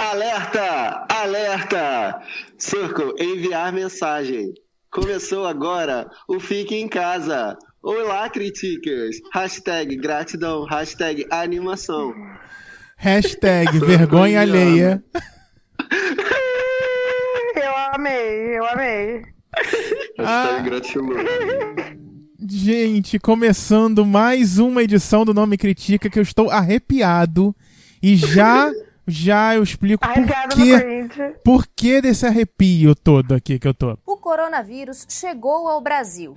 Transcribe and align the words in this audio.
Alerta! 0.00 1.06
Alerta! 1.10 2.22
Circle, 2.56 3.12
enviar 3.18 3.70
mensagem. 3.70 4.54
Começou 4.90 5.46
agora 5.46 6.10
o 6.26 6.40
Fique 6.40 6.74
em 6.74 6.88
Casa. 6.88 7.54
Olá, 7.82 8.30
criticas. 8.30 9.16
Hashtag 9.30 9.94
gratidão. 9.96 10.64
Hashtag 10.64 11.26
animação. 11.30 12.14
Hashtag 12.96 13.78
vergonha 13.78 14.40
alheia. 14.40 15.04
Eu 17.62 17.76
amei, 17.92 18.56
eu 18.56 18.64
amei. 18.64 19.22
Hashtag 20.18 20.62
gratiluz. 20.64 21.26
Gente, 22.48 23.18
começando 23.18 24.06
mais 24.06 24.58
uma 24.58 24.82
edição 24.82 25.26
do 25.26 25.34
Nome 25.34 25.58
Critica 25.58 26.08
que 26.08 26.18
eu 26.18 26.22
estou 26.22 26.48
arrepiado 26.48 27.54
e 28.02 28.16
já 28.16 28.72
já 29.06 29.54
eu 29.54 29.62
explico 29.62 30.06
por 30.06 30.10
Arrepiado 30.10 30.56
cringe. 30.56 31.34
por 31.44 31.66
que 31.66 32.00
desse 32.00 32.26
arrepio 32.26 32.94
todo 32.94 33.34
aqui 33.34 33.58
que 33.58 33.68
eu 33.68 33.74
tô. 33.74 33.98
O 34.06 34.16
coronavírus 34.16 35.06
chegou 35.08 35.68
ao 35.68 35.80
Brasil. 35.80 36.36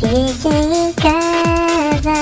Fique 0.00 0.48
em 0.48 0.92
casa. 0.94 2.12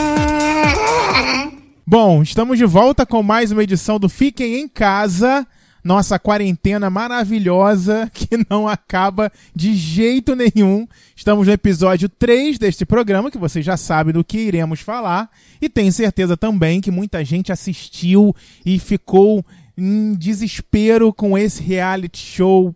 Bom, 1.86 2.22
estamos 2.22 2.58
de 2.58 2.64
volta 2.64 3.06
com 3.06 3.22
mais 3.22 3.52
uma 3.52 3.62
edição 3.62 3.98
do 3.98 4.08
Fiquem 4.08 4.56
em 4.56 4.68
Casa, 4.68 5.46
nossa 5.86 6.18
quarentena 6.18 6.90
maravilhosa 6.90 8.10
que 8.12 8.45
não 8.50 8.66
acaba 8.66 9.30
de 9.54 9.72
jeito 9.76 10.34
nenhum. 10.34 10.84
Estamos 11.14 11.46
no 11.46 11.52
episódio 11.52 12.09
3 12.09 12.59
deste 12.59 12.84
programa, 12.84 13.30
que 13.30 13.38
você 13.38 13.62
já 13.62 13.76
sabe 13.76 14.10
do 14.12 14.24
que 14.24 14.36
iremos 14.36 14.80
falar, 14.80 15.30
e 15.62 15.68
tenho 15.68 15.92
certeza 15.92 16.37
também 16.37 16.80
que 16.80 16.90
muita 16.90 17.24
gente 17.24 17.52
assistiu 17.52 18.34
e 18.64 18.80
ficou 18.80 19.46
em 19.79 20.14
desespero 20.14 21.12
com 21.12 21.38
esse 21.38 21.62
reality 21.62 22.18
show 22.18 22.74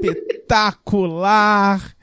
espetacular 0.00 1.94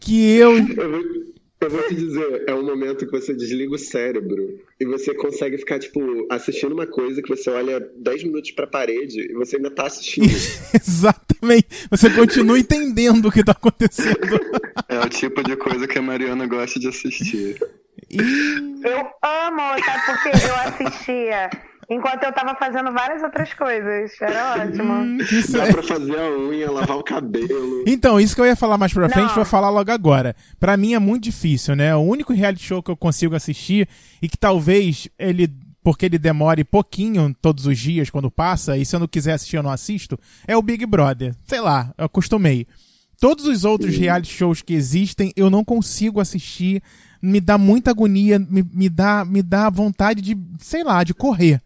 que 0.00 0.18
eu 0.24 0.54
Eu 1.60 1.70
vou, 1.70 1.82
te 1.88 1.94
dizer, 1.94 2.44
é 2.46 2.54
um 2.54 2.64
momento 2.64 3.04
que 3.04 3.10
você 3.10 3.34
desliga 3.34 3.74
o 3.74 3.78
cérebro 3.78 4.60
e 4.78 4.84
você 4.84 5.12
consegue 5.12 5.58
ficar, 5.58 5.80
tipo, 5.80 6.00
assistindo 6.30 6.72
uma 6.72 6.86
coisa 6.86 7.20
que 7.20 7.28
você 7.28 7.50
olha 7.50 7.80
10 7.96 8.24
minutos 8.24 8.52
pra 8.52 8.66
parede 8.66 9.20
e 9.20 9.34
você 9.34 9.56
ainda 9.56 9.70
tá 9.70 9.86
assistindo. 9.86 10.26
Exatamente. 10.72 11.66
Você 11.90 12.10
continua 12.10 12.58
entendendo 12.58 13.26
o 13.26 13.32
que 13.32 13.42
tá 13.42 13.52
acontecendo. 13.52 14.40
É 14.88 15.00
o 15.00 15.08
tipo 15.08 15.42
de 15.42 15.56
coisa 15.56 15.88
que 15.88 15.98
a 15.98 16.02
Mariana 16.02 16.46
gosta 16.46 16.78
de 16.78 16.86
assistir. 16.88 17.58
E 18.08 18.18
Eu 18.18 19.10
amo, 19.22 19.84
sabe 19.84 20.06
porque 20.06 20.46
eu 20.46 20.54
assistia 20.54 21.50
enquanto 21.88 22.22
eu 22.24 22.32
tava 22.32 22.54
fazendo 22.54 22.92
várias 22.92 23.22
outras 23.22 23.52
coisas. 23.54 24.12
Era 24.20 24.54
ótimo. 24.54 25.22
isso 25.22 25.52
Dá 25.52 25.66
é... 25.66 25.72
pra 25.72 25.82
fazer 25.82 26.18
a 26.18 26.30
unha, 26.38 26.70
lavar 26.70 26.96
o 26.96 27.02
cabelo. 27.02 27.84
Então, 27.86 28.20
isso 28.20 28.34
que 28.34 28.40
eu 28.40 28.46
ia 28.46 28.56
falar 28.56 28.76
mais 28.76 28.92
pra 28.92 29.08
frente, 29.08 29.28
Não. 29.28 29.34
vou 29.34 29.44
falar 29.44 29.70
logo 29.70 29.90
agora. 29.90 30.34
Pra 30.60 30.76
mim 30.76 30.94
é 30.94 30.98
muito 30.98 31.24
difícil, 31.24 31.74
né? 31.74 31.94
O 31.94 32.00
único 32.00 32.32
reality 32.32 32.62
show 32.64 32.82
que 32.82 32.90
eu 32.90 32.96
consigo 32.96 33.34
assistir 33.34 33.88
e 34.20 34.28
que 34.28 34.36
talvez 34.36 35.08
ele 35.18 35.48
porque 35.82 36.04
ele 36.04 36.18
demore 36.18 36.64
pouquinho 36.64 37.34
todos 37.40 37.64
os 37.64 37.78
dias 37.78 38.10
quando 38.10 38.30
passa, 38.30 38.76
e 38.76 38.84
se 38.84 38.94
eu 38.94 39.00
não 39.00 39.08
quiser 39.08 39.32
assistir 39.32 39.56
eu 39.56 39.62
não 39.62 39.70
assisto, 39.70 40.18
é 40.46 40.54
o 40.54 40.60
Big 40.60 40.84
Brother. 40.84 41.34
Sei 41.46 41.60
lá, 41.60 41.94
eu 41.96 42.04
acostumei. 42.04 42.66
Todos 43.18 43.46
os 43.46 43.64
outros 43.64 43.96
reality 43.96 44.30
shows 44.30 44.60
que 44.60 44.74
existem, 44.74 45.32
eu 45.34 45.48
não 45.48 45.64
consigo 45.64 46.20
assistir. 46.20 46.82
Me 47.22 47.40
dá 47.40 47.56
muita 47.56 47.90
agonia, 47.90 48.38
me, 48.38 48.62
me 48.62 48.88
dá, 48.88 49.24
me 49.24 49.42
dá 49.42 49.70
vontade 49.70 50.20
de, 50.20 50.36
sei 50.58 50.84
lá, 50.84 51.02
de 51.02 51.14
correr. 51.14 51.60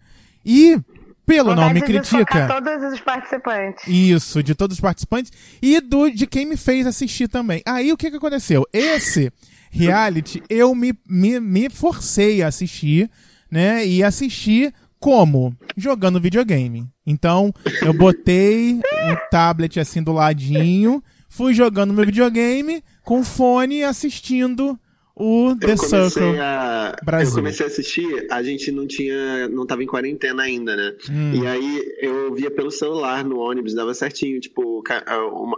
E, 0.45 0.79
pelo 1.27 1.55
nome 1.55 1.81
Vontade 1.81 1.81
de 1.81 2.01
critica. 2.01 2.49
socar 2.49 2.63
todos 2.63 2.93
os 2.93 3.01
participantes. 3.01 3.87
Isso, 3.87 4.43
de 4.43 4.55
todos 4.55 4.77
os 4.77 4.81
participantes 4.81 5.33
e 5.61 5.81
do 5.81 6.11
de 6.11 6.27
quem 6.27 6.45
me 6.47 6.57
fez 6.57 6.87
assistir 6.87 7.29
também. 7.29 7.63
Aí 7.67 7.93
o 7.93 7.97
que, 7.97 8.11
que 8.11 8.17
aconteceu? 8.17 8.67
Esse 8.73 9.33
reality 9.71 10.43
eu 10.49 10.75
me, 10.75 10.93
me, 11.09 11.41
me 11.41 11.71
forcei 11.71 12.43
a 12.43 12.49
assistir, 12.49 13.11
né? 13.51 13.87
E 13.87 14.03
assistir 14.03 14.75
como? 15.01 15.57
Jogando 15.77 16.21
videogame. 16.21 16.89
Então, 17.07 17.53
eu 17.81 17.93
botei 17.93 18.75
um 18.75 19.17
tablet 19.31 19.81
assim 19.81 20.03
do 20.03 20.13
ladinho, 20.13 21.03
fui 21.29 21.55
jogando 21.55 21.93
meu 21.93 22.05
videogame 22.05 22.85
com 23.03 23.25
fone 23.25 23.83
assistindo 23.83 24.79
o 25.15 25.55
The 25.57 25.73
Eu 25.73 25.77
Circle. 25.77 26.39
a 26.41 26.97
Brasil. 27.05 27.29
eu 27.31 27.35
comecei 27.37 27.67
a 27.67 27.69
assistir, 27.69 28.27
a 28.31 28.43
gente 28.43 28.73
não 28.73 28.87
tinha, 28.87 29.49
não 29.49 29.67
tava 29.67 29.83
em 29.83 29.87
quarentena 29.87 30.43
ainda, 30.43 30.75
né? 30.75 30.95
Hum. 31.11 31.33
E 31.43 31.47
aí 31.47 31.95
eu 32.01 32.35
via 32.35 32.51
pelo 32.51 32.71
celular 32.71 33.25
no 33.25 33.39
ônibus, 33.39 33.75
dava 33.75 33.93
certinho, 33.95 34.41
tipo, 34.41 34.83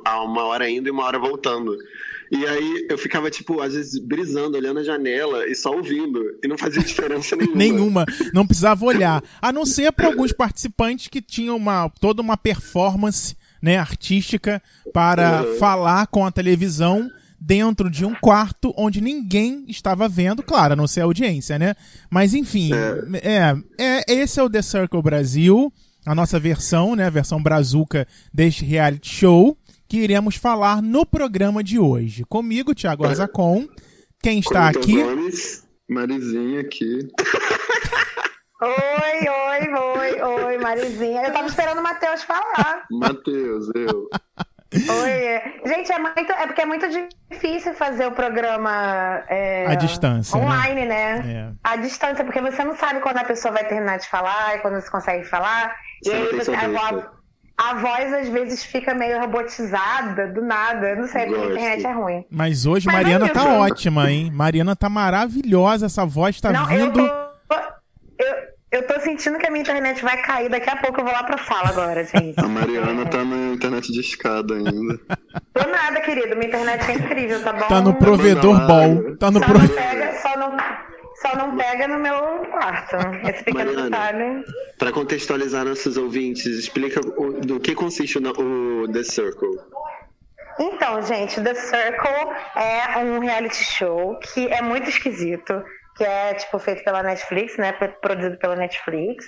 a 0.04 0.22
uma 0.24 0.44
hora 0.44 0.68
indo 0.68 0.88
e 0.88 0.90
uma 0.90 1.04
hora 1.04 1.18
voltando. 1.18 1.76
E 2.32 2.44
aí 2.46 2.86
eu 2.90 2.98
ficava 2.98 3.30
tipo, 3.30 3.60
às 3.60 3.74
vezes 3.74 4.00
brisando, 4.00 4.56
olhando 4.56 4.80
a 4.80 4.82
janela 4.82 5.46
e 5.46 5.54
só 5.54 5.70
ouvindo, 5.72 6.20
e 6.42 6.48
não 6.48 6.58
fazia 6.58 6.82
diferença 6.82 7.36
nenhuma. 7.36 7.56
Nenhuma. 7.56 8.06
Não 8.32 8.46
precisava 8.46 8.84
olhar. 8.84 9.22
A 9.40 9.52
não 9.52 9.64
ser 9.64 9.92
para 9.92 10.06
alguns 10.06 10.32
participantes 10.32 11.06
que 11.08 11.20
tinham 11.22 11.56
uma, 11.56 11.88
toda 12.00 12.20
uma 12.22 12.36
performance 12.36 13.36
né, 13.62 13.76
artística 13.76 14.60
para 14.92 15.42
Uhum. 15.44 15.58
falar 15.58 16.06
com 16.08 16.26
a 16.26 16.30
televisão 16.32 17.08
dentro 17.46 17.90
de 17.90 18.06
um 18.06 18.14
quarto 18.14 18.72
onde 18.74 19.02
ninguém 19.02 19.66
estava 19.68 20.08
vendo, 20.08 20.42
claro, 20.42 20.72
a 20.72 20.76
não 20.76 20.86
ser 20.86 21.02
a 21.02 21.04
audiência, 21.04 21.58
né? 21.58 21.74
Mas 22.10 22.32
enfim, 22.32 22.70
é, 23.22 23.54
é, 23.78 24.04
esse 24.08 24.40
é 24.40 24.42
o 24.42 24.48
The 24.48 24.62
Circle 24.62 25.02
Brasil, 25.02 25.70
a 26.06 26.14
nossa 26.14 26.40
versão, 26.40 26.96
né, 26.96 27.06
a 27.06 27.10
versão 27.10 27.42
brazuca 27.42 28.08
deste 28.32 28.64
reality 28.64 29.14
show, 29.14 29.58
que 29.86 29.98
iremos 29.98 30.36
falar 30.36 30.80
no 30.80 31.04
programa 31.04 31.62
de 31.62 31.78
hoje. 31.78 32.24
Comigo, 32.24 32.74
Thiago 32.74 33.04
Arzacon, 33.04 33.68
quem 34.22 34.38
está 34.38 34.72
Quando 34.72 34.82
aqui... 34.82 35.02
Gomes, 35.02 35.64
Marizinha 35.88 36.60
aqui. 36.60 37.08
Oi, 38.62 39.28
oi, 39.28 39.74
oi, 39.74 40.22
oi, 40.22 40.58
Marizinha. 40.58 41.22
Eu 41.24 41.32
tava 41.34 41.48
esperando 41.48 41.80
o 41.80 41.82
Matheus 41.82 42.22
falar. 42.22 42.86
Matheus, 42.90 43.68
eu. 43.74 44.08
Oi. 45.02 45.10
é. 45.10 45.54
Gente, 45.66 45.92
é, 45.92 45.98
muito, 45.98 46.32
é 46.32 46.46
porque 46.46 46.60
é 46.60 46.66
muito 46.66 46.86
difícil 47.30 47.74
fazer 47.74 48.06
o 48.06 48.12
programa 48.12 49.22
é, 49.28 49.66
À 49.66 49.74
distância, 49.74 50.38
né? 50.38 50.44
online, 50.44 50.86
né? 50.86 51.24
É. 51.26 51.52
À 51.62 51.76
distância, 51.76 52.24
porque 52.24 52.40
você 52.40 52.62
não 52.64 52.76
sabe 52.76 53.00
quando 53.00 53.18
a 53.18 53.24
pessoa 53.24 53.52
vai 53.52 53.64
terminar 53.64 53.98
de 53.98 54.08
falar 54.08 54.56
e 54.56 54.58
quando 54.60 54.74
você 54.74 54.90
consegue 54.90 55.24
falar. 55.24 55.74
Você 56.02 56.10
e 56.10 56.14
aí 56.14 56.36
você, 56.36 56.54
a, 56.54 56.68
voz, 56.68 57.04
a 57.56 57.74
voz 57.74 58.12
às 58.12 58.28
vezes 58.28 58.64
fica 58.64 58.94
meio 58.94 59.20
robotizada, 59.20 60.28
do 60.28 60.42
nada. 60.42 60.90
Eu 60.90 60.96
não 60.96 61.06
sei, 61.08 61.26
porque 61.26 61.40
a 61.40 61.46
internet 61.46 61.86
é 61.86 61.92
ruim. 61.92 62.26
Mas 62.30 62.66
hoje 62.66 62.86
Mas 62.86 62.96
Mariana 62.96 63.26
é 63.26 63.30
tá 63.30 63.44
ótima, 63.44 64.10
hein? 64.10 64.30
Mariana 64.32 64.74
tá 64.74 64.88
maravilhosa, 64.88 65.86
essa 65.86 66.04
voz 66.04 66.40
tá 66.40 66.52
não, 66.52 66.70
eu 66.70 66.86
vindo. 66.86 67.08
tô. 67.08 67.24
Sentindo 69.14 69.38
que 69.38 69.46
a 69.46 69.50
minha 69.50 69.62
internet 69.62 70.02
vai 70.02 70.20
cair. 70.22 70.48
Daqui 70.48 70.68
a 70.68 70.76
pouco 70.76 71.00
eu 71.00 71.04
vou 71.04 71.12
lá 71.12 71.22
pra 71.22 71.38
sala 71.38 71.68
agora, 71.68 72.02
gente. 72.04 72.34
A 72.38 72.48
Mariana 72.48 73.06
tá 73.06 73.24
na 73.24 73.54
internet 73.54 73.92
de 73.92 74.00
escada 74.00 74.54
ainda. 74.54 74.98
Tô 75.52 75.68
nada, 75.70 76.00
querido. 76.00 76.34
Minha 76.34 76.48
internet 76.48 76.90
é 76.90 76.94
incrível, 76.94 77.42
tá 77.44 77.52
bom? 77.52 77.68
Tá 77.68 77.80
no 77.80 77.94
provedor 77.94 78.52
Manda 78.54 78.62
lá. 78.62 78.68
ball. 78.68 79.16
Tá 79.16 79.30
no 79.30 79.38
Só 79.38 79.44
pro... 79.46 79.58
não 79.58 79.68
pega, 79.68 80.12
só 80.20 80.36
não, 80.36 80.56
só 81.22 81.36
não 81.36 81.56
pega 81.56 81.86
no 81.88 81.98
meu 82.00 82.14
quarto. 82.50 82.96
Esse 83.28 83.44
pequeno 83.44 83.82
detalhe. 83.84 84.44
Para 84.78 84.90
contextualizar 84.90 85.64
nossos 85.64 85.96
ouvintes, 85.96 86.46
explica 86.46 87.00
o- 87.00 87.34
do 87.40 87.60
que 87.60 87.72
consiste 87.74 88.18
o, 88.18 88.82
o 88.82 88.88
The 88.92 89.04
Circle. 89.04 89.58
Então, 90.58 91.02
gente, 91.02 91.40
The 91.40 91.54
Circle 91.54 92.32
é 92.56 92.98
um 92.98 93.20
reality 93.20 93.56
show 93.62 94.18
que 94.20 94.46
é 94.48 94.60
muito 94.62 94.88
esquisito, 94.88 95.62
que 95.96 96.04
é 96.04 96.34
tipo 96.34 96.58
feito 96.58 96.82
pela 96.84 97.02
Netflix, 97.02 97.56
né, 97.56 97.72
produzido 97.72 98.36
pela 98.38 98.56
Netflix. 98.56 99.26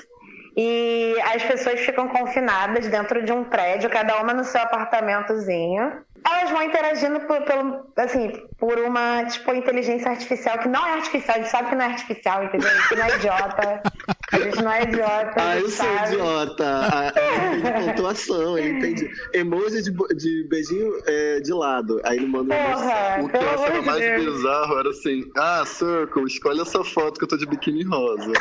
E 0.56 1.14
as 1.34 1.42
pessoas 1.42 1.80
ficam 1.80 2.08
confinadas 2.08 2.88
dentro 2.88 3.22
de 3.22 3.30
um 3.30 3.44
prédio, 3.44 3.90
cada 3.90 4.18
uma 4.22 4.32
no 4.32 4.42
seu 4.42 4.62
apartamentozinho. 4.62 6.02
Elas 6.24 6.50
vão 6.50 6.62
interagindo 6.62 7.20
por, 7.20 7.42
pelo, 7.42 7.92
assim, 7.96 8.32
por 8.58 8.78
uma 8.78 9.24
tipo 9.26 9.52
inteligência 9.52 10.10
artificial 10.10 10.58
que 10.58 10.68
não 10.68 10.84
é 10.86 10.94
artificial, 10.94 11.36
a 11.36 11.40
gente 11.40 11.50
sabe 11.50 11.68
que 11.68 11.74
não 11.74 11.84
é 11.84 11.88
artificial, 11.88 12.44
entendeu? 12.44 12.70
Gente 12.70 12.96
não 12.96 13.04
é 13.04 13.16
idiota. 13.16 13.82
A 14.32 14.38
gente 14.40 14.62
não 14.62 14.70
é 14.72 14.82
idiota. 14.82 15.32
Ah, 15.36 15.56
eu 15.56 15.68
sou 15.70 15.86
sabe. 15.86 16.14
idiota. 16.14 16.64
Ah, 16.66 17.12
é, 17.14 17.86
pontuação, 17.86 18.58
eu 18.58 18.76
entendi. 18.76 19.08
Emoji 19.32 19.82
de, 19.82 19.92
de 20.16 20.46
beijinho 20.48 20.92
é, 21.06 21.40
de 21.40 21.52
lado. 21.52 22.00
Aí 22.04 22.16
ele 22.16 22.26
manda 22.26 22.54
uma 22.54 22.72
Porra, 22.72 23.18
O 23.22 23.28
que 23.28 23.36
eu 23.36 23.50
achava 23.50 23.82
mais 23.82 24.00
Deus. 24.00 24.36
bizarro 24.36 24.78
era 24.80 24.90
assim: 24.90 25.24
Ah, 25.36 25.62
Circle, 25.64 26.24
escolhe 26.26 26.60
essa 26.60 26.82
foto 26.82 27.18
que 27.18 27.24
eu 27.24 27.28
tô 27.28 27.36
de 27.36 27.46
biquíni 27.46 27.84
rosa. 27.84 28.32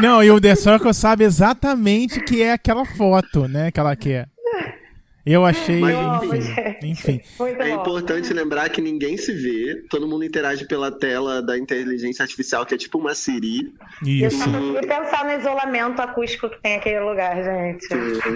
Não, 0.00 0.22
e 0.22 0.30
o 0.30 0.40
The 0.40 0.54
Circle 0.56 0.92
sabe 0.92 1.24
exatamente 1.24 2.20
que 2.20 2.42
é 2.42 2.52
aquela 2.52 2.84
foto, 2.84 3.46
né, 3.46 3.70
que 3.70 3.78
ela 3.78 3.94
quer. 3.94 4.28
Eu 5.26 5.42
achei. 5.44 5.80
Mas, 5.80 5.96
enfim, 6.82 6.82
enfim. 6.82 7.20
É 7.58 7.70
importante 7.70 8.32
lembrar 8.34 8.68
que 8.68 8.82
ninguém 8.82 9.16
se 9.16 9.32
vê, 9.32 9.82
todo 9.88 10.06
mundo 10.06 10.22
interage 10.24 10.66
pela 10.66 10.92
tela 10.92 11.40
da 11.42 11.56
inteligência 11.56 12.22
artificial, 12.22 12.66
que 12.66 12.74
é 12.74 12.76
tipo 12.78 12.98
uma 12.98 13.14
Siri. 13.14 13.72
Eu 14.06 14.28
Isso. 14.28 14.38
só 14.38 14.44
consegui 14.44 14.86
pensar 14.86 15.24
no 15.24 15.32
isolamento 15.40 16.00
acústico 16.02 16.50
que 16.50 16.60
tem 16.60 16.76
aquele 16.76 17.00
lugar, 17.00 17.36
gente. 17.42 17.86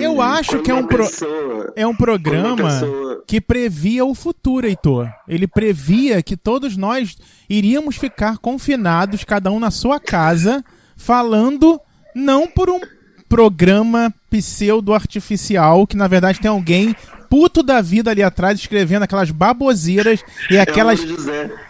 Eu 0.02 0.20
acho 0.22 0.52
Quando 0.52 0.62
que 0.64 0.70
é 0.70 0.74
um 0.74 0.86
pro- 0.86 0.98
pessoa- 1.04 1.72
É 1.76 1.86
um 1.86 1.94
programa 1.94 2.56
pessoa- 2.56 3.24
que 3.26 3.38
previa 3.40 4.04
o 4.06 4.14
futuro, 4.14 4.66
Heitor. 4.66 5.10
Ele 5.28 5.46
previa 5.46 6.22
que 6.22 6.36
todos 6.38 6.76
nós 6.76 7.18
iríamos 7.50 7.96
ficar 7.96 8.38
confinados, 8.38 9.24
cada 9.24 9.50
um 9.50 9.60
na 9.60 9.70
sua 9.70 10.00
casa, 10.00 10.64
falando 10.96 11.78
não 12.14 12.46
por 12.46 12.70
um 12.70 12.80
programa 13.28 14.12
pseudo-artificial, 14.30 15.86
que 15.86 15.96
na 15.96 16.08
verdade 16.08 16.40
tem 16.40 16.50
alguém 16.50 16.94
puto 17.28 17.62
da 17.62 17.80
vida 17.80 18.10
ali 18.10 18.22
atrás 18.22 18.58
escrevendo 18.58 19.02
aquelas 19.02 19.30
baboseiras 19.30 20.24
e 20.50 20.56
É 20.56 20.60
o 20.60 20.62
aquelas. 20.62 21.00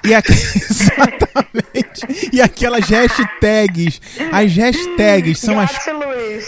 E 0.05 0.15
aqu... 0.15 0.33
Exatamente. 0.71 2.31
E 2.33 2.41
aquelas 2.41 2.89
hashtags. 2.89 4.01
As 4.33 4.55
hashtags 4.55 5.39
são 5.39 5.59
as. 5.59 5.71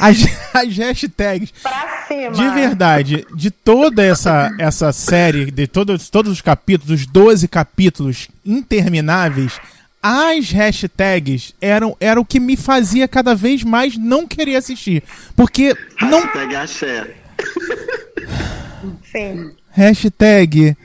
As, 0.00 0.18
as 0.54 0.76
hashtags 0.76 1.52
pra 1.62 2.04
cima. 2.06 2.30
de 2.30 2.50
verdade, 2.50 3.26
de 3.34 3.50
toda 3.50 4.04
essa, 4.04 4.54
essa 4.58 4.92
série, 4.92 5.50
de 5.50 5.66
todos, 5.66 6.08
todos 6.08 6.30
os 6.32 6.40
capítulos, 6.40 7.00
os 7.00 7.06
12 7.06 7.48
capítulos 7.48 8.28
intermináveis, 8.44 9.60
as 10.02 10.50
hashtags 10.50 11.54
eram, 11.60 11.96
eram 12.00 12.22
o 12.22 12.24
que 12.24 12.40
me 12.40 12.56
fazia 12.56 13.06
cada 13.06 13.34
vez 13.34 13.62
mais 13.62 13.96
não 13.96 14.26
querer 14.26 14.56
assistir. 14.56 15.02
Porque 15.36 15.74
não. 16.00 16.20
Hashtag 16.22 16.56
axé. 16.56 17.14
Sim. 19.10 19.50
Hashtag 19.70 20.76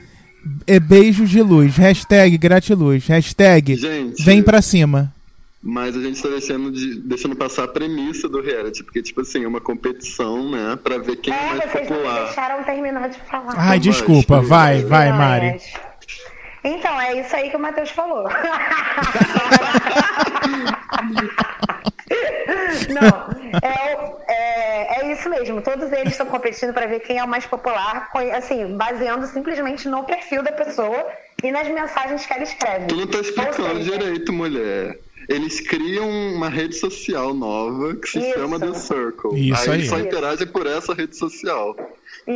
é 0.66 0.78
beijos 0.78 1.28
de 1.30 1.42
luz, 1.42 1.76
hashtag 1.76 2.36
gratiluz, 2.38 3.06
hashtag 3.06 3.74
Gente. 3.76 4.22
vem 4.24 4.42
pra 4.42 4.62
cima. 4.62 5.12
Mas 5.68 5.96
a 5.96 6.00
gente 6.00 6.22
tá 6.22 6.28
deixando, 6.28 6.70
de, 6.70 7.00
deixando 7.00 7.34
passar 7.34 7.64
a 7.64 7.68
premissa 7.68 8.28
do 8.28 8.40
reality, 8.40 8.84
porque, 8.84 9.02
tipo 9.02 9.22
assim, 9.22 9.42
é 9.42 9.48
uma 9.48 9.60
competição, 9.60 10.48
né? 10.48 10.78
Pra 10.80 10.98
ver 10.98 11.16
quem 11.16 11.34
é, 11.34 11.36
É, 11.36 11.46
mais 11.56 11.72
vocês 11.72 11.88
popular. 11.88 12.24
deixaram 12.26 12.62
terminar 12.64 13.08
de 13.08 13.18
falar. 13.28 13.54
Ai, 13.56 13.80
desculpa, 13.80 14.40
vai, 14.40 14.84
vai. 14.84 15.10
Mari. 15.10 15.60
Então, 16.66 17.00
é 17.00 17.20
isso 17.20 17.34
aí 17.34 17.48
que 17.48 17.56
o 17.56 17.60
Matheus 17.60 17.90
falou. 17.90 18.24
Não, 22.88 23.60
é, 23.62 23.96
é, 24.28 25.00
é 25.00 25.12
isso 25.12 25.28
mesmo. 25.30 25.62
Todos 25.62 25.92
eles 25.92 26.12
estão 26.12 26.26
competindo 26.26 26.72
para 26.72 26.86
ver 26.86 27.00
quem 27.00 27.18
é 27.18 27.24
o 27.24 27.28
mais 27.28 27.46
popular, 27.46 28.10
assim, 28.36 28.76
baseando 28.76 29.26
simplesmente 29.26 29.88
no 29.88 30.02
perfil 30.04 30.42
da 30.42 30.52
pessoa 30.52 31.06
e 31.42 31.52
nas 31.52 31.68
mensagens 31.68 32.26
que 32.26 32.32
ela 32.32 32.42
escreve. 32.42 32.86
Tu 32.86 32.96
não 32.96 33.06
tá 33.06 33.20
explicando 33.20 33.84
seja, 33.84 33.98
direito, 33.98 34.32
mulher. 34.32 34.98
Eles 35.28 35.60
criam 35.60 36.08
uma 36.08 36.48
rede 36.48 36.74
social 36.74 37.34
nova 37.34 37.94
que 37.96 38.08
se 38.08 38.18
Isso. 38.18 38.38
chama 38.38 38.58
The 38.60 38.74
Circle. 38.74 39.50
Isso 39.50 39.70
aí. 39.70 39.78
eles 39.78 39.88
só 39.88 39.98
Isso. 39.98 40.06
interagem 40.06 40.46
por 40.46 40.66
essa 40.66 40.94
rede 40.94 41.16
social. 41.16 41.76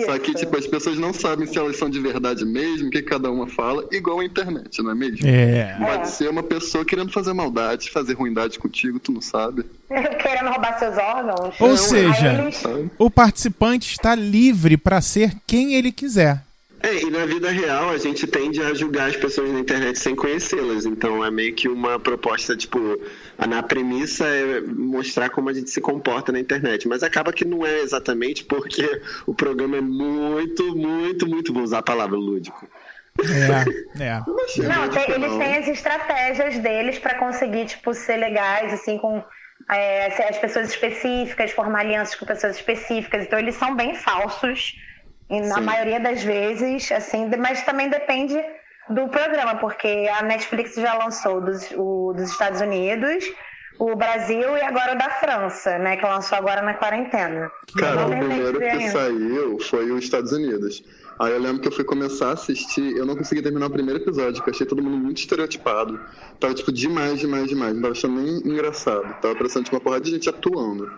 Só 0.04 0.16
que, 0.20 0.30
Isso. 0.30 0.40
tipo, 0.40 0.56
as 0.56 0.66
pessoas 0.68 0.98
não 0.98 1.12
sabem 1.12 1.46
se 1.48 1.58
elas 1.58 1.76
são 1.76 1.90
de 1.90 1.98
verdade 1.98 2.44
mesmo, 2.44 2.86
o 2.86 2.90
que 2.90 3.02
cada 3.02 3.28
uma 3.30 3.48
fala, 3.48 3.84
igual 3.90 4.20
a 4.20 4.24
internet, 4.24 4.80
não 4.82 4.92
é 4.92 4.94
mesmo? 4.94 5.26
É. 5.26 5.76
Pode 5.80 6.02
É. 6.02 6.04
ser 6.04 6.30
uma 6.30 6.44
pessoa 6.44 6.84
querendo 6.84 7.10
fazer 7.10 7.32
maldade, 7.32 7.90
fazer 7.90 8.14
ruindade 8.14 8.56
contigo, 8.58 9.00
tu 9.00 9.10
não 9.10 9.20
sabe. 9.20 9.64
Querendo 10.22 10.48
roubar 10.50 10.78
seus 10.78 10.96
órgãos. 10.96 11.60
Ou 11.60 11.70
Aí 11.72 11.76
seja, 11.76 12.42
eles- 12.42 12.62
o 12.98 13.10
participante 13.10 13.90
está 13.90 14.14
livre 14.14 14.76
para 14.76 15.00
ser 15.00 15.32
quem 15.44 15.74
ele 15.74 15.90
quiser. 15.90 16.44
É, 16.82 17.02
e 17.02 17.10
na 17.10 17.26
vida 17.26 17.50
real 17.50 17.90
a 17.90 17.98
gente 17.98 18.26
tende 18.26 18.62
a 18.62 18.72
julgar 18.72 19.08
as 19.10 19.16
pessoas 19.16 19.50
na 19.50 19.60
internet 19.60 19.98
sem 19.98 20.16
conhecê-las. 20.16 20.86
Então 20.86 21.24
é 21.24 21.30
meio 21.30 21.54
que 21.54 21.68
uma 21.68 21.98
proposta, 22.00 22.56
tipo, 22.56 22.78
a- 23.36 23.46
na 23.46 23.62
premissa 23.62 24.24
é 24.26 24.60
mostrar 24.62 25.28
como 25.30 25.50
a 25.50 25.52
gente 25.52 25.68
se 25.70 25.80
comporta 25.80 26.32
na 26.32 26.40
internet. 26.40 26.88
Mas 26.88 27.02
acaba 27.02 27.32
que 27.32 27.44
não 27.44 27.66
é 27.66 27.80
exatamente 27.80 28.44
porque 28.44 29.00
o 29.26 29.34
programa 29.34 29.76
é 29.76 29.80
muito, 29.80 30.74
muito, 30.74 31.26
muito, 31.28 31.52
vou 31.52 31.62
usar 31.62 31.78
a 31.78 31.82
palavra 31.82 32.16
lúdico. 32.16 32.66
É, 33.98 34.02
é. 34.02 34.22
Não, 34.26 34.88
tem- 34.88 35.10
eles 35.10 35.36
têm 35.36 35.56
as 35.56 35.68
estratégias 35.68 36.58
deles 36.58 36.98
pra 36.98 37.14
conseguir, 37.18 37.66
tipo, 37.66 37.92
ser 37.92 38.16
legais, 38.16 38.72
assim, 38.72 38.96
com 38.98 39.22
é, 39.70 40.06
as 40.30 40.38
pessoas 40.38 40.70
específicas, 40.70 41.50
formar 41.52 41.80
alianças 41.80 42.14
com 42.14 42.24
pessoas 42.24 42.56
específicas. 42.56 43.24
Então, 43.26 43.38
eles 43.38 43.54
são 43.56 43.76
bem 43.76 43.94
falsos, 43.94 44.74
e 45.30 45.40
na 45.40 45.56
Sim. 45.56 45.60
maioria 45.62 46.00
das 46.00 46.22
vezes, 46.22 46.90
assim, 46.90 47.30
mas 47.38 47.62
também 47.62 47.88
depende 47.88 48.36
do 48.88 49.08
programa, 49.08 49.54
porque 49.56 50.10
a 50.18 50.22
Netflix 50.22 50.74
já 50.74 50.94
lançou 50.94 51.40
dos, 51.40 51.70
o 51.76 52.12
dos 52.12 52.30
Estados 52.30 52.60
Unidos, 52.60 53.24
o 53.78 53.94
Brasil 53.94 54.56
e 54.58 54.60
agora 54.60 54.94
o 54.94 54.98
da 54.98 55.08
França, 55.08 55.78
né, 55.78 55.96
que 55.96 56.04
lançou 56.04 56.36
agora 56.36 56.60
na 56.60 56.74
quarentena. 56.74 57.50
Cara, 57.78 58.02
Não 58.02 58.06
o 58.06 58.10
primeiro 58.10 58.58
que 58.58 58.64
ainda. 58.64 58.92
saiu 58.92 59.58
foi 59.60 59.90
os 59.92 60.04
Estados 60.04 60.32
Unidos. 60.32 60.82
Aí 61.20 61.32
eu 61.32 61.38
lembro 61.38 61.60
que 61.60 61.68
eu 61.68 61.72
fui 61.72 61.84
começar 61.84 62.30
a 62.30 62.32
assistir, 62.32 62.96
eu 62.96 63.06
não 63.06 63.14
consegui 63.14 63.42
terminar 63.42 63.66
o 63.66 63.70
primeiro 63.70 64.00
episódio, 64.00 64.36
porque 64.36 64.50
eu 64.50 64.54
achei 64.54 64.66
todo 64.66 64.82
mundo 64.82 64.96
muito 64.96 65.18
estereotipado. 65.18 66.00
Tava, 66.40 66.54
tipo, 66.54 66.72
demais, 66.72 67.20
demais, 67.20 67.46
demais. 67.46 67.74
Não 67.74 67.82
tava 67.82 67.92
achando 67.92 68.20
nem 68.20 68.38
engraçado. 68.38 69.20
Tava 69.20 69.34
parecendo, 69.34 69.64
tipo, 69.64 69.76
uma 69.76 69.82
porrada 69.82 70.02
de 70.02 70.10
gente 70.12 70.30
atuando. 70.30 70.90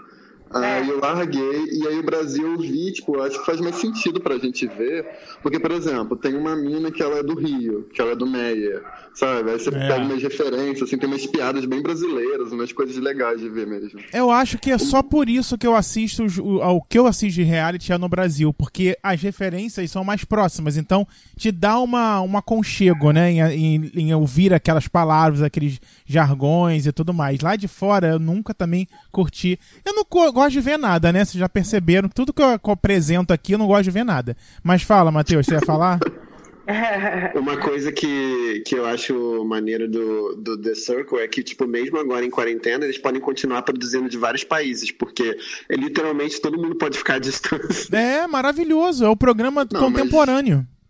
Aí 0.55 0.89
eu 0.89 1.01
larguei, 1.01 1.65
e 1.73 1.87
aí 1.89 1.99
o 1.99 2.03
Brasil 2.03 2.53
eu 2.53 2.59
vi, 2.59 2.93
tipo, 2.93 3.17
eu 3.17 3.23
acho 3.23 3.39
que 3.41 3.47
faz 3.47 3.61
mais 3.61 3.77
sentido 3.77 4.21
pra 4.21 4.39
gente 4.39 4.67
ver. 4.67 5.07
Porque, 5.43 5.59
por 5.59 5.71
exemplo, 5.71 6.17
tem 6.17 6.35
uma 6.37 6.55
mina 6.55 6.91
que 6.91 7.03
ela 7.03 7.19
é 7.19 7.23
do 7.23 7.35
Rio, 7.35 7.89
que 7.93 8.01
ela 8.01 8.13
é 8.13 8.17
do 8.17 8.27
Meia, 8.27 8.83
sabe? 9.15 9.51
Aí 9.51 9.59
você 9.59 9.71
É. 9.71 9.73
pega 9.89 10.05
umas 10.05 10.23
referências, 10.23 10.83
assim, 10.83 10.99
tem 10.99 11.09
umas 11.09 11.27
piadas 11.27 11.65
bem 11.65 11.83
brasileiras, 11.83 12.53
umas 12.53 12.73
coisas 12.73 12.97
legais 12.97 13.41
de 13.41 13.49
ver 13.49 13.67
mesmo. 13.67 13.99
Eu 14.13 14.31
acho 14.31 14.59
que 14.59 14.71
é 14.71 14.79
só 14.79 15.03
por 15.03 15.29
isso 15.29 15.57
que 15.59 15.67
eu 15.67 15.75
assisto 15.75 16.25
o- 16.41 16.83
que 16.83 16.99
eu 16.99 17.07
assisto 17.07 17.41
de 17.41 17.43
reality 17.43 17.93
é 17.93 17.99
no 17.99 18.09
Brasil, 18.09 18.53
porque 18.53 18.97
as 19.03 19.21
referências 19.23 19.91
são 19.91 20.05
mais 20.05 20.25
próximas, 20.25 20.77
então 20.77 21.07
te 21.37 21.51
dá 21.51 21.79
uma, 21.79 22.21
um 22.21 22.37
aconchego, 22.37 23.11
né, 23.11 23.31
em, 23.33 23.41
em- 23.41 23.91
em 23.95 24.15
ouvir 24.15 24.53
aquelas 24.53 24.87
palavras, 24.89 25.43
aqueles 25.43 25.81
jargões 26.07 26.87
e 26.87 26.93
tudo 26.93 27.13
mais. 27.15 27.41
Lá 27.41 27.57
de 27.57 27.67
fora 27.69 28.07
eu 28.09 28.19
nunca 28.19 28.53
também 28.55 28.87
curti. 29.11 29.59
Eu 29.85 29.95
não 29.95 30.05
co- 30.05 30.33
gosto 30.43 30.53
de 30.53 30.61
ver 30.61 30.79
nada, 30.79 31.13
né? 31.13 31.25
Vocês 31.25 31.39
já 31.39 31.49
perceberam, 31.49 32.09
tudo 32.09 32.33
que 32.33 32.43
eu, 32.43 32.59
que 32.59 32.69
eu 32.69 32.73
apresento 32.73 33.33
aqui 33.33 33.53
eu 33.53 33.59
não 33.59 33.67
gosto 33.67 33.85
de 33.85 33.91
ver 33.91 34.05
nada. 34.05 34.37
Mas 34.63 34.83
fala, 34.83 35.11
Matheus, 35.11 35.47
você 35.47 35.55
ia 35.55 35.61
falar? 35.61 36.01
Uma 37.35 37.57
coisa 37.57 37.91
que, 37.91 38.63
que 38.65 38.77
eu 38.77 38.87
acho 38.87 39.45
maneiro 39.45 39.89
do, 39.89 40.37
do 40.37 40.63
The 40.63 40.75
Circle 40.75 41.19
é 41.19 41.27
que, 41.27 41.43
tipo, 41.43 41.67
mesmo 41.67 41.99
agora 41.99 42.25
em 42.25 42.31
quarentena, 42.31 42.85
eles 42.85 42.99
podem 42.99 43.21
continuar 43.21 43.63
produzindo 43.63 44.09
de 44.09 44.17
vários 44.17 44.45
países, 44.45 44.91
porque 44.91 45.37
é, 45.69 45.75
literalmente 45.75 46.41
todo 46.41 46.61
mundo 46.61 46.77
pode 46.77 46.97
ficar 46.97 47.15
à 47.15 47.19
distância. 47.19 47.95
É 47.97 48.27
maravilhoso, 48.27 49.05
é 49.05 49.09
o 49.09 49.17
programa 49.17 49.67
Não, 49.71 49.81
contemporâneo. 49.81 50.59
Mas 50.59 50.82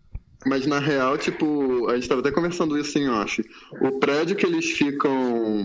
na 0.67 0.79
real, 0.79 1.17
tipo, 1.17 1.89
a 1.89 1.95
gente 1.95 2.07
tava 2.07 2.21
até 2.21 2.31
conversando 2.31 2.77
isso 2.77 2.97
em 2.97 3.09
off. 3.09 3.43
O 3.81 3.99
prédio 3.99 4.35
que 4.35 4.45
eles 4.45 4.71
ficam 4.71 5.13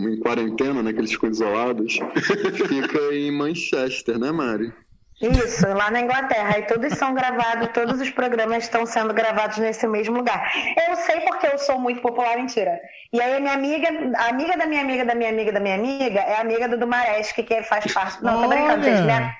em 0.09 0.19
quarentena, 0.19 0.81
né? 0.81 0.93
Que 0.93 0.99
eles 0.99 1.11
ficam 1.11 1.29
isolados, 1.29 1.99
fica 2.67 3.13
em 3.13 3.31
Manchester, 3.31 4.17
né, 4.17 4.31
Mari? 4.31 4.73
Isso, 5.21 5.67
lá 5.67 5.91
na 5.91 5.99
Inglaterra. 5.99 6.59
E 6.59 6.61
todos 6.63 6.93
são 6.93 7.13
gravados, 7.13 7.69
todos 7.73 7.99
os 7.99 8.09
programas 8.09 8.63
estão 8.63 8.85
sendo 8.85 9.13
gravados 9.13 9.57
nesse 9.57 9.85
mesmo 9.85 10.15
lugar. 10.15 10.49
Eu 10.87 10.95
sei 10.95 11.19
porque 11.21 11.45
eu 11.45 11.57
sou 11.57 11.77
muito 11.77 12.01
popular, 12.01 12.37
mentira. 12.37 12.79
E 13.11 13.19
aí 13.19 13.35
a 13.35 13.39
minha 13.39 13.53
amiga, 13.53 13.89
a 14.15 14.29
amiga 14.29 14.55
da 14.55 14.65
minha 14.65 14.81
amiga 14.81 15.03
da 15.03 15.15
minha 15.15 15.29
amiga 15.29 15.51
da 15.51 15.59
minha 15.59 15.75
amiga 15.75 16.21
é 16.21 16.39
amiga 16.39 16.69
do 16.69 16.77
Dumaresque, 16.77 17.43
que 17.43 17.61
faz 17.63 17.91
parte. 17.93 18.23
Não, 18.23 18.43
tô 18.43 18.47
brincando, 18.47 18.83
gente, 18.83 19.01
né? 19.01 19.35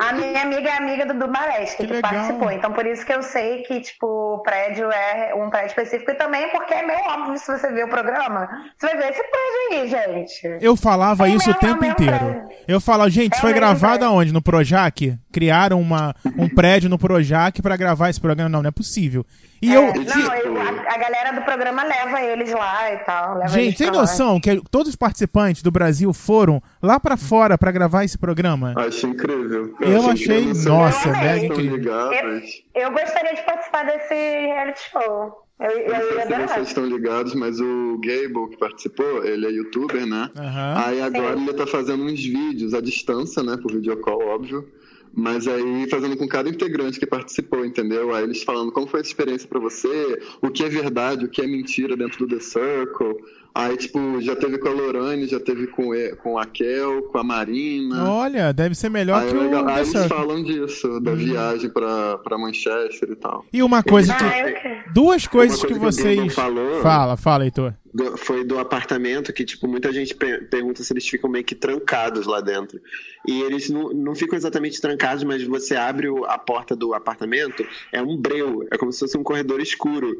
A 0.00 0.12
minha 0.12 0.42
amiga 0.42 0.68
é 0.68 0.76
amiga 0.76 1.06
do 1.06 1.14
Dumaresque, 1.18 1.86
Que 1.86 1.94
que, 1.94 2.00
participou. 2.00 2.50
Então 2.50 2.72
por 2.72 2.86
isso 2.86 3.04
que 3.04 3.12
eu 3.12 3.22
sei 3.22 3.62
que, 3.62 3.80
tipo, 3.80 4.06
o 4.06 4.42
prédio 4.42 4.90
é 4.90 5.34
um 5.34 5.48
prédio 5.50 5.68
específico. 5.68 6.10
E 6.10 6.14
também 6.14 6.48
porque 6.50 6.74
é 6.74 6.86
meio 6.86 7.00
óbvio 7.00 7.38
se 7.38 7.46
você 7.58 7.72
ver 7.72 7.84
o 7.84 7.88
programa. 7.88 8.48
Você 8.78 8.86
vai 8.88 8.96
ver 8.96 9.10
esse 9.10 9.22
prédio 9.22 9.72
aí, 9.72 9.88
gente. 10.16 10.58
Eu 10.64 10.76
falava 10.76 11.28
É 11.28 11.32
o 11.32 11.36
isso 11.36 11.44
o 11.50 11.54
mesmo- 11.54 11.60
tempo 11.60 11.84
é 11.84 11.88
o 11.88 11.90
inteiro. 11.90 12.18
prédio. 12.18 12.48
Eu 12.68 12.80
falava, 12.80 13.10
gente, 13.10 13.36
É 13.36 13.40
foi 13.40 13.50
o 13.52 13.54
gravado 13.54 13.98
prédio. 13.98 14.08
aonde? 14.08 14.32
No 14.32 14.42
Projac? 14.42 15.18
Criaram 15.32 15.80
uma, 15.80 16.14
um 16.38 16.48
prédio 16.48 16.88
no 16.90 16.98
Projac 16.98 17.60
pra 17.62 17.76
gravar 17.76 18.10
esse 18.10 18.20
programa? 18.20 18.48
Não, 18.48 18.62
não 18.62 18.68
é 18.68 18.72
possível. 18.72 19.24
E 19.62 19.72
eu. 19.72 19.82
É, 19.84 19.92
não, 19.94 20.34
eu- 20.34 20.56
a, 20.60 20.94
a 20.94 20.98
galera 20.98 21.30
do 21.32 21.42
programa 21.42 21.84
leva 21.84 22.20
eles 22.20 22.50
lá 22.52 22.92
e 22.92 22.96
tal. 22.98 23.48
Gente, 23.48 23.78
tem 23.78 23.86
lá. 23.90 24.00
noção 24.00 24.40
que 24.40 24.60
todos 24.70 24.88
os 24.88 24.96
participantes 24.96 25.62
do 25.62 25.70
Brasil 25.70 26.12
foram 26.12 26.60
lá 26.82 26.98
pra 26.98 27.16
fora 27.16 27.56
pra 27.56 27.70
gravar 27.70 28.04
esse 28.04 28.18
programa? 28.18 28.74
Acho 28.76 29.06
incrível. 29.06 29.74
Eu 29.80 29.98
acho 30.00 30.10
achei, 30.10 30.40
incrível. 30.40 30.72
nossa, 30.72 31.08
Eu 31.08 31.12
mega 31.12 31.36
Estão 31.46 31.60
incrível. 31.64 31.92
Eu, 31.92 32.42
eu 32.82 32.90
gostaria 32.90 33.34
de 33.34 33.42
participar 33.42 33.84
desse 33.84 34.14
reality 34.14 34.80
show. 34.90 35.42
Eu, 35.60 35.70
eu, 35.70 35.94
Eu 35.94 35.94
não 35.94 36.26
sei 36.26 36.38
se 36.48 36.54
vocês 36.54 36.68
estão 36.68 36.86
ligados, 36.86 37.34
mas 37.36 37.60
o 37.60 38.00
Gable 38.04 38.50
que 38.50 38.56
participou, 38.58 39.24
ele 39.24 39.46
é 39.46 39.50
youtuber, 39.50 40.04
né? 40.04 40.28
Aham. 40.36 40.74
Aí 40.86 41.00
agora 41.00 41.36
Sim. 41.36 41.42
ele 41.44 41.54
tá 41.54 41.66
fazendo 41.68 42.02
uns 42.02 42.20
vídeos 42.20 42.74
à 42.74 42.80
distância, 42.80 43.44
né? 43.44 43.56
Por 43.62 43.70
videocall, 43.70 44.20
óbvio. 44.26 44.66
Mas 45.14 45.46
aí 45.46 45.88
fazendo 45.90 46.16
com 46.16 46.26
cada 46.26 46.48
integrante 46.48 46.98
que 46.98 47.06
participou, 47.06 47.64
entendeu? 47.64 48.14
Aí 48.14 48.24
eles 48.24 48.42
falando 48.42 48.72
como 48.72 48.86
foi 48.86 49.00
essa 49.00 49.10
experiência 49.10 49.46
pra 49.46 49.60
você, 49.60 50.18
o 50.40 50.50
que 50.50 50.64
é 50.64 50.68
verdade, 50.68 51.26
o 51.26 51.28
que 51.28 51.42
é 51.42 51.46
mentira 51.46 51.96
dentro 51.96 52.26
do 52.26 52.34
The 52.34 52.40
Circle. 52.42 53.16
Aí, 53.54 53.76
tipo, 53.76 54.18
já 54.22 54.34
teve 54.34 54.56
com 54.58 54.68
a 54.68 54.72
Lorane, 54.72 55.26
já 55.26 55.38
teve 55.38 55.66
com, 55.66 55.90
com 56.22 56.38
a 56.38 56.46
Kel, 56.46 57.02
com 57.02 57.18
a 57.18 57.22
Marina. 57.24 58.08
Olha, 58.10 58.50
deve 58.50 58.74
ser 58.74 58.88
melhor 58.88 59.20
Aí, 59.22 59.28
que 59.28 59.34
é 59.34 59.38
o 59.38 59.42
legal. 59.42 59.64
The 59.66 59.72
Aí 59.72 59.80
eles 59.80 60.06
falam 60.06 60.42
disso, 60.42 61.00
da 61.00 61.14
viagem 61.14 61.68
pra, 61.70 62.16
pra 62.18 62.38
Manchester 62.38 63.10
e 63.10 63.16
tal. 63.16 63.44
E 63.52 63.62
uma 63.62 63.82
coisa 63.82 64.14
que. 64.14 64.24
Ah, 64.24 64.52
quero. 64.52 64.92
Duas 64.94 65.26
coisas 65.26 65.60
que 65.60 65.66
coisa 65.66 65.66
que 65.66 65.72
o 65.72 65.76
Bruno 65.76 65.92
vocês. 65.92 66.34
falou- 66.34 66.80
Fala, 66.80 67.16
fala, 67.16 67.44
Heitor. 67.44 67.74
do- 67.92 68.16
foi 68.16 68.42
do 68.42 68.58
apartamento 68.58 69.32
que, 69.34 69.44
tipo, 69.44 69.68
muita 69.68 69.92
gente 69.92 70.14
pe- 70.14 70.38
pergunta 70.46 70.82
se 70.82 70.90
eles 70.92 71.06
ficam 71.06 71.28
meio 71.30 71.44
que 71.44 71.54
trancados 71.54 72.26
lá 72.26 72.40
dentro. 72.40 72.80
E 73.28 73.42
eles 73.42 73.68
não, 73.68 73.90
não 73.90 74.14
ficam 74.14 74.36
exatamente 74.36 74.80
trancados, 74.80 75.24
mas 75.24 75.42
você 75.44 75.76
abre 75.76 76.08
o- 76.08 76.24
a 76.24 76.38
porta 76.38 76.74
do 76.74 76.94
apartamento, 76.94 77.66
é 77.92 78.00
um 78.00 78.16
breu, 78.16 78.66
é 78.72 78.78
como 78.78 78.90
se 78.92 79.00
fosse 79.00 79.16
um 79.18 79.22
corredor 79.22 79.60
escuro, 79.60 80.10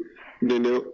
entendeu? 0.41 0.93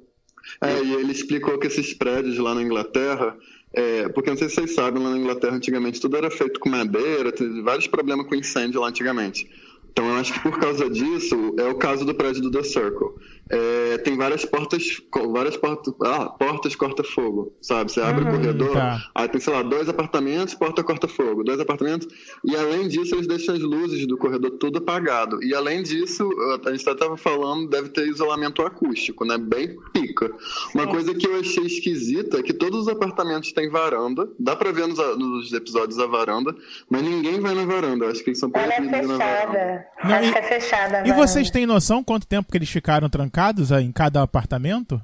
É, 0.62 0.84
e 0.84 0.94
ele 0.94 1.12
explicou 1.12 1.58
que 1.58 1.68
esses 1.68 1.94
prédios 1.94 2.38
lá 2.38 2.56
na 2.56 2.62
Inglaterra, 2.62 3.36
é, 3.74 4.10
porque 4.10 4.30
não 4.30 4.38
sei 4.38 4.50
se 4.50 4.56
vocês 4.56 4.74
sabem, 4.74 5.02
lá 5.02 5.12
na 5.12 5.18
Inglaterra 5.18 5.56
antigamente 5.56 6.02
tudo 6.02 6.18
era 6.18 6.30
feito 6.30 6.60
com 6.60 6.70
madeira, 6.70 7.32
teve 7.32 7.62
vários 7.62 7.88
problemas 7.88 8.26
com 8.28 8.36
incêndio 8.36 8.82
lá 8.82 8.88
antigamente. 8.88 9.50
Então 9.92 10.08
eu 10.08 10.16
acho 10.16 10.34
que 10.34 10.40
por 10.40 10.60
causa 10.60 10.90
disso 10.90 11.56
é 11.58 11.68
o 11.68 11.76
caso 11.76 12.06
do 12.06 12.14
prédio 12.14 12.42
do 12.42 12.52
The 12.52 12.64
Circle. 12.64 13.10
É, 13.52 13.98
tem 14.00 14.16
várias 14.16 14.46
portas, 14.46 14.84
várias 15.32 15.58
portas, 15.58 15.94
ah, 16.04 16.26
portas 16.30 16.76
corta-fogo, 16.76 17.52
sabe? 17.62 17.92
Você 17.92 18.00
abre 18.00 18.24
o 18.24 18.30
corredor, 18.30 18.74
tá. 18.74 19.02
aí 19.16 19.28
tem, 19.28 19.42
sei 19.42 19.52
lá, 19.52 19.64
dois 19.64 19.90
apartamentos, 19.90 20.54
porta 20.54 20.84
corta-fogo, 20.84 21.44
dois 21.44 21.60
apartamentos, 21.60 22.08
e 22.46 22.56
além 22.56 22.88
disso 22.88 23.16
eles 23.16 23.26
deixam 23.28 23.56
as 23.56 23.62
luzes 23.62 24.06
do 24.06 24.18
corredor 24.18 24.52
tudo 24.60 24.78
apagado. 24.78 25.44
E 25.44 25.56
além 25.56 25.82
disso, 25.82 26.30
a 26.64 26.70
gente 26.70 26.88
estava 26.88 27.18
falando, 27.18 27.68
deve 27.68 27.90
ter 27.90 28.08
isolamento 28.08 28.62
acústico, 28.62 29.26
né? 29.26 29.38
Bem 29.40 29.76
pica. 29.94 30.30
Uma 30.76 30.86
coisa 30.88 31.16
que 31.16 31.26
eu 31.26 31.40
achei 31.40 31.66
esquisita 31.66 32.40
é 32.40 32.44
que 32.44 32.54
todos 32.54 32.82
os 32.82 32.88
apartamentos 32.88 33.52
têm 33.52 33.68
varanda, 33.70 34.30
dá 34.40 34.56
pra 34.56 34.72
ver 34.72 34.88
nos, 34.88 35.00
nos 35.18 35.54
episódios 35.54 35.98
a 35.98 36.06
varanda, 36.06 36.56
mas 36.88 37.02
ninguém 37.02 37.40
vai 37.40 37.56
na 37.56 37.66
varanda. 37.66 38.06
Eu 38.06 38.12
acho 38.12 38.24
que 38.24 38.30
eles 38.30 38.40
são 38.40 38.52
Ela 38.54 38.74
é 38.76 38.80
na 38.80 38.92
varanda. 38.92 39.18
fechada. 39.18 39.86
Não, 40.04 40.16
Acho 40.16 40.30
e- 40.30 40.32
que 40.34 40.38
é 40.38 40.44
fechada. 40.44 41.08
E 41.08 41.12
a 41.12 41.16
vocês 41.16 41.50
têm 41.50 41.66
noção 41.66 42.04
quanto 42.04 42.28
tempo 42.28 42.52
que 42.52 42.58
eles 42.58 42.70
ficaram 42.70 43.10
trancados 43.10 43.39
aí 43.72 43.86
em 43.86 43.92
cada 43.92 44.22
apartamento? 44.22 45.02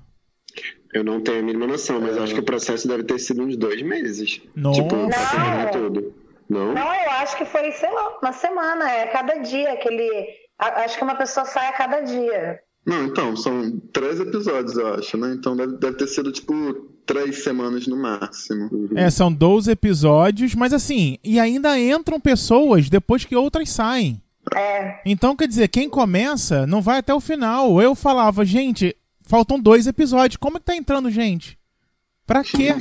Eu 0.94 1.04
não 1.04 1.20
tenho 1.20 1.40
a 1.40 1.44
mínima 1.44 1.68
noção, 1.68 2.00
mas 2.00 2.18
acho 2.18 2.34
que 2.34 2.40
o 2.40 2.46
processo 2.46 2.88
deve 2.88 3.04
ter 3.04 3.20
sido 3.20 3.44
uns 3.44 3.58
dois 3.58 3.82
meses. 3.82 4.42
Nossa. 4.56 4.82
Tipo, 4.82 5.08
pra 5.10 5.30
terminar 5.30 5.72
tudo. 5.72 6.14
Não? 6.50 6.74
Não, 6.74 6.94
eu 6.96 7.12
acho 7.12 7.38
que 7.38 7.46
foi, 7.46 7.72
sei 7.72 7.92
lá, 7.92 8.18
uma 8.22 8.32
semana. 8.32 8.90
É 8.90 9.08
cada 9.08 9.36
dia. 9.40 9.74
Aquele. 9.74 10.28
Acho 10.58 10.98
que 10.98 11.04
uma 11.04 11.16
pessoa 11.16 11.46
sai 11.46 11.68
a 11.68 11.74
cada 11.74 12.00
dia. 12.02 12.60
Não, 12.86 13.04
então, 13.04 13.36
são 13.36 13.80
três 13.92 14.20
episódios, 14.20 14.78
eu 14.78 14.94
acho, 14.94 15.18
né? 15.18 15.34
Então 15.34 15.56
deve, 15.58 15.78
deve 15.78 15.98
ter 15.98 16.08
sido, 16.08 16.32
tipo, 16.32 16.56
três 17.06 17.44
semanas 17.44 17.88
no 17.88 17.98
máximo. 17.98 18.70
É, 18.96 19.10
são 19.10 19.34
12 19.34 19.72
episódios, 19.72 20.54
mas 20.54 20.72
assim, 20.72 21.18
e 21.24 21.40
ainda 21.40 21.80
entram 21.80 22.20
pessoas 22.20 22.90
depois 22.90 23.26
que 23.26 23.36
outras 23.36 23.70
saem. 23.70 24.22
É. 24.54 25.02
Então, 25.06 25.36
quer 25.36 25.48
dizer, 25.48 25.68
quem 25.70 25.90
começa 25.90 26.68
não 26.68 26.82
vai 26.82 27.00
até 27.00 27.14
o 27.14 27.20
final. 27.20 27.82
Eu 27.82 27.96
falava, 27.96 28.46
gente, 28.46 28.96
faltam 29.22 29.60
dois 29.60 29.88
episódios. 29.88 30.38
Como 30.38 30.58
é 30.58 30.60
que 30.60 30.66
tá 30.66 30.76
entrando 30.76 31.10
gente? 31.10 31.58
Pra 32.26 32.44
quê? 32.44 32.76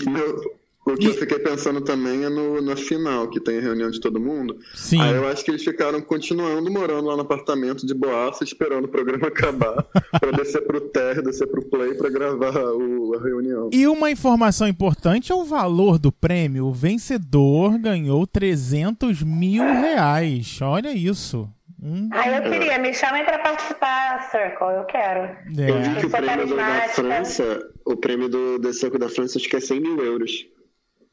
O 0.87 0.95
que 0.97 1.07
eu 1.07 1.15
fiquei 1.15 1.39
pensando 1.39 1.81
também 1.81 2.25
é 2.25 2.29
no, 2.29 2.61
na 2.61 2.77
final, 2.77 3.29
que 3.31 3.41
tem 3.41 3.57
a 3.59 3.61
reunião 3.63 3.91
de 3.91 3.99
todo 3.99 4.21
mundo. 4.21 4.59
Sim. 4.75 5.01
Aí 5.01 5.15
eu 5.15 5.27
acho 5.27 5.43
que 5.43 5.51
eles 5.51 5.65
ficaram 5.65 6.01
continuando 6.03 6.71
morando 6.71 7.07
lá 7.07 7.15
no 7.17 7.23
apartamento 7.23 7.87
de 7.87 7.95
boaça, 7.95 8.45
esperando 8.45 8.85
o 8.85 8.89
programa 8.89 9.29
acabar, 9.29 9.83
pra 10.21 10.31
descer 10.33 10.61
pro 10.67 10.81
térreo, 10.83 11.23
descer 11.23 11.47
pro 11.47 11.65
play 11.65 11.95
pra 11.95 12.11
gravar 12.11 12.59
o- 12.75 13.15
a 13.19 13.23
reunião. 13.23 13.71
E 13.73 13.87
uma 13.87 14.11
informação 14.11 14.69
importante 14.69 15.33
é 15.33 15.35
o 15.35 15.45
valor 15.45 15.99
do 15.99 16.13
prêmio. 16.13 16.67
O 16.67 16.73
vencedor 16.73 17.79
ganhou 17.79 18.27
300 18.27 19.23
mil 19.23 19.63
reais. 19.65 20.59
Olha 20.61 20.93
isso. 20.93 21.49
Um, 21.83 22.09
Aí 22.13 22.35
eu 22.37 22.43
queria, 22.51 22.79
me 22.79 22.93
chamem 22.95 23.25
pra 23.25 23.39
participar, 23.39 24.29
Circle, 24.31 24.67
eu 24.79 24.85
quero. 24.85 25.37
Eu 25.49 25.81
vi 25.83 25.89
é, 25.97 26.01
que 26.01 26.07
o 26.07 26.11
sou 26.11 26.19
prêmio 26.21 26.47
do- 26.47 26.57
da. 26.57 26.89
França, 26.89 27.59
o 27.85 27.97
prêmio 27.97 28.29
do 28.29 28.59
The 28.61 28.73
Circle 28.73 28.99
da 28.99 29.09
França, 29.09 29.39
acho 29.39 29.49
que 29.49 29.57
é 29.57 29.61
100 29.61 29.81
mil 29.81 29.99
euros. 30.03 30.47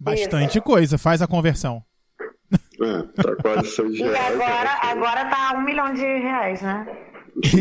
Bastante 0.01 0.59
coisa. 0.61 0.97
Faz 0.97 1.21
a 1.21 1.27
conversão. 1.27 1.81
É. 2.81 3.03
Tá 3.21 3.35
quase 3.41 3.67
seis 3.71 3.93
E 3.93 4.03
reais. 4.03 4.33
agora, 4.33 4.63
né? 4.63 4.79
agora 4.81 5.25
tá 5.25 5.53
um 5.57 5.63
milhão 5.63 5.93
de 5.93 6.01
reais, 6.01 6.61
né? 6.61 6.85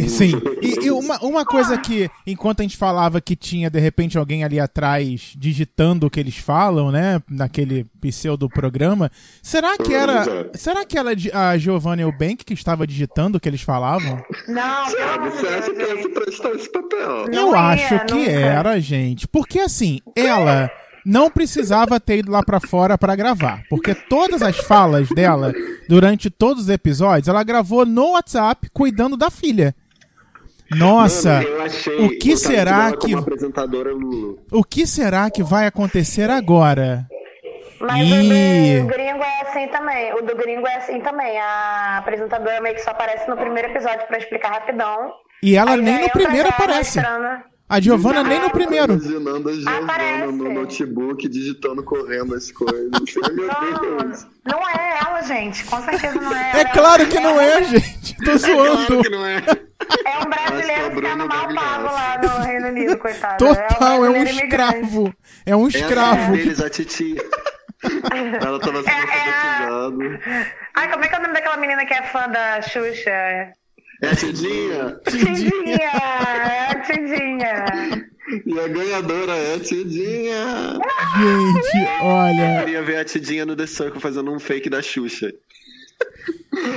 Sim. 0.09 0.33
E, 0.61 0.87
e 0.87 0.91
uma, 0.91 1.17
uma 1.23 1.45
coisa 1.45 1.79
que, 1.79 2.11
enquanto 2.27 2.59
a 2.59 2.63
gente 2.65 2.77
falava 2.77 3.21
que 3.21 3.37
tinha, 3.37 3.71
de 3.71 3.79
repente, 3.79 4.19
alguém 4.19 4.43
ali 4.43 4.59
atrás 4.59 5.33
digitando 5.39 6.07
o 6.07 6.11
que 6.11 6.19
eles 6.19 6.37
falam, 6.39 6.91
né? 6.91 7.23
Naquele 7.31 7.87
pseudo 8.01 8.49
programa. 8.49 9.13
Será 9.41 9.77
que 9.79 9.95
era. 9.95 10.51
Será 10.55 10.85
que 10.85 10.99
era 10.99 11.11
a 11.35 11.57
Giovanna 11.57 12.03
Eubank 12.03 12.45
que 12.45 12.53
estava 12.55 12.85
digitando 12.85 13.39
o 13.39 13.41
que 13.41 13.49
eles 13.49 13.63
falavam? 13.63 14.21
Não, 14.49 14.63
Ah, 14.87 15.19
você 15.31 15.47
acha 15.47 15.71
que 15.73 16.09
prestar 16.09 16.51
esse 16.51 16.73
papel? 16.73 17.27
Não 17.33 17.51
Eu 17.51 17.53
ia, 17.53 17.61
acho 17.61 18.07
que 18.07 18.15
nunca. 18.15 18.31
era, 18.31 18.81
gente. 18.81 19.29
Porque 19.29 19.61
assim, 19.61 20.01
ela 20.17 20.69
não 21.05 21.31
precisava 21.31 21.99
ter 22.01 22.19
ido 22.19 22.31
lá 22.33 22.43
pra 22.43 22.61
fora 22.61 22.97
pra 22.99 23.15
gravar, 23.17 23.63
porque 23.69 23.95
todas 23.95 24.43
as 24.43 24.57
falas 24.59 25.09
dela 25.09 25.53
durante 25.89 26.29
todos 26.31 26.65
os 26.65 26.69
episódios, 26.69 27.29
ela 27.29 27.43
gravou 27.43 27.85
no 27.87 28.13
WhatsApp 28.13 28.69
cuidando 28.73 29.17
da 29.17 29.31
filha. 29.31 29.75
Nossa, 30.71 31.35
Mano, 31.35 31.49
eu 31.49 31.63
achei 31.63 32.05
o 32.07 32.19
que 32.19 32.37
será 32.37 32.93
que 32.97 33.13
o 34.53 34.63
que 34.65 34.87
será 34.87 35.29
que 35.29 35.43
vai 35.43 35.67
acontecer 35.67 36.31
agora? 36.31 37.07
Mas 37.81 38.07
Ih. 38.07 38.79
o 38.79 38.83
do 38.83 38.87
gringo 38.89 39.23
é 39.25 39.41
assim 39.49 39.67
também. 39.69 40.13
O 40.15 40.23
do 40.23 40.37
gringo 40.37 40.67
é 40.67 40.77
assim 40.77 41.01
também. 41.01 41.39
A 41.41 41.97
apresentadora 41.99 42.61
meio 42.61 42.75
que 42.77 42.83
só 42.83 42.91
aparece 42.91 43.29
no 43.29 43.37
primeiro 43.37 43.69
episódio 43.71 44.07
pra 44.07 44.19
explicar 44.19 44.51
rapidão. 44.53 45.13
E 45.43 45.57
ela 45.57 45.73
Aí 45.73 45.81
nem 45.81 46.03
no 46.03 46.11
primeiro 46.11 46.49
aparece. 46.51 46.99
mostrando- 47.01 47.43
A 47.71 47.81
Giovanna 47.81 48.25
nem 48.25 48.41
no 48.41 48.51
primeiro. 48.51 48.95
Imaginando 48.95 49.49
a 49.49 49.53
Giovana 49.53 49.79
Aparece. 49.85 50.27
no 50.33 50.53
notebook 50.53 51.29
digitando, 51.29 51.83
correndo 51.85 52.35
as 52.35 52.51
coisas. 52.51 52.91
Ai, 52.93 53.31
Meu 53.33 53.49
Deus. 53.49 54.27
Não, 54.45 54.59
não 54.59 54.69
é 54.69 54.99
ela, 55.07 55.23
gente. 55.23 55.65
Com 55.65 55.81
certeza 55.83 56.21
não 56.21 56.35
é 56.37 56.51
ela. 56.51 56.61
É 56.61 56.65
claro 56.65 57.07
que 57.07 57.21
não 57.21 57.41
é, 57.41 57.63
gente. 57.63 58.17
Tô 58.25 58.37
zoando. 58.37 58.87
Claro 58.87 59.03
que 59.03 59.09
não 59.09 59.25
é. 59.25 59.37
É 60.05 60.19
um 60.19 60.25
brasileiro 60.29 60.91
que 60.97 61.01
tá 61.03 61.17
no 61.17 61.27
mal 61.29 61.55
pago 61.55 61.85
lá 61.85 62.19
no 62.23 62.45
Reino 62.45 62.69
Unido, 62.69 62.99
coitado. 62.99 63.37
Total, 63.39 64.05
é 64.05 64.09
um 64.09 64.13
brasileiro 64.13 64.39
imigrante. 64.41 64.75
escravo. 64.77 65.15
É 65.47 65.57
um 65.57 65.63
É 65.63 65.65
a 65.65 65.69
escravo. 65.69 66.33
deles, 66.33 66.61
a 66.61 66.69
Titi. 66.71 67.17
Ela 68.43 68.59
tava 68.61 68.83
sendo 68.83 68.89
É, 68.89 68.93
é. 68.93 69.01
alfabetizada. 69.01 70.21
Ai, 70.77 70.91
como 70.91 71.05
é 71.05 71.09
que 71.09 71.15
é 71.15 71.19
o 71.19 71.23
nome 71.23 71.35
daquela 71.35 71.57
menina 71.57 71.87
que 71.87 71.95
é 71.95 72.03
fã 72.03 72.29
da 72.29 72.61
Xuxa? 72.63 73.11
É 74.03 74.09
a 74.09 74.17
Tidinha. 74.17 75.01
Tidinha! 75.09 75.91
É 75.93 76.67
a 76.71 76.81
Tidinha! 76.81 77.65
E 78.47 78.61
a 78.61 78.69
ganhadora 78.69 79.33
é 79.37 79.55
a 79.57 79.61
Tidinha. 79.61 80.79
Gente, 81.19 81.77
Eu 82.01 82.07
olha. 82.07 82.61
queria 82.61 82.83
ver 82.83 82.97
a 82.99 83.05
Tidinha 83.05 83.45
no 83.45 83.57
The 83.57 83.67
Circle 83.67 84.01
fazendo 84.01 84.33
um 84.33 84.39
fake 84.39 84.71
da 84.71 84.81
Xuxa. 84.81 85.33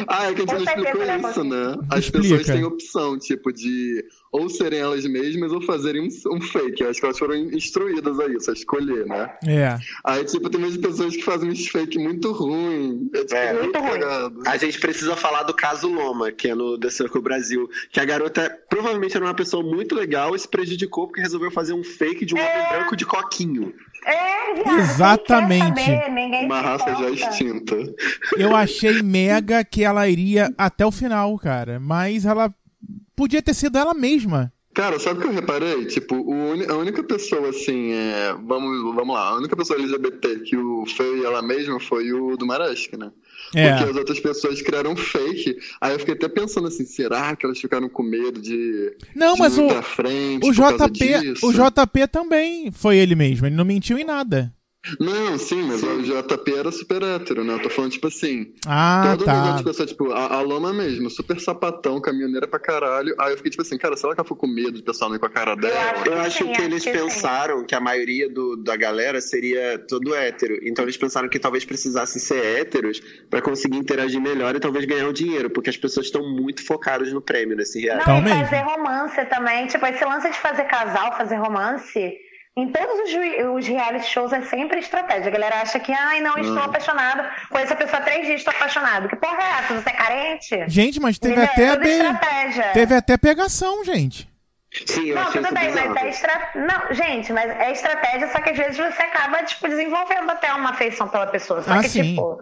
Ah, 0.08 0.30
é 0.30 0.34
que 0.34 0.42
a 0.42 0.46
gente 0.46 0.54
não 0.54 0.64
explicou 0.64 1.02
é 1.04 1.18
isso, 1.30 1.44
né? 1.44 1.76
As 1.90 2.00
Explica. 2.06 2.22
pessoas 2.38 2.46
têm 2.48 2.64
opção, 2.64 3.18
tipo, 3.18 3.52
de 3.52 4.06
ou 4.32 4.50
serem 4.50 4.80
elas 4.80 5.06
mesmas 5.06 5.52
ou 5.52 5.62
fazerem 5.62 6.02
um, 6.02 6.36
um 6.36 6.42
fake. 6.42 6.82
Eu 6.82 6.90
acho 6.90 7.00
que 7.00 7.06
elas 7.06 7.20
foram 7.20 7.36
instruídas 7.36 8.20
a 8.20 8.28
isso, 8.28 8.50
a 8.50 8.54
escolher, 8.54 9.06
né? 9.06 9.32
É. 9.46 9.78
Aí, 10.04 10.24
tipo, 10.26 10.50
tem 10.50 10.60
umas 10.60 10.76
pessoas 10.78 11.16
que 11.16 11.24
fazem 11.24 11.50
uns 11.52 11.68
fake 11.68 12.00
muito 12.00 12.32
ruim. 12.32 13.10
É, 13.14 13.20
tipo, 13.20 13.36
É, 13.36 13.54
muito 13.54 13.64
muito 13.66 13.80
ruim. 13.80 14.00
cagado. 14.00 14.42
A 14.48 14.58
gente 14.58 14.80
precisa 14.80 15.16
falar 15.16 15.44
do 15.44 15.54
caso 15.54 15.88
Loma, 15.88 16.32
que 16.32 16.48
é 16.50 16.56
no 16.56 16.80
The 16.80 16.90
Circle 16.90 17.22
Brasil. 17.22 17.70
Que 17.92 18.00
a 18.00 18.06
garota 18.06 18.50
provavelmente 18.70 19.16
era 19.16 19.26
uma 19.26 19.36
pessoa 19.36 19.62
muito 19.64 19.94
legal 19.94 20.36
e 20.36 20.40
se 20.40 20.48
prejudicou 20.48 21.08
porque 21.08 21.22
resolveu 21.22 21.52
fazer 21.52 21.74
um 21.74 21.84
fake 21.84 22.26
de 22.26 22.34
um 22.34 22.40
homem 22.40 22.70
branco 22.70 22.96
de 22.96 23.06
coquinho. 23.06 23.74
É, 24.06 24.80
Exatamente. 24.80 25.82
saber? 25.82 26.46
Uma 26.46 26.62
raça 26.62 26.96
já 26.96 27.10
extinta. 27.10 27.76
Eu 28.38 28.56
achei 28.56 29.02
mega 29.02 29.64
que 29.64 29.84
ela 29.84 30.08
iria 30.08 30.54
até 30.58 30.86
o 30.86 30.92
final, 30.92 31.38
cara. 31.38 31.80
Mas 31.80 32.26
ela 32.26 32.54
podia 33.16 33.42
ter 33.42 33.54
sido 33.54 33.78
ela 33.78 33.94
mesma. 33.94 34.52
Cara, 34.74 34.98
sabe 35.00 35.20
o 35.20 35.22
que 35.22 35.28
eu 35.28 35.34
reparei? 35.34 35.86
Tipo, 35.86 36.16
a 36.70 36.76
única 36.78 37.04
pessoa, 37.04 37.50
assim, 37.50 37.92
é... 37.92 38.34
vamos, 38.44 38.96
vamos 38.96 39.16
lá, 39.16 39.30
a 39.30 39.36
única 39.36 39.56
pessoa 39.56 39.78
LGBT 39.80 40.40
que 40.40 40.58
o 40.58 40.84
fez 40.88 41.24
ela 41.24 41.44
mesma 41.44 41.80
foi 41.80 42.12
o 42.12 42.36
do 42.36 42.46
Marasca, 42.48 42.98
né? 42.98 43.12
É. 43.56 43.70
Porque 43.70 43.90
as 43.90 43.96
outras 43.96 44.20
pessoas 44.20 44.62
criaram 44.62 44.96
fake. 44.96 45.58
Aí 45.80 45.94
eu 45.94 46.00
fiquei 46.00 46.16
até 46.16 46.28
pensando 46.28 46.68
assim, 46.68 46.86
será 46.86 47.36
que 47.36 47.46
elas 47.46 47.60
ficaram 47.60 47.88
com 47.88 48.04
medo 48.04 48.42
de, 48.42 48.96
Não, 49.16 49.34
de 49.34 49.40
mas 49.40 49.58
ir 49.58 49.62
o, 49.62 49.68
pra 49.68 49.82
frente 49.82 50.48
o 50.48 50.52
JP, 50.52 51.46
o 51.46 51.52
JP 51.54 52.08
também 52.12 52.72
foi 52.72 52.98
ele 52.98 53.16
mesmo. 53.16 53.46
Ele 53.46 53.56
não 53.56 53.66
mentiu 53.66 53.98
em 53.98 54.04
nada. 54.04 54.54
Não, 55.00 55.38
sim, 55.38 55.64
mas 55.64 55.82
o 55.82 56.02
JP 56.04 56.54
era 56.54 56.72
super 56.72 57.02
hétero, 57.02 57.44
né? 57.44 57.54
Eu 57.54 57.62
tô 57.62 57.70
falando, 57.70 57.92
tipo 57.92 58.08
assim. 58.08 58.54
Ah, 58.68 59.16
todo 59.18 59.24
tá. 59.26 59.52
de 59.54 59.64
pessoa, 59.64 59.88
tipo, 59.88 60.12
a, 60.12 60.36
a 60.36 60.42
Loma 60.42 60.74
mesmo, 60.74 61.10
super 61.10 61.40
sapatão, 61.40 62.02
caminhoneira 62.02 62.46
pra 62.48 62.60
caralho. 62.60 63.16
Aí 63.18 63.32
eu 63.32 63.38
fiquei 63.38 63.52
tipo 63.52 63.62
assim, 63.62 63.78
cara, 63.78 63.96
será 63.96 64.14
que 64.14 64.20
ela 64.20 64.26
ficou 64.26 64.38
com 64.38 64.48
medo 64.48 64.74
de 64.74 64.84
pessoal 64.84 65.10
não 65.10 65.16
ir 65.16 65.20
com 65.20 65.26
a 65.26 65.30
cara 65.30 65.56
dela? 65.56 65.74
acho 65.80 66.10
Eu 66.10 66.20
acho 66.20 66.38
Sim, 66.40 66.52
que 66.52 66.52
acho 66.52 66.62
eles 66.62 66.84
que 66.84 66.92
sim. 66.92 66.98
pensaram 66.98 67.64
que 67.64 67.74
a 67.74 67.80
maioria 67.80 68.30
do, 68.30 68.58
da 68.58 68.76
galera 68.76 69.22
seria 69.22 69.80
todo 69.80 70.14
hétero. 70.14 70.60
Então 70.64 70.84
eles 70.84 70.98
pensaram 70.98 71.30
que 71.30 71.40
talvez 71.40 71.64
precisassem 71.64 72.22
ser 72.22 72.44
héteros 72.44 73.02
pra 73.30 73.42
conseguir 73.42 73.78
interagir 73.78 74.20
melhor 74.20 74.54
e 74.56 74.60
talvez 74.60 74.84
ganhar 74.86 75.08
o 75.08 75.14
dinheiro, 75.14 75.50
porque 75.50 75.70
as 75.70 75.78
pessoas 75.78 76.08
estão 76.08 76.30
muito 76.30 76.66
focadas 76.66 77.14
no 77.14 77.22
prêmio 77.22 77.56
nesse 77.56 77.80
reality. 77.80 78.10
Não, 78.10 78.20
e 78.20 78.30
fazer 78.30 78.60
romance 78.64 79.26
também. 79.26 79.66
Tipo, 79.68 79.86
esse 79.86 80.04
lance 80.04 80.30
de 80.30 80.38
fazer 80.38 80.66
casal, 80.66 81.16
fazer 81.18 81.36
romance, 81.36 82.18
em 82.56 82.72
todos 82.72 83.00
os, 83.10 83.56
os 83.56 83.68
reality 83.68 84.06
shows 84.06 84.32
é 84.32 84.42
sempre 84.42 84.80
estratégia. 84.80 85.28
A 85.28 85.32
galera 85.32 85.62
acha 85.62 85.80
que, 85.80 85.92
ai, 85.92 86.22
não, 86.22 86.38
estou 86.38 86.56
Hum. 86.58 86.64
apaixonado. 86.64 87.28
Conheço 87.50 87.74
a 87.74 87.76
pessoa 87.76 87.98
há 88.00 88.02
três 88.04 88.26
dias, 88.28 88.40
estou 88.42 88.54
apaixonado. 88.54 89.08
Que 89.10 89.16
porra 89.16 89.42
é 89.42 89.50
essa? 89.60 89.74
Você 89.82 89.90
é 89.90 89.94
carente? 89.94 90.64
Gente, 90.70 91.00
mas 91.00 91.18
teve 91.18 91.42
até 91.42 91.64
É 91.64 91.70
tudo 91.72 91.84
be- 91.84 91.90
estratégia. 91.90 92.72
teve 92.74 92.96
até 92.96 93.18
pegação, 93.18 93.84
gente. 93.84 94.30
Sim, 94.88 95.10
eu 95.10 95.16
Não, 95.16 95.28
achei 95.28 95.42
tudo 95.42 95.54
bem, 95.54 95.66
bizarro. 95.68 95.90
mas 95.94 96.04
é 96.04 96.10
estra... 96.10 96.50
Não, 96.56 96.94
gente, 96.96 97.32
mas 97.32 97.50
é 97.52 97.72
estratégia, 97.72 98.28
só 98.32 98.40
que 98.42 98.50
às 98.50 98.58
vezes 98.58 98.78
você 98.78 99.02
acaba, 99.04 99.44
tipo, 99.44 99.68
desenvolvendo 99.68 100.30
até 100.32 100.52
uma 100.54 100.72
afeição 100.72 101.08
pela 101.08 101.28
pessoa. 101.28 101.62
Só 101.62 101.74
Ah, 101.74 101.80
que, 101.82 101.90
sim. 101.90 102.02
tipo, 102.12 102.40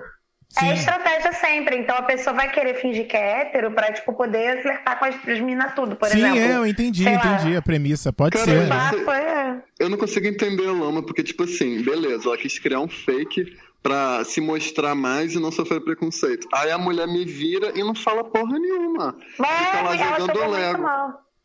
Sim. 0.60 0.70
é 0.70 0.74
estratégia 0.74 1.32
sempre. 1.34 1.78
Então 1.78 1.96
a 1.96 2.02
pessoa 2.02 2.36
vai 2.36 2.52
querer 2.52 2.76
fingir 2.76 3.08
que 3.08 3.16
é 3.16 3.42
hétero 3.42 3.72
pra, 3.72 3.92
tipo, 3.94 4.14
poder 4.14 4.62
flertar 4.62 5.00
com 5.00 5.06
as, 5.06 5.16
as 5.28 5.40
minas 5.40 5.74
tudo, 5.74 5.96
por 5.96 6.08
Sim, 6.10 6.20
exemplo. 6.20 6.40
é, 6.40 6.56
eu 6.58 6.66
entendi, 6.66 7.04
Sei 7.04 7.16
lá. 7.16 7.20
entendi 7.26 7.56
a 7.56 7.62
premissa. 7.62 8.12
Pode 8.12 8.38
Cara, 8.38 8.46
ser. 8.52 8.64
eu- 8.64 8.68
Papo, 8.70 9.12
é. 9.12 9.64
Eu 9.80 9.90
não 9.90 9.98
consigo 9.98 10.28
entender 10.28 10.68
a 10.68 10.72
Loma, 10.72 11.02
porque, 11.04 11.24
tipo 11.24 11.44
assim, 11.44 11.82
beleza, 11.82 12.28
ela 12.28 12.38
quis 12.38 12.60
criar 12.60 12.80
um 12.82 12.88
fake 12.88 13.58
pra 13.82 14.24
se 14.24 14.40
mostrar 14.42 14.94
mais 14.94 15.34
e 15.34 15.40
não 15.40 15.52
sofrer 15.52 15.82
preconceito. 15.82 16.48
Aí 16.54 16.70
a 16.70 16.78
mulher 16.78 17.08
me 17.08 17.26
vira 17.26 17.72
e 17.74 17.80
não 17.84 17.96
fala 17.96 18.24
porra 18.24 18.60
nenhuma. 18.60 19.16
Fica 19.32 19.42
lá 19.48 19.84
Mas 19.84 20.02
ela 20.02 20.20
jogando 20.20 20.52
Lego. 20.52 20.84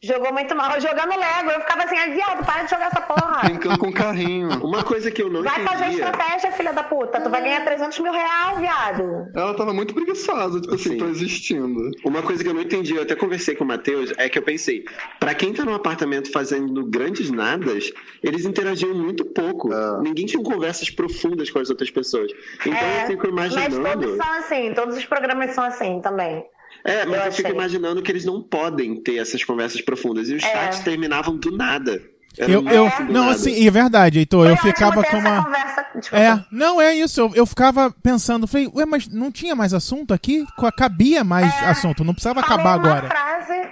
Jogou 0.02 0.30
muito 0.32 0.54
mal. 0.54 0.78
Jogando 0.78 1.18
Lego. 1.18 1.50
Eu 1.50 1.60
ficava 1.60 1.84
assim, 1.84 1.96
ai, 1.96 2.12
viado, 2.12 2.44
para 2.44 2.64
de 2.64 2.70
jogar 2.70 2.86
essa 2.86 3.00
porra. 3.00 3.40
Brincando 3.44 3.78
com 3.78 3.92
carrinho. 3.92 4.48
Uma 4.62 4.84
coisa 4.84 5.10
que 5.10 5.22
eu 5.22 5.30
não 5.30 5.42
Vai 5.42 5.64
fazer 5.64 5.86
estratégia, 5.88 6.52
filha 6.52 6.72
da 6.72 6.82
puta. 6.82 7.20
Tu 7.20 7.30
vai 7.30 7.42
ganhar 7.42 7.64
300 7.64 7.98
mil 8.00 8.12
reais, 8.12 8.58
viado. 8.58 9.26
Ela 9.34 9.54
tava 9.54 9.72
muito 9.72 9.94
preguiçosa, 9.94 10.60
tipo 10.60 10.74
assim, 10.74 10.90
Sim. 10.90 10.98
tô 10.98 11.06
existindo. 11.06 11.90
Uma 12.04 12.22
coisa 12.22 12.44
que 12.44 12.50
eu 12.50 12.54
não 12.54 12.60
entendi, 12.60 12.94
eu 12.94 13.02
até 13.02 13.14
conversei 13.14 13.56
com 13.56 13.64
o 13.64 13.66
Matheus, 13.66 14.12
é 14.18 14.28
que 14.28 14.38
eu 14.38 14.42
pensei, 14.42 14.84
pra 15.18 15.34
quem 15.34 15.54
tá 15.54 15.64
num 15.64 15.74
apartamento 15.74 16.30
fazendo 16.30 16.84
grandes 16.86 17.30
nadas, 17.30 17.90
eles 18.22 18.44
interagiam 18.44 18.94
muito 18.94 19.24
pouco. 19.24 19.72
É. 19.72 20.02
Ninguém 20.02 20.26
tinha 20.26 20.42
conversas 20.42 20.90
profundas 20.90 21.50
com 21.50 21.58
as 21.58 21.70
outras 21.70 21.90
pessoas. 21.90 22.30
Então 22.60 22.88
eu 23.00 23.06
fico 23.06 23.32
mas 23.32 23.54
todos 23.54 23.76
imaginando. 23.76 24.16
são 24.16 24.32
assim. 24.34 24.74
Todos 24.74 24.96
os 24.96 25.04
programas 25.06 25.52
são 25.52 25.64
assim 25.64 26.00
também. 26.02 26.44
É, 26.86 27.04
mas 27.04 27.18
Eu 27.20 27.26
eu, 27.26 27.32
fico 27.32 27.50
imaginando 27.50 28.00
que 28.00 28.12
eles 28.12 28.24
não 28.24 28.40
podem 28.42 28.94
ter 29.02 29.16
essas 29.16 29.42
conversas 29.42 29.80
profundas. 29.80 30.28
E 30.28 30.34
os 30.34 30.42
chats 30.42 30.80
terminavam 30.80 31.36
do 31.36 31.50
nada. 31.50 32.00
Era 32.38 32.52
Eu, 32.52 32.62
eu, 32.68 32.90
do 33.06 33.12
não, 33.12 33.30
assim, 33.30 33.66
é 33.66 33.70
verdade, 33.70 34.18
Heitor. 34.18 34.46
Eu 34.46 34.56
Foi 34.56 34.70
ótimo 34.70 34.74
ficava 34.74 35.02
com 35.04 35.16
uma. 35.18 35.44
Conversa... 35.44 35.86
É, 36.12 36.44
não 36.52 36.80
é 36.80 36.94
isso. 36.94 37.20
Eu, 37.20 37.32
eu 37.34 37.46
ficava 37.46 37.90
pensando, 37.90 38.46
falei, 38.46 38.70
ué, 38.74 38.84
mas 38.84 39.08
não 39.08 39.32
tinha 39.32 39.56
mais 39.56 39.72
assunto 39.72 40.12
aqui? 40.12 40.44
Cabia 40.76 41.24
mais 41.24 41.52
É. 41.62 41.66
assunto, 41.70 42.04
não 42.04 42.12
precisava 42.12 42.42
Falou 42.42 42.54
acabar 42.54 42.74
agora. 42.74 43.08
Frase, 43.08 43.25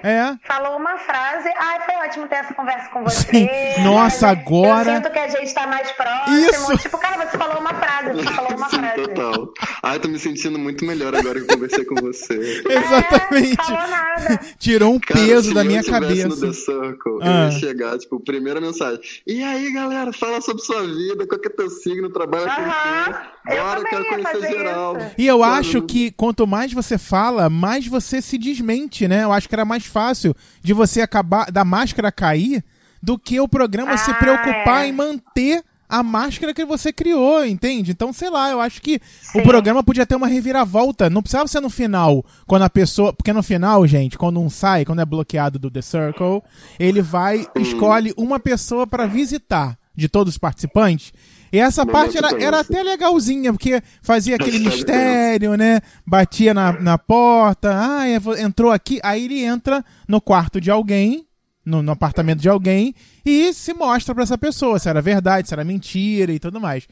É. 0.07 0.37
Falou 0.47 0.77
uma 0.77 0.99
frase. 0.99 1.49
Ai, 1.57 1.81
foi 1.87 1.95
ótimo 2.07 2.29
ter 2.29 2.35
essa 2.37 2.53
conversa 2.53 2.91
com 2.91 3.03
você. 3.03 3.27
Sim. 3.27 3.49
Nossa, 3.83 4.29
agora- 4.29 4.91
Eu 4.91 4.97
sinto 4.97 5.11
que 5.11 5.19
a 5.19 5.29
gente 5.29 5.55
tá 5.55 5.67
mais 5.67 5.91
próximo. 5.93 6.37
Isso. 6.41 6.77
Tipo, 6.79 6.99
cara, 6.99 7.27
você 7.27 7.39
falou 7.39 7.59
uma 7.59 7.73
frase. 7.75 8.13
Você 8.13 8.33
falou 8.35 8.55
uma 8.57 8.69
Sim, 8.69 8.79
frase. 8.81 9.03
total. 9.03 9.49
Ai, 9.83 9.99
tô 9.99 10.09
me 10.09 10.19
sentindo 10.19 10.59
muito 10.59 10.85
melhor 10.85 11.15
agora 11.15 11.41
que 11.41 11.51
eu 11.51 11.55
conversei 11.57 11.85
com 11.87 11.95
você. 11.97 12.35
Exatamente. 12.69 13.59
É, 13.61 13.65
falou 13.65 13.89
nada. 13.89 14.41
Tirou 14.59 14.95
um 14.95 15.01
Cara, 15.01 15.21
peso 15.21 15.55
da 15.55 15.65
minha 15.65 15.83
cabeça. 15.83 16.29
no 16.29 16.37
The 16.39 16.53
Circle, 16.53 17.19
Ah. 17.23 17.27
eu 17.27 17.45
ia 17.45 17.51
chegar, 17.53 17.99
tipo, 17.99 18.21
primeira 18.21 18.61
mensagem. 18.61 19.01
E 19.27 19.43
aí, 19.43 19.73
galera, 19.73 20.13
fala 20.13 20.41
sobre 20.43 20.63
sua 20.63 20.83
vida, 20.87 21.27
qual 21.27 21.41
que 21.41 21.49
é 21.49 21.51
teu 21.51 21.71
signo, 21.71 22.11
trabalha 22.11 22.45
com 22.45 22.61
o 22.61 22.65
Aham. 22.65 23.05
quê? 23.13 23.19
Eu 23.47 23.57
Bora, 23.63 23.77
também 23.77 23.91
quero 23.91 24.05
conhecer 24.09 24.33
fazer 24.33 24.49
geral. 24.59 24.97
isso. 24.97 25.11
E 25.19 25.27
eu 25.27 25.43
acho 25.45 25.83
que 25.83 26.11
quanto 26.13 26.47
mais 26.47 26.73
você 26.73 26.97
fala, 26.97 27.51
mais 27.51 27.87
você 27.87 28.23
se 28.23 28.39
desmente, 28.39 29.07
né? 29.07 29.23
Eu 29.25 29.33
acho 29.33 29.49
que 29.49 29.55
era 29.55 29.65
mais 29.67 29.85
fácil 29.95 30.35
de 30.61 30.73
você 30.73 31.01
acabar 31.01 31.53
da 31.53 31.65
máscara 31.65 32.11
cair 32.11 32.65
do 33.01 33.17
que 33.17 33.39
o 33.39 33.47
programa 33.47 33.97
se 33.97 34.11
Ah, 34.11 34.15
preocupar 34.15 34.85
é. 34.85 34.89
em 34.89 34.93
manter 34.93 35.63
a 35.89 36.03
máscara 36.03 36.53
que 36.53 36.65
você 36.65 36.93
criou, 36.93 37.45
entende? 37.47 37.93
Então, 37.93 38.13
sei 38.13 38.29
lá, 38.29 38.51
eu 38.51 38.61
acho 38.61 38.83
que 38.83 38.97
o 39.35 39.39
Sim. 39.39 39.43
programa 39.45 39.85
podia 39.85 40.05
ter 40.05 40.17
uma 40.17 40.27
reviravolta. 40.27 41.09
Não 41.09 41.23
precisava 41.23 41.47
ser 41.47 41.61
no 41.61 41.71
final, 41.71 42.25
quando 42.47 42.63
a 42.63 42.71
pessoa. 42.71 43.13
Porque 43.13 43.33
no 43.33 43.43
final, 43.43 43.87
gente, 43.87 44.19
quando 44.19 44.41
um 44.41 44.51
sai, 44.51 44.85
quando 44.85 45.01
é 45.03 45.05
bloqueado 45.05 45.59
do 45.59 45.71
The 45.71 45.83
Circle, 45.83 46.43
ele 46.81 47.01
vai, 47.03 47.47
escolhe 47.57 48.13
uma 48.17 48.41
pessoa 48.41 48.87
pra 48.87 49.07
visitar 49.07 49.79
de 49.95 50.09
todos 50.09 50.35
os 50.35 50.39
participantes. 50.39 51.13
E 51.55 51.59
essa 51.61 51.87
parte 51.87 52.19
era, 52.19 52.29
era 52.43 52.61
até 52.61 52.83
legalzinha, 52.83 53.53
porque 53.53 53.81
fazia 54.03 54.35
aquele 54.37 54.59
Hashtag 54.59 54.77
mistério, 54.77 55.55
né? 55.57 55.81
Batia 56.07 56.53
na, 56.53 56.73
na 56.81 56.99
porta, 56.99 57.71
ah, 57.73 58.09
é, 58.09 58.17
entrou 58.43 58.73
aqui. 58.73 58.99
Aí 59.03 59.25
ele 59.25 59.41
entra 59.45 59.85
no 60.09 60.21
quarto 60.21 60.61
de 60.61 60.71
alguém, 60.71 61.27
no, 61.65 61.83
no 61.83 61.93
apartamento 61.93 62.41
de 62.41 62.49
alguém, 62.49 62.95
e 63.25 63.53
se 63.55 63.73
mostra 63.73 64.15
pra 64.15 64.25
essa 64.25 64.37
pessoa 64.37 64.79
se 64.79 64.89
era 64.89 65.01
verdade, 65.01 65.49
se 65.49 65.55
era 65.55 65.65
mentira 65.65 66.33
e 66.33 66.39
tudo 66.39 66.61
mais. 66.61 66.87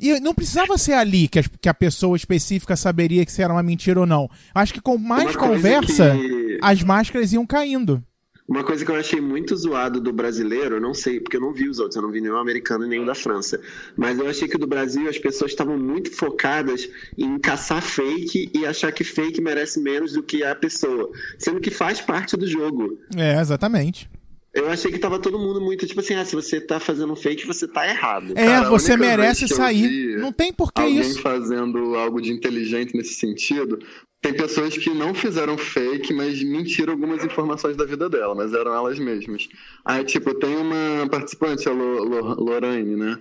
E 0.00 0.18
não 0.20 0.34
precisava 0.34 0.76
ser 0.78 0.92
ali 0.94 1.28
que, 1.28 1.38
as- 1.38 1.46
que 1.60 1.68
a 1.68 1.74
pessoa 1.74 2.16
específica 2.16 2.74
saberia 2.76 3.24
que 3.24 3.30
se 3.32 3.42
era 3.42 3.52
uma 3.52 3.62
mentira 3.62 4.00
ou 4.00 4.06
não. 4.06 4.28
Acho 4.54 4.72
que 4.74 4.80
com 4.80 4.96
mais 4.98 5.36
conversa, 5.36 6.10
que- 6.16 6.58
as 6.62 6.82
máscaras 6.82 7.32
iam 7.32 7.46
caindo. 7.46 8.02
Uma 8.46 8.62
coisa 8.62 8.84
que 8.84 8.90
eu 8.90 8.96
achei 8.96 9.22
muito 9.22 9.56
zoado 9.56 10.00
do 10.00 10.12
brasileiro, 10.12 10.76
eu 10.76 10.80
não 10.80 10.92
sei, 10.92 11.18
porque 11.18 11.36
eu 11.36 11.40
não 11.40 11.52
vi 11.52 11.66
os 11.66 11.78
outros, 11.78 11.96
eu 11.96 12.02
não 12.02 12.10
vi 12.10 12.20
nenhum 12.20 12.36
americano 12.36 12.84
e 12.84 12.88
nenhum 12.88 13.06
da 13.06 13.14
França. 13.14 13.58
Mas 13.96 14.18
eu 14.18 14.28
achei 14.28 14.46
que 14.46 14.58
do 14.58 14.66
Brasil 14.66 15.08
as 15.08 15.18
pessoas 15.18 15.52
estavam 15.52 15.78
muito 15.78 16.12
focadas 16.12 16.88
em 17.16 17.38
caçar 17.38 17.80
fake 17.80 18.50
e 18.54 18.66
achar 18.66 18.92
que 18.92 19.02
fake 19.02 19.40
merece 19.40 19.80
menos 19.80 20.12
do 20.12 20.22
que 20.22 20.44
a 20.44 20.54
pessoa. 20.54 21.10
Sendo 21.38 21.58
que 21.58 21.70
faz 21.70 22.02
parte 22.02 22.36
do 22.36 22.46
jogo. 22.46 22.98
É, 23.16 23.40
exatamente. 23.40 24.10
Eu 24.52 24.68
achei 24.70 24.92
que 24.92 24.98
tava 24.98 25.18
todo 25.18 25.36
mundo 25.36 25.60
muito 25.60 25.84
tipo 25.84 25.98
assim, 25.98 26.14
ah, 26.14 26.24
se 26.24 26.36
você 26.36 26.60
tá 26.60 26.78
fazendo 26.78 27.16
fake, 27.16 27.44
você 27.44 27.66
tá 27.66 27.88
errado. 27.88 28.34
É, 28.36 28.46
Cara, 28.46 28.70
você 28.70 28.96
merece 28.96 29.48
sair. 29.48 30.16
Não 30.18 30.32
tem 30.32 30.52
por 30.52 30.72
que 30.72 30.80
Alguém 30.80 31.00
isso. 31.00 31.20
fazendo 31.20 31.96
algo 31.96 32.20
de 32.20 32.30
inteligente 32.30 32.94
nesse 32.94 33.14
sentido. 33.14 33.80
Tem 34.24 34.32
pessoas 34.32 34.74
que 34.78 34.88
não 34.88 35.12
fizeram 35.12 35.58
fake, 35.58 36.14
mas 36.14 36.42
mentiram 36.42 36.94
algumas 36.94 37.22
informações 37.22 37.76
da 37.76 37.84
vida 37.84 38.08
dela, 38.08 38.34
mas 38.34 38.54
eram 38.54 38.72
elas 38.74 38.98
mesmas. 38.98 39.46
Aí, 39.84 40.02
tipo, 40.02 40.32
tem 40.32 40.56
uma 40.56 41.06
participante, 41.10 41.68
a 41.68 41.72
Lo- 41.72 42.02
Lo- 42.04 42.42
Lorraine, 42.42 42.96
né? 42.96 43.20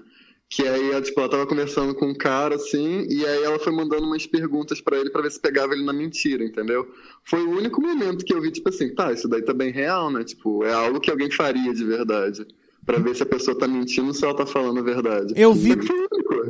Que 0.49 0.65
aí, 0.65 0.91
ela, 0.91 1.01
tipo, 1.01 1.19
ela 1.19 1.27
tava 1.27 1.45
conversando 1.45 1.93
com 1.93 2.05
um 2.05 2.15
cara, 2.15 2.55
assim, 2.55 3.05
e 3.09 3.25
aí 3.25 3.43
ela 3.43 3.59
foi 3.59 3.73
mandando 3.73 4.05
umas 4.05 4.25
perguntas 4.25 4.79
pra 4.79 4.97
ele 4.97 5.09
pra 5.09 5.21
ver 5.21 5.31
se 5.31 5.41
pegava 5.41 5.73
ele 5.73 5.83
na 5.83 5.91
mentira, 5.91 6.41
entendeu? 6.41 6.87
Foi 7.25 7.43
o 7.43 7.49
único 7.51 7.81
momento 7.81 8.23
que 8.23 8.33
eu 8.33 8.39
vi, 8.41 8.49
tipo 8.51 8.69
assim, 8.69 8.95
tá, 8.95 9.11
isso 9.11 9.27
daí 9.27 9.41
tá 9.41 9.53
bem 9.53 9.73
real, 9.73 10.09
né? 10.09 10.23
Tipo, 10.23 10.63
é 10.63 10.71
algo 10.71 11.01
que 11.01 11.11
alguém 11.11 11.29
faria 11.29 11.73
de 11.73 11.83
verdade. 11.83 12.47
Pra 12.85 12.99
ver 12.99 13.15
se 13.15 13.23
a 13.23 13.25
pessoa 13.25 13.57
tá 13.57 13.67
mentindo 13.67 14.07
ou 14.07 14.13
se 14.13 14.25
ela 14.25 14.35
tá 14.35 14.45
falando 14.45 14.79
a 14.79 14.83
verdade. 14.83 15.33
Eu 15.35 15.53
vi-. 15.53 15.77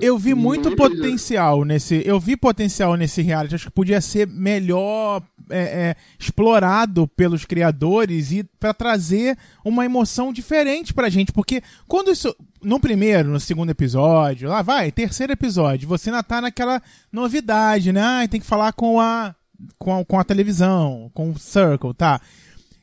Eu 0.02 0.18
vi 0.18 0.34
muito 0.34 0.70
Muita 0.70 0.76
potencial 0.76 1.64
nesse. 1.64 2.02
Eu 2.06 2.20
vi 2.20 2.36
potencial 2.36 2.96
nesse 2.96 3.22
reality. 3.22 3.56
Acho 3.56 3.66
que 3.66 3.72
podia 3.72 4.02
ser 4.02 4.28
melhor 4.28 5.22
é, 5.50 5.60
é, 5.60 5.96
explorado 6.18 7.08
pelos 7.08 7.46
criadores 7.46 8.32
e 8.32 8.44
pra 8.60 8.74
trazer 8.74 9.38
uma 9.64 9.86
emoção 9.86 10.34
diferente 10.34 10.94
pra 10.94 11.10
gente. 11.10 11.32
Porque 11.32 11.62
quando 11.88 12.12
isso. 12.12 12.36
No 12.62 12.80
primeiro, 12.80 13.30
no 13.30 13.42
segundo 13.42 13.72
episódio, 13.72 14.48
lá 14.48 14.62
vai, 14.62 14.90
terceiro 14.90 15.34
episódio, 15.34 15.86
você 15.86 16.10
ainda 16.10 16.24
tá 16.24 16.40
naquela 16.40 16.82
novidade, 17.12 17.92
né? 17.92 18.02
Ai, 18.02 18.28
tem 18.28 18.40
que 18.40 18.46
falar 18.46 18.72
com 18.74 19.00
a. 19.00 19.36
Com 19.78 20.00
a, 20.00 20.04
com 20.04 20.20
a 20.20 20.24
televisão, 20.24 21.12
com 21.14 21.32
o 21.32 21.40
Circle, 21.40 21.94
tá? 21.94 22.20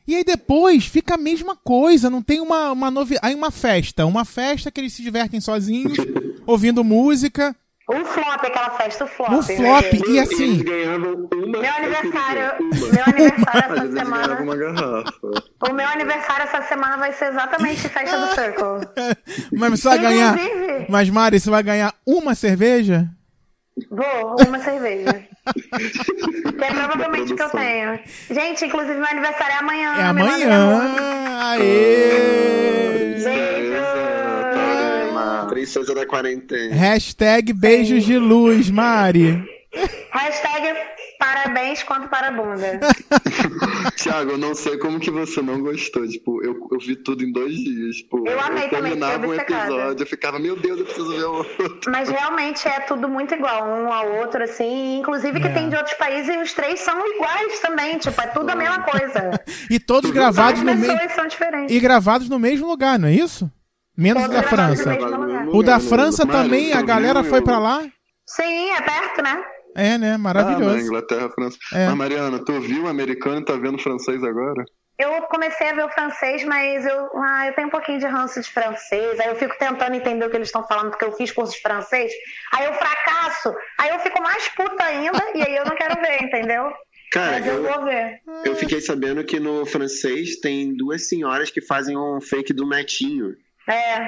E 0.07 0.15
aí 0.15 0.23
depois 0.23 0.85
fica 0.85 1.15
a 1.15 1.17
mesma 1.17 1.55
coisa, 1.55 2.09
não 2.09 2.21
tem 2.21 2.39
uma, 2.39 2.71
uma 2.71 2.91
novidade. 2.91 3.25
Aí 3.25 3.35
uma 3.35 3.51
festa, 3.51 4.05
uma 4.05 4.25
festa 4.25 4.71
que 4.71 4.81
eles 4.81 4.93
se 4.93 5.01
divertem 5.01 5.39
sozinhos, 5.39 5.97
ouvindo 6.45 6.83
música. 6.83 7.55
O 7.87 8.05
flop, 8.05 8.45
aquela 8.45 8.69
festa, 8.71 9.03
o 9.03 9.07
flop. 9.07 9.31
O 9.31 9.43
flop, 9.43 9.93
né? 9.93 9.99
e 10.07 10.19
assim-. 10.19 10.63
Meu 10.63 11.73
aniversário, 11.73 12.53
Uma. 12.59 12.87
meu 12.87 13.03
aniversário 13.05 13.73
essa 13.73 13.91
semana. 13.91 14.41
uma 14.41 14.55
garrafa. 14.55 15.13
O 15.69 15.73
meu 15.73 15.87
aniversário 15.87 16.43
essa 16.43 16.61
semana 16.63 16.97
vai 16.97 17.11
ser 17.11 17.25
exatamente 17.31 17.89
festa 17.89 18.17
do 18.17 18.33
Circle. 18.33 18.87
Mas 19.51 19.71
você 19.71 19.89
vai 19.89 19.99
ganhar. 19.99 20.37
Mas 20.87 21.09
Mari, 21.09 21.39
você 21.39 21.49
vai 21.49 21.63
ganhar 21.63 21.93
uma 22.05 22.33
cerveja? 22.33 23.09
Vou, 23.89 24.35
uma 24.47 24.59
cerveja. 24.59 25.27
Que 25.53 26.63
é 26.63 26.73
provavelmente 26.73 27.33
o 27.33 27.35
que 27.35 27.43
eu 27.43 27.49
tenho. 27.49 27.99
Gente, 28.29 28.65
inclusive 28.65 28.95
meu 28.95 29.05
aniversário 29.05 29.53
é 29.53 29.57
amanhã. 29.57 29.93
É 29.97 30.03
amanhã. 30.03 30.63
amor. 30.63 30.81
Aê! 31.41 33.15
Beijo. 33.23 33.81
Princesa 35.49 35.93
da 35.93 36.05
quarentena. 36.05 36.73
Hashtag 36.73 37.53
beijos 37.53 38.03
de 38.03 38.17
luz, 38.17 38.69
Mari. 38.71 39.43
Hashtag 40.11 40.75
parabéns 41.21 41.83
quanto 41.83 42.09
para 42.09 42.29
a 42.29 42.31
bunda. 42.31 42.79
Thiago, 43.95 44.31
eu 44.31 44.37
não 44.39 44.55
sei 44.55 44.77
como 44.79 44.99
que 44.99 45.11
você 45.11 45.39
não 45.41 45.61
gostou. 45.61 46.07
Tipo, 46.07 46.43
eu, 46.43 46.55
eu 46.71 46.79
vi 46.79 46.95
tudo 46.95 47.23
em 47.23 47.31
dois 47.31 47.53
dias. 47.53 47.97
Tipo, 47.97 48.27
Eu 48.27 48.39
amei 48.41 48.67
também, 48.69 48.91
terminava 48.97 49.27
um 49.27 49.33
episódio, 49.33 50.01
eu 50.03 50.07
ficava, 50.07 50.39
meu 50.39 50.55
Deus, 50.59 50.79
eu 50.79 50.85
preciso 50.85 51.09
ver 51.11 51.23
o 51.25 51.33
outro. 51.33 51.91
Mas 51.91 52.09
realmente 52.09 52.67
é 52.67 52.79
tudo 52.81 53.07
muito 53.07 53.35
igual, 53.35 53.63
um 53.67 53.93
ao 53.93 54.15
outro, 54.17 54.43
assim. 54.43 54.99
Inclusive 54.99 55.39
que 55.39 55.47
É. 55.47 55.53
tem 55.53 55.69
de 55.69 55.75
outros 55.75 55.93
países 55.95 56.33
e 56.33 56.37
os 56.39 56.53
três 56.53 56.79
são 56.79 56.97
iguais 57.15 57.59
também. 57.59 57.97
Tipo, 57.99 58.19
é 58.19 58.27
tudo 58.27 58.49
a 58.49 58.55
mesma 58.55 58.81
coisa. 58.81 59.39
E 59.69 59.79
todos 59.79 60.09
gravados 60.09 60.59
As 60.61 60.65
no 60.65 60.75
mesmo. 60.75 60.87
pessoas 60.97 61.11
são 61.13 61.27
diferentes. 61.27 61.75
E 61.75 61.79
gravados 61.79 62.27
no 62.27 62.39
mesmo 62.39 62.67
lugar, 62.67 62.97
não 62.97 63.07
é 63.07 63.13
isso? 63.13 63.49
Menos 63.95 64.23
o 64.23 64.25
Todos 64.25 64.41
da 64.41 64.47
gravados 64.49 64.81
França. 64.81 65.47
O 65.53 65.61
da 65.63 65.79
França 65.79 66.25
também, 66.25 66.73
a 66.73 66.81
galera 66.81 67.23
foi 67.23 67.39
eu- 67.39 67.43
pra 67.43 67.59
lá? 67.59 67.83
Sim, 68.25 68.71
é 68.71 68.81
perto, 68.81 69.21
né? 69.21 69.43
É, 69.75 69.97
né? 69.97 70.09
Ah, 70.09 70.11
na 70.11 70.17
Maravilhoso. 70.17 70.85
Inglaterra, 70.85 71.29
França. 71.29 71.57
É. 71.73 71.85
Mas, 71.87 71.95
Mariana, 71.95 72.43
tu 72.43 72.59
viu 72.59 72.83
o 72.83 72.87
americano 72.87 73.41
e 73.41 73.45
tá 73.45 73.53
vendo 73.53 73.77
francês 73.77 74.23
agora? 74.23 74.63
Eu 74.99 75.21
comecei 75.23 75.67
a 75.67 75.73
ver 75.73 75.85
o 75.85 75.89
francês, 75.89 76.43
mas 76.43 76.85
eu, 76.85 77.09
ah, 77.15 77.47
eu 77.47 77.55
tenho 77.55 77.67
um 77.67 77.71
pouquinho 77.71 77.97
de 77.97 78.05
ranço 78.05 78.39
de 78.39 78.47
francês. 78.51 79.19
Aí 79.19 79.29
eu 79.29 79.35
fico 79.35 79.57
tentando 79.57 79.95
entender 79.95 80.25
o 80.25 80.29
que 80.29 80.37
eles 80.37 80.49
estão 80.49 80.67
falando, 80.67 80.91
porque 80.91 81.05
eu 81.05 81.13
fiz 81.13 81.31
curso 81.31 81.53
de 81.53 81.61
francês. 81.61 82.11
Aí 82.53 82.65
eu 82.65 82.73
fracasso. 82.73 83.51
Aí 83.79 83.89
eu 83.89 83.99
fico 83.99 84.21
mais 84.21 84.47
puta 84.49 84.83
ainda, 84.83 85.23
e 85.33 85.41
aí 85.41 85.55
eu 85.55 85.65
não 85.65 85.75
quero 85.75 85.99
ver, 85.99 86.21
entendeu? 86.21 86.71
Cara, 87.11 87.31
Mas 87.31 87.47
eu 87.47 87.55
eu, 87.55 87.63
vou 87.63 87.85
ver. 87.85 88.21
eu 88.45 88.55
fiquei 88.55 88.79
sabendo 88.79 89.23
que 89.23 89.39
no 89.39 89.65
francês 89.65 90.39
tem 90.39 90.75
duas 90.75 91.09
senhoras 91.09 91.49
que 91.49 91.61
fazem 91.61 91.97
um 91.97 92.21
fake 92.21 92.53
do 92.53 92.65
netinho. 92.67 93.33
É. 93.67 94.07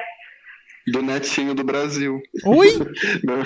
Do 0.88 1.02
netinho 1.02 1.54
do 1.54 1.64
Brasil. 1.64 2.22
Oi? 2.46 2.78
Não, 3.24 3.42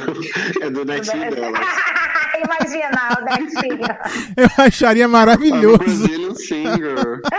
é 0.61 0.69
do 0.69 0.85
netinho 0.85 1.33
dela. 1.33 1.57
Imagina, 2.43 3.17
o 3.19 3.25
dentinho. 3.25 3.87
Eu 4.35 4.65
acharia 4.65 5.05
I'm 5.05 5.05
a 5.05 5.07
maravilhoso. 5.07 5.77
Brazilian 5.79 6.35
singer. 6.35 7.21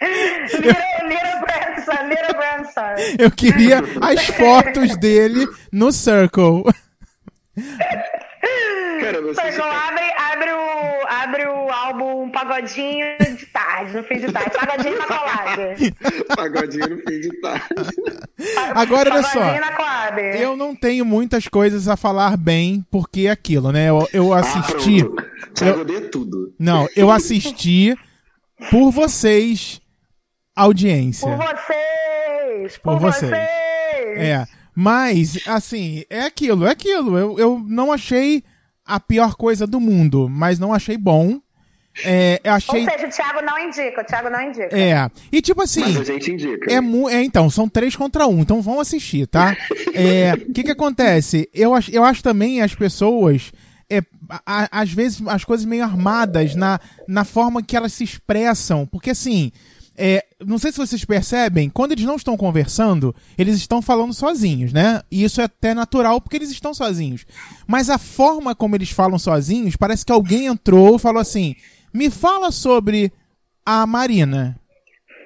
Little, 0.00 1.08
little 1.08 1.40
grandson, 1.40 2.08
little 2.08 2.34
grandson. 2.34 2.94
Eu 3.18 3.30
queria 3.30 3.80
as 4.02 4.26
fotos 4.26 4.96
dele 4.96 5.48
no 5.72 5.90
Circle. 5.92 6.64
Cara, 9.00 9.22
você 9.22 9.52
Só 9.52 9.70
abre, 9.70 10.02
abre, 11.30 11.46
o, 11.46 11.70
álbum 11.70 12.30
Pagodinho 12.30 13.06
de 13.18 13.46
tarde, 13.46 13.96
no 13.96 14.04
fim 14.04 14.18
de 14.18 14.32
tarde. 14.32 14.50
Pagodinho 14.50 14.98
na 14.98 15.06
colagem. 15.06 15.94
pagodinho 16.36 16.88
no 16.88 16.96
fim 16.98 17.20
de 17.20 17.40
tarde. 17.40 17.64
Agora, 18.74 19.14
olha 19.14 19.22
só. 19.22 19.40
Eu 20.38 20.56
não 20.56 20.74
tenho 20.74 21.04
muitas 21.04 21.46
coisas 21.46 21.88
a 21.88 21.96
falar 21.96 22.36
bem, 22.36 22.84
porque 22.90 23.22
é 23.22 23.30
aquilo, 23.30 23.70
né? 23.70 23.88
Eu, 23.88 24.08
eu 24.12 24.32
assisti. 24.34 25.00
Ah, 25.00 25.04
pronto. 25.04 25.30
Thiago 25.54 25.80
odeia 25.80 26.00
tudo. 26.08 26.54
Não, 26.58 26.88
eu 26.96 27.10
assisti 27.10 27.96
por 28.70 28.90
vocês, 28.90 29.80
audiência. 30.54 31.28
Por 31.28 31.36
vocês! 31.36 32.78
Por 32.78 32.92
Por, 32.92 33.00
vocês. 33.00 33.30
vocês! 33.30 34.18
É. 34.18 34.46
Mas, 34.74 35.38
assim, 35.46 36.04
é 36.08 36.22
aquilo, 36.22 36.66
é 36.66 36.70
aquilo. 36.70 37.18
Eu, 37.18 37.38
eu 37.38 37.62
não 37.66 37.92
achei 37.92 38.42
a 38.94 39.00
pior 39.00 39.34
coisa 39.34 39.66
do 39.66 39.78
mundo, 39.80 40.28
mas 40.28 40.58
não 40.58 40.72
achei 40.72 40.96
bom. 40.96 41.40
É, 42.04 42.40
eu 42.44 42.52
achei. 42.52 42.84
Ou 42.84 42.90
seja, 42.90 43.06
o 43.06 43.10
Thiago 43.10 43.42
não 43.42 43.58
indica, 43.58 44.00
o 44.00 44.04
Thiago 44.04 44.30
não 44.30 44.40
indica. 44.40 44.78
É. 44.78 45.10
E 45.32 45.42
tipo 45.42 45.60
assim. 45.62 45.80
Mas 45.80 45.98
a 45.98 46.04
gente 46.04 46.30
indica. 46.32 46.72
É, 46.72 46.80
mu- 46.80 47.08
é, 47.10 47.22
então, 47.22 47.50
são 47.50 47.68
três 47.68 47.96
contra 47.96 48.26
um, 48.26 48.40
então 48.40 48.62
vão 48.62 48.80
assistir, 48.80 49.26
tá? 49.26 49.56
É, 49.92 50.34
O 50.34 50.52
que 50.52 50.62
que 50.62 50.70
acontece? 50.70 51.48
Eu 51.52 51.74
acho, 51.74 51.90
eu 51.90 52.04
acho 52.04 52.22
também 52.22 52.62
as 52.62 52.74
pessoas, 52.74 53.50
é, 53.90 53.98
a- 54.28 54.40
a- 54.46 54.68
às 54.80 54.92
vezes, 54.92 55.20
as 55.26 55.44
coisas 55.44 55.66
meio 55.66 55.82
armadas 55.82 56.54
na, 56.54 56.78
na 57.08 57.24
forma 57.24 57.60
que 57.62 57.76
elas 57.76 57.92
se 57.92 58.04
expressam, 58.04 58.86
porque 58.86 59.10
assim, 59.10 59.50
é, 59.96 60.24
não 60.44 60.58
sei 60.58 60.72
se 60.72 60.78
vocês 60.78 61.04
percebem, 61.04 61.68
quando 61.68 61.92
eles 61.92 62.04
não 62.04 62.16
estão 62.16 62.36
conversando, 62.36 63.14
eles 63.36 63.56
estão 63.56 63.82
falando 63.82 64.14
sozinhos, 64.14 64.72
né? 64.72 65.02
E 65.10 65.24
isso 65.24 65.40
é 65.40 65.44
até 65.44 65.74
natural 65.74 66.20
porque 66.20 66.36
eles 66.36 66.50
estão 66.50 66.72
sozinhos. 66.72 67.26
Mas 67.66 67.90
a 67.90 67.98
forma 67.98 68.54
como 68.54 68.76
eles 68.76 68.90
falam 68.90 69.18
sozinhos, 69.18 69.76
parece 69.76 70.04
que 70.04 70.12
alguém 70.12 70.46
entrou 70.46 70.96
e 70.96 70.98
falou 70.98 71.20
assim: 71.20 71.54
me 71.92 72.08
fala 72.08 72.50
sobre 72.50 73.12
a 73.64 73.86
Marina. 73.86 74.58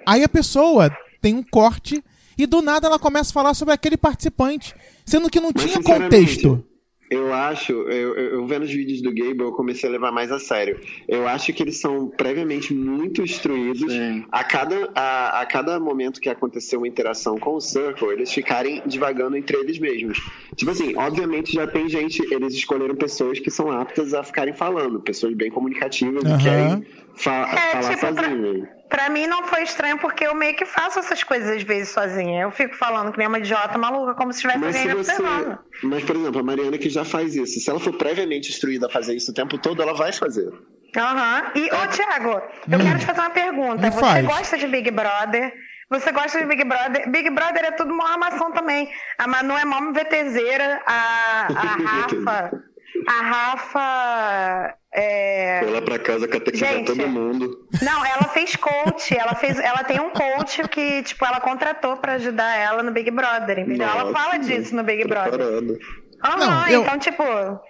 Aí 0.07 0.22
a 0.22 0.29
pessoa 0.29 0.90
tem 1.20 1.35
um 1.35 1.42
corte 1.42 2.03
e 2.37 2.46
do 2.46 2.61
nada 2.61 2.87
ela 2.87 2.98
começa 2.98 3.31
a 3.31 3.35
falar 3.35 3.55
sobre 3.55 3.72
aquele 3.74 3.96
participante, 3.96 4.74
sendo 5.07 5.31
que 5.31 5.40
não 5.40 5.53
Mas, 5.55 5.64
tinha 5.64 5.83
contexto. 5.83 6.64
Eu 7.11 7.33
acho, 7.33 7.73
eu, 7.73 8.14
eu, 8.14 8.47
vendo 8.47 8.62
os 8.62 8.73
vídeos 8.73 9.03
do 9.03 9.11
Gabriel, 9.11 9.49
eu 9.49 9.53
comecei 9.53 9.88
a 9.88 9.93
levar 9.93 10.11
mais 10.11 10.33
a 10.33 10.38
sério. 10.38 10.79
Eu 11.07 11.29
acho 11.29 11.53
que 11.53 11.62
eles 11.62 11.79
são 11.79 12.09
previamente 12.09 12.73
muito 12.75 13.23
instruídos. 13.23 13.93
Sim. 13.93 14.25
A 14.33 14.43
cada, 14.43 14.90
a, 14.95 15.40
a 15.43 15.47
cada 15.47 15.79
momento 15.79 16.21
que 16.21 16.29
aconteceu 16.29 16.81
uma 16.81 16.88
interação 16.88 17.38
com 17.38 17.55
o 17.55 17.61
Circle, 17.61 18.09
eles 18.09 18.33
ficarem 18.33 18.83
divagando 18.87 19.37
entre 19.37 19.57
eles 19.57 19.79
mesmos. 19.79 20.19
Tipo 20.57 20.71
assim, 20.71 20.97
obviamente 20.97 21.53
já 21.53 21.67
tem 21.67 21.88
gente, 21.88 22.23
eles 22.33 22.55
escolheram 22.55 22.95
pessoas 22.95 23.38
que 23.38 23.51
são 23.51 23.71
aptas 23.71 24.14
a 24.14 24.23
ficarem 24.23 24.55
falando, 24.55 25.01
pessoas 25.01 25.35
bem 25.35 25.51
comunicativas 25.51 26.25
Aham. 26.25 26.38
e 26.38 26.43
querem 26.43 26.87
fa 27.16 27.31
É, 27.53 27.83
falar 27.83 27.90
tipo, 27.94 28.14
pra-. 28.14 28.74
Pra 28.88 29.09
mim 29.11 29.27
não 29.27 29.42
foi 29.44 29.62
estranho 29.62 29.98
porque 29.98 30.24
eu 30.27 30.35
meio 30.35 30.55
que 30.55 30.64
faço 30.64 30.98
essas 31.00 31.22
coisas 31.24 31.50
às 31.57 31.62
vezes 31.62 31.88
sozinha. 31.88 32.42
Eu 32.42 32.50
fico 32.53 32.77
falando 32.77 33.11
que 33.11 33.18
nem 33.18 33.27
uma 33.27 33.38
idiota 33.38 33.77
maluca, 33.77 34.14
como 34.14 34.33
se 34.33 34.40
tivesse 34.42 34.59
Mas 34.61 34.77
alguém 34.77 34.92
observando. 34.94 35.59
Mas, 35.83 36.05
por 36.05 36.14
exemplo, 36.16 36.40
a 36.40 36.44
Mariana 36.44 36.79
que 36.79 36.88
já 36.88 37.05
faz 37.05 37.35
isso, 37.35 37.59
se 37.59 37.68
ela 37.68 37.81
for 37.81 37.92
previamente 37.96 38.50
instruída 38.50 38.87
a 38.87 38.90
fazer 38.90 39.14
isso 39.14 39.33
o 39.33 39.35
tempo 39.35 39.59
todo, 39.59 39.83
ela 39.83 39.94
vai 39.94 40.12
fazer. 40.12 40.48
Aham. 40.96 41.42
E, 41.57 41.64
ô, 41.72 41.88
Thiago, 41.88 42.42
eu 42.70 42.79
quero 42.79 42.98
te 43.00 43.07
fazer 43.07 43.20
uma 43.20 43.31
pergunta. 43.31 43.83
Me 43.83 43.90
Você 43.90 44.00
faz. 44.00 44.27
gosta 44.27 44.59
de 44.59 44.66
Big 44.68 44.90
Brother? 44.92 45.53
Você 45.90 46.12
gosta 46.12 46.38
de 46.38 46.46
Big 46.46 46.62
Brother? 46.64 47.11
Big 47.11 47.31
Brother 47.31 47.64
é 47.64 47.70
tudo 47.72 47.92
uma 47.92 48.12
armação 48.12 48.53
também. 48.53 48.88
A 49.18 49.27
Manu 49.27 49.57
é 49.57 49.64
mó 49.64 49.81
VTZera, 49.92 50.83
a, 50.87 51.48
a 51.48 51.77
Rafa. 51.83 52.62
A 53.09 53.22
Rafa. 53.22 54.74
É... 54.97 55.59
Foi 55.61 55.73
lá 55.73 55.83
pra 55.83 55.99
casa 55.99 56.29
catequizar 56.29 56.69
Gente. 56.73 56.87
todo 56.87 57.09
mundo. 57.09 57.67
Não, 57.83 58.07
ela 58.07 58.29
fez 58.33 58.55
coach. 58.55 59.17
Ela 59.17 59.35
fez, 59.35 59.59
ela 59.59 59.83
tem 59.83 60.01
um 60.01 60.11
coach 60.11 60.63
que, 60.69 61.03
tipo, 61.03 61.25
ela 61.25 61.41
contratou 61.41 61.97
pra 61.97 62.13
ajudar 62.13 62.57
ela 62.57 62.81
no 62.81 62.93
Big 62.93 63.11
Brother, 63.11 63.59
entendeu? 63.59 63.89
ela 63.89 64.05
Nossa, 64.05 64.13
fala 64.13 64.37
disso 64.39 64.75
no 64.77 64.85
Big 64.85 65.05
Brother. 65.05 65.33
Preparado. 65.33 65.79
Aham, 66.25 66.37
Não, 66.39 66.69
eu- 66.69 66.83
então, 66.83 66.99
tipo, 66.99 67.23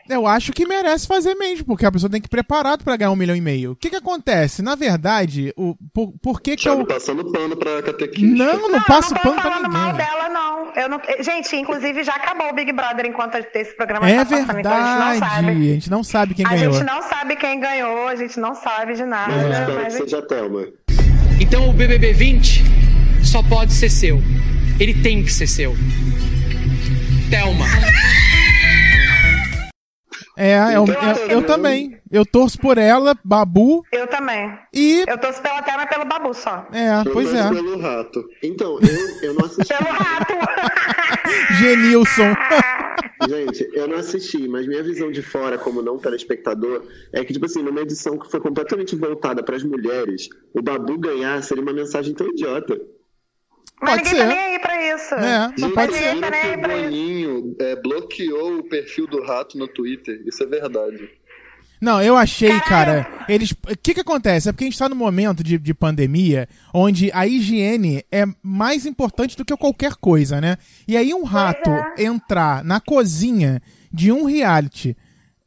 Eu 0.08 0.26
acho 0.26 0.52
que 0.52 0.64
merece 0.66 1.06
fazer 1.06 1.34
mesmo, 1.34 1.64
porque 1.64 1.84
a 1.84 1.90
pessoa 1.90 2.08
tem 2.10 2.20
que 2.20 2.26
ir 2.26 2.30
preparado 2.30 2.84
pra 2.84 2.96
ganhar 2.96 3.10
um 3.10 3.16
milhão 3.16 3.34
e 3.34 3.40
meio. 3.40 3.72
O 3.72 3.76
que 3.76 3.90
que 3.90 3.96
acontece? 3.96 4.62
Na 4.62 4.74
verdade, 4.76 5.52
o, 5.56 5.74
por, 5.92 6.12
por 6.22 6.40
que 6.40 6.54
que 6.56 6.68
eu... 6.68 6.86
passando 6.86 7.30
pano 7.32 7.56
pra 7.56 7.82
catequista. 7.82 8.26
Não, 8.44 8.60
não, 8.62 8.68
não, 8.70 8.82
passo 8.82 9.12
eu 9.12 9.14
não 9.16 9.22
tô 9.22 9.28
pano 9.30 9.40
pra 9.42 9.50
falando 9.50 9.72
mal 9.72 9.92
ninguém. 9.92 10.06
dela, 10.06 10.28
não. 10.28 10.72
Eu 10.76 10.88
não. 10.88 11.00
Gente, 11.20 11.56
inclusive 11.56 12.02
já 12.04 12.14
acabou 12.14 12.48
o 12.50 12.54
Big 12.54 12.72
Brother 12.72 13.06
enquanto 13.06 13.34
esse 13.36 13.76
programa 13.76 14.08
É 14.08 14.16
tá 14.16 14.24
passando, 14.24 14.58
então 14.58 14.72
a 14.72 14.76
gente 14.76 14.98
não 14.98 15.10
verdade, 15.10 15.18
sabe. 15.34 15.50
a 15.50 15.54
gente 15.74 15.90
não 15.90 16.04
sabe 16.04 16.34
quem 16.34 16.46
A 16.46 16.48
ganhou. 16.50 16.72
gente 16.74 16.84
não 16.84 17.02
sabe 17.02 17.36
quem 17.36 17.60
ganhou, 17.60 18.08
a 18.08 18.14
gente 18.16 18.40
não 18.40 18.54
sabe 18.54 18.94
de 18.94 19.04
nada. 19.04 19.32
Mas 19.32 19.42
eu 19.44 19.50
espero 19.50 19.76
que 19.76 19.82
mas- 19.82 19.92
seja 19.94 20.18
a 20.18 20.22
Thelma. 20.22 20.66
Então 21.40 21.68
o 21.68 21.72
BBB 21.72 22.12
20 22.12 22.62
só 23.24 23.42
pode 23.42 23.72
ser 23.72 23.88
seu. 23.90 24.20
Ele 24.80 24.94
tem 25.02 25.22
que 25.24 25.32
ser 25.32 25.46
seu. 25.46 25.74
Thelma. 27.30 27.66
É, 30.36 30.76
eu, 30.76 30.82
Então, 30.82 31.12
eu, 31.12 31.28
eu 31.28 31.46
também. 31.46 31.96
Eu 32.10 32.26
torço 32.26 32.58
por 32.58 32.78
ela, 32.78 33.16
Babu, 33.24 33.84
Eu 33.92 34.06
também. 34.06 34.56
e... 34.72 35.04
Eu 35.06 35.18
torço 35.18 35.40
pela 35.40 35.58
e 35.60 35.86
pelo 35.86 36.04
Babu 36.04 36.34
só. 36.34 36.66
É, 36.72 37.00
Eu 37.00 37.12
pois 37.12 37.30
torço 37.30 37.42
é. 37.42 37.48
pelo 37.50 37.78
rato. 37.80 38.24
Então, 38.42 38.78
eu, 38.80 39.28
eu 39.28 39.34
não 39.34 39.46
assisti. 39.46 39.74
Pelo 39.74 39.90
rato. 39.90 40.34
Genilson. 41.58 42.34
Gente, 43.28 43.68
eu 43.72 43.88
não 43.88 43.96
assisti, 43.96 44.46
mas 44.48 44.66
minha 44.66 44.82
visão 44.82 45.10
de 45.10 45.22
fora, 45.22 45.56
como 45.56 45.80
não 45.80 45.98
telespectador, 45.98 46.82
é 47.12 47.24
que, 47.24 47.32
tipo 47.32 47.46
assim, 47.46 47.62
numa 47.62 47.80
edição 47.80 48.18
que 48.18 48.30
foi 48.30 48.40
completamente 48.40 48.94
voltada 48.96 49.42
para 49.42 49.56
as 49.56 49.62
mulheres, 49.62 50.28
o 50.52 50.60
Babu 50.60 50.98
ganhar 50.98 51.42
seria 51.42 51.62
uma 51.62 51.72
mensagem 51.72 52.14
tão 52.14 52.28
idiota. 52.28 52.78
Mas 53.82 53.96
Pode 54.00 54.04
ninguém 54.04 54.22
tá 54.22 54.28
ser. 54.30 54.34
nem 54.34 54.38
aí 54.54 54.58
pra 54.58 54.94
isso. 54.94 55.14
É, 55.14 55.52
não 55.58 55.70
pode 55.72 55.92
Mas 55.92 56.00
ser. 56.00 56.14
ninguém 56.14 56.20
tá 56.20 56.30
nem 56.30 56.40
aí 56.40 56.58
pra 56.58 56.76
isso. 56.76 56.84
Boninho 56.90 57.56
é, 57.60 57.76
bloqueou 57.76 58.58
o 58.58 58.62
perfil 58.68 59.06
do 59.06 59.22
rato 59.22 59.58
no 59.58 59.68
Twitter. 59.68 60.22
Isso 60.26 60.42
é 60.42 60.46
verdade. 60.46 61.08
Não, 61.80 62.00
eu 62.00 62.16
achei, 62.16 62.48
Caralho. 62.60 63.04
cara. 63.04 63.24
Eles. 63.28 63.50
O 63.50 63.76
que 63.82 63.92
que 63.92 64.00
acontece? 64.00 64.48
É 64.48 64.52
porque 64.52 64.64
a 64.64 64.68
gente 64.68 64.78
tá 64.78 64.88
num 64.88 64.96
momento 64.96 65.44
de, 65.44 65.58
de 65.58 65.74
pandemia 65.74 66.48
onde 66.72 67.10
a 67.12 67.26
higiene 67.26 68.02
é 68.10 68.24
mais 68.42 68.86
importante 68.86 69.36
do 69.36 69.44
que 69.44 69.54
qualquer 69.56 69.94
coisa, 69.96 70.40
né? 70.40 70.56
E 70.88 70.96
aí 70.96 71.12
um 71.12 71.24
rato 71.24 71.68
é. 71.68 72.04
entrar 72.04 72.64
na 72.64 72.80
cozinha 72.80 73.60
de 73.92 74.10
um 74.10 74.24
reality 74.24 74.96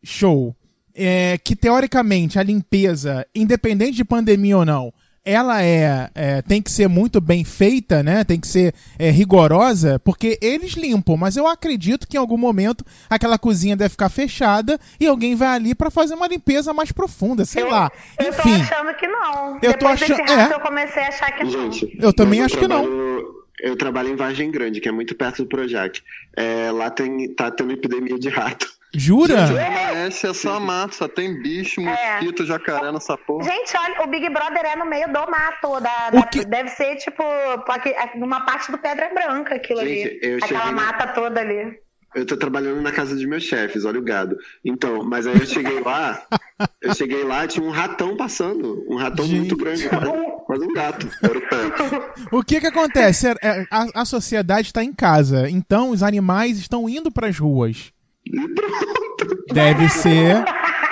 show 0.04 0.56
é, 0.94 1.38
que 1.44 1.56
teoricamente 1.56 2.38
a 2.38 2.44
limpeza, 2.44 3.26
independente 3.34 3.94
de 3.98 4.06
pandemia 4.06 4.58
ou 4.58 4.66
não, 4.66 4.94
ela 5.30 5.62
é, 5.63 6.10
é, 6.16 6.42
tem 6.42 6.62
que 6.62 6.72
ser 6.72 6.88
muito 6.88 7.20
bem 7.20 7.44
feita, 7.44 8.02
né? 8.02 8.24
Tem 8.24 8.40
que 8.40 8.48
ser 8.48 8.74
é, 8.98 9.10
rigorosa, 9.12 10.00
porque 10.04 10.38
eles 10.42 10.72
limpam, 10.74 11.18
mas 11.18 11.36
eu 11.38 11.46
acredito 11.48 12.08
que 12.08 12.16
em 12.18 12.20
algum 12.20 12.38
momento 12.38 12.86
aquela 13.10 13.38
cozinha 13.38 13.76
deve 13.76 13.90
ficar 13.90 14.10
fechada 14.10 14.80
e 15.00 15.06
alguém 15.06 15.36
vai 15.36 15.50
ali 15.50 15.76
pra 15.76 15.90
fazer 15.92 16.13
uma 16.16 16.28
limpeza 16.28 16.74
mais 16.74 16.92
profunda, 16.92 17.46
sei 17.46 17.63
Eu- 17.63 17.70
lá. 17.70 17.92
Eu 18.20 18.32
tô 18.34 18.40
Enfim, 18.42 18.62
achando 18.62 18.94
que 18.96 19.08
não. 19.08 19.56
Eu 19.56 19.60
tô 19.62 19.68
Depois 19.68 20.00
desse 20.00 20.13
achando- 20.13 20.30
rato 20.30 20.54
é. 20.54 20.56
eu 20.56 20.60
comecei 20.62 21.04
a 21.04 21.08
achar 21.10 21.32
que 21.32 21.44
não. 21.44 21.52
Gente, 21.72 21.98
Eu 22.00 22.13
também 22.13 22.40
mas 22.40 22.46
acho 22.52 22.58
que 22.60 22.68
não. 22.68 22.82
trabalho- 22.84 23.38
Eu 23.60 23.76
trabalho 23.76 24.10
em 24.10 24.16
Vargem 24.16 24.52
Grande, 24.52 24.80
que 24.80 24.88
é 24.88 24.92
muito 24.92 25.16
perto 25.16 25.42
do 25.44 25.50
Projac. 25.50 26.00
É, 26.36 26.70
lá 26.72 26.92
tem, 26.92 27.28
tá 27.34 27.50
tendo 27.50 27.72
epidemia 27.74 28.18
de 28.20 28.30
rato. 28.30 28.68
Jura? 28.93 29.47
Esse 30.08 30.28
é 30.28 30.34
só 30.34 30.60
mato, 30.60 30.95
só 30.95 31.08
tem 31.08 31.41
bicho, 31.41 31.82
É. 31.82 32.13
mosquito, 32.15 32.45
jacaré 32.45 32.91
nessa 32.91 33.17
porra. 33.17 33.43
Gente, 33.43 33.76
olha, 33.78 34.04
o 34.04 34.08
Big 34.08 34.30
Brother 34.30 34.65
é 34.65 34.76
no 34.76 34.86
meio 34.86 35.08
do 35.08 35.19
mato. 35.30 35.80
Da, 35.82 36.10
O 36.13 36.15
da- 36.21 36.23
que- 36.28 36.45
Deve 36.45 36.69
ser, 36.69 36.95
tipo, 36.97 37.21
aqui- 37.69 37.93
numa 38.17 38.41
parte 38.45 38.71
do 38.71 38.78
Pedra 38.78 39.10
Branca, 39.13 39.56
aquilo 39.56 39.82
Gente, 39.82 40.08
ali. 40.08 40.19
eu 40.21 40.38
Aquela 40.38 40.62
cheguei 40.62 40.65
na- 40.65 40.71
mata 40.71 41.08
toda 41.08 41.39
ali. 41.41 41.78
Eu 42.15 42.26
tô 42.26 42.38
trabalhando 42.38 42.82
na 42.82 42.91
casa 42.91 43.13
dos 43.13 43.26
meus 43.26 43.43
chefes, 43.43 43.84
olha 43.86 44.00
o 44.00 44.04
gado. 44.04 44.38
Então, 44.63 45.04
mas 45.04 45.28
aí 45.28 45.38
eu 45.38 45.45
cheguei 45.45 45.80
lá, 45.82 46.23
eu 46.82 46.95
cheguei 46.95 47.23
lá, 47.23 47.45
tinha 47.45 47.63
um 47.65 47.69
ratão 47.69 48.15
passando. 48.15 48.84
Um 48.89 48.95
ratão 48.95 49.26
Gente. 49.26 49.39
muito 49.39 49.58
grande, 49.58 49.88
quase, 49.89 50.12
quase 50.45 50.65
um 50.65 50.73
gato. 50.73 51.08
Era 51.21 51.38
o 51.38 51.41
pé. 51.41 51.58
O 52.32 52.43
que 52.43 52.60
que 52.62 52.67
acontece? 52.67 53.28
É, 53.28 53.36
é, 53.43 53.65
A, 53.69 54.02
a 54.02 54.06
sociedade 54.06 54.67
está 54.69 54.84
em 54.84 54.93
casa, 54.93 55.50
então 55.50 55.91
os 55.91 56.02
animais 56.02 56.58
estão 56.58 56.88
indo 56.89 57.12
pras 57.12 57.38
ruas. 57.38 57.91
E 58.34 58.48
pronto. 58.50 59.44
Deve 59.54 59.90
ser 59.90 60.44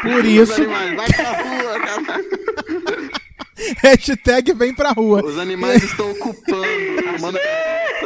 por 0.02 0.26
isso. 0.26 0.62
animais, 0.62 0.96
vai 0.96 1.08
pra 1.08 1.32
rua, 1.32 1.80
caralho. 1.80 2.26
Hashtag 3.82 4.54
vem 4.54 4.74
pra 4.76 4.92
rua. 4.92 5.24
Os 5.24 5.40
animais 5.40 5.82
estão 5.84 6.12
ocupando. 6.12 6.66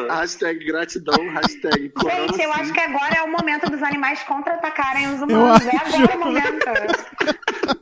Hashtag 0.09 0.63
gratidão, 0.65 1.15
hashtag 1.33 1.89
corona 1.89 2.27
Gente, 2.27 2.41
eu 2.41 2.53
acho 2.53 2.71
que 2.71 2.79
agora 2.79 3.15
é 3.17 3.23
o 3.23 3.31
momento 3.31 3.69
dos 3.69 3.81
animais 3.81 4.21
contra-atacarem 4.23 5.07
os 5.13 5.21
Eu 5.21 5.27
humanos. 5.27 5.65
É 5.65 5.75
acho. 5.75 5.95
agora 5.95 6.15
o 6.15 6.19
momento. 6.19 6.65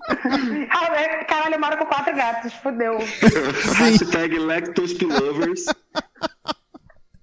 Ah, 0.70 0.94
é, 0.96 1.24
Caralho, 1.24 1.56
eu 1.56 1.60
moro 1.60 1.78
com 1.78 1.86
quatro 1.86 2.14
gatos, 2.16 2.52
fudeu. 2.56 2.98
Hashtag 3.78 4.38
lactospilovers. 4.40 5.66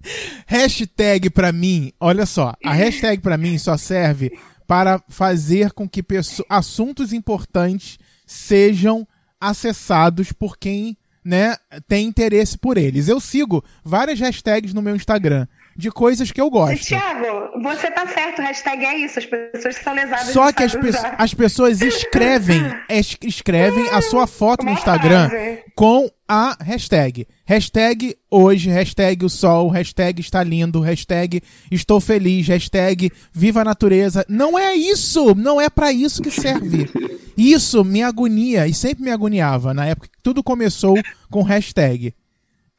Hashtag 0.45 1.29
pra 1.29 1.51
mim, 1.51 1.91
olha 1.99 2.25
só, 2.25 2.53
a 2.63 2.73
hashtag 2.73 3.21
pra 3.21 3.37
mim 3.37 3.57
só 3.57 3.77
serve 3.77 4.31
para 4.67 5.01
fazer 5.09 5.71
com 5.71 5.87
que 5.87 6.03
assuntos 6.49 7.13
importantes 7.13 7.99
sejam 8.25 9.07
acessados 9.39 10.31
por 10.31 10.57
quem, 10.57 10.97
né, 11.23 11.55
tem 11.87 12.07
interesse 12.07 12.57
por 12.57 12.77
eles. 12.77 13.07
Eu 13.07 13.19
sigo 13.19 13.63
várias 13.83 14.19
hashtags 14.19 14.73
no 14.73 14.81
meu 14.81 14.95
Instagram 14.95 15.47
de 15.77 15.91
coisas 15.91 16.31
que 16.31 16.39
eu 16.39 16.49
gosto. 16.49 16.85
Tiago, 16.85 17.61
você 17.61 17.91
tá 17.91 18.07
certo, 18.07 18.41
hashtag 18.41 18.85
é 18.85 18.97
isso, 18.99 19.19
as 19.19 19.25
pessoas 19.25 19.75
são 19.75 19.93
lesadas 19.93 20.27
Só 20.29 20.51
que 20.51 20.63
as, 20.63 20.73
pe- 20.73 20.91
as 21.17 21.33
pessoas 21.33 21.81
escrevem, 21.81 22.61
es- 22.89 23.17
escrevem 23.23 23.89
a 23.89 24.01
sua 24.01 24.25
foto 24.25 24.63
no 24.63 24.71
Uma 24.71 24.77
Instagram 24.77 25.29
frase. 25.29 25.59
com 25.75 26.09
a 26.27 26.57
hashtag. 26.61 27.27
Hashtag 27.45 28.15
hoje, 28.31 28.69
hashtag 28.69 29.25
o 29.25 29.29
sol, 29.29 29.69
hashtag 29.69 30.21
está 30.21 30.41
lindo, 30.43 30.79
hashtag 30.79 31.41
estou 31.69 31.99
feliz, 31.99 32.47
hashtag 32.47 33.11
viva 33.33 33.61
a 33.61 33.65
natureza. 33.65 34.25
Não 34.29 34.57
é 34.57 34.73
isso! 34.75 35.35
Não 35.35 35.59
é 35.59 35.69
pra 35.69 35.91
isso 35.91 36.21
que 36.21 36.31
serve. 36.31 36.89
Isso 37.37 37.83
me 37.83 38.01
agonia 38.01 38.65
e 38.65 38.73
sempre 38.73 39.03
me 39.03 39.11
agoniava 39.11 39.73
na 39.73 39.85
época 39.85 40.07
que 40.07 40.17
tudo 40.23 40.41
começou 40.41 40.95
com 41.29 41.43
hashtag. 41.43 42.13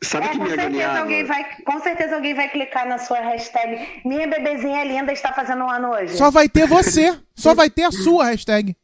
Sabe 0.04 0.26
É, 0.26 0.28
que 0.30 0.36
com 0.38 0.44
me 0.44 0.50
certeza, 0.50 0.68
agoniava? 0.68 0.98
alguém 1.00 1.24
vai, 1.24 1.44
com 1.64 1.80
certeza 1.80 2.14
alguém 2.16 2.34
vai 2.34 2.48
clicar 2.50 2.86
na 2.86 2.98
sua 2.98 3.18
hashtag 3.20 4.02
Minha 4.04 4.26
bebezinha 4.28 4.84
linda 4.84 5.10
está 5.12 5.32
fazendo 5.32 5.64
um 5.64 5.70
ano 5.70 5.90
hoje. 5.90 6.16
Só 6.16 6.30
vai 6.30 6.48
ter 6.48 6.66
você, 6.66 7.16
só 7.34 7.54
vai 7.54 7.70
ter 7.70 7.84
a 7.84 7.90
sua 7.92 8.26
hashtag. 8.26 8.76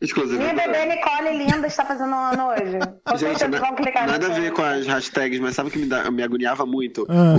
Minha 0.00 0.52
bebê 0.52 0.84
Nicole 0.86 1.38
linda 1.38 1.68
está 1.68 1.84
fazendo 1.84 2.10
um 2.10 2.18
ano 2.18 2.48
hoje. 2.48 2.78
Com 3.06 3.14
Gente, 3.16 3.38
certeza 3.38 3.64
vão 3.64 3.74
clicar 3.76 4.04
nada 4.06 4.26
a 4.26 4.30
ver 4.40 4.52
com 4.52 4.60
as 4.62 4.84
hashtags, 4.84 5.38
mas 5.40 5.54
sabe 5.54 5.68
o 5.68 5.72
que 5.72 5.78
me, 5.78 5.86
dá- 5.86 6.10
me 6.10 6.22
agoniava 6.24 6.66
muito? 6.66 7.06
Ah. 7.08 7.36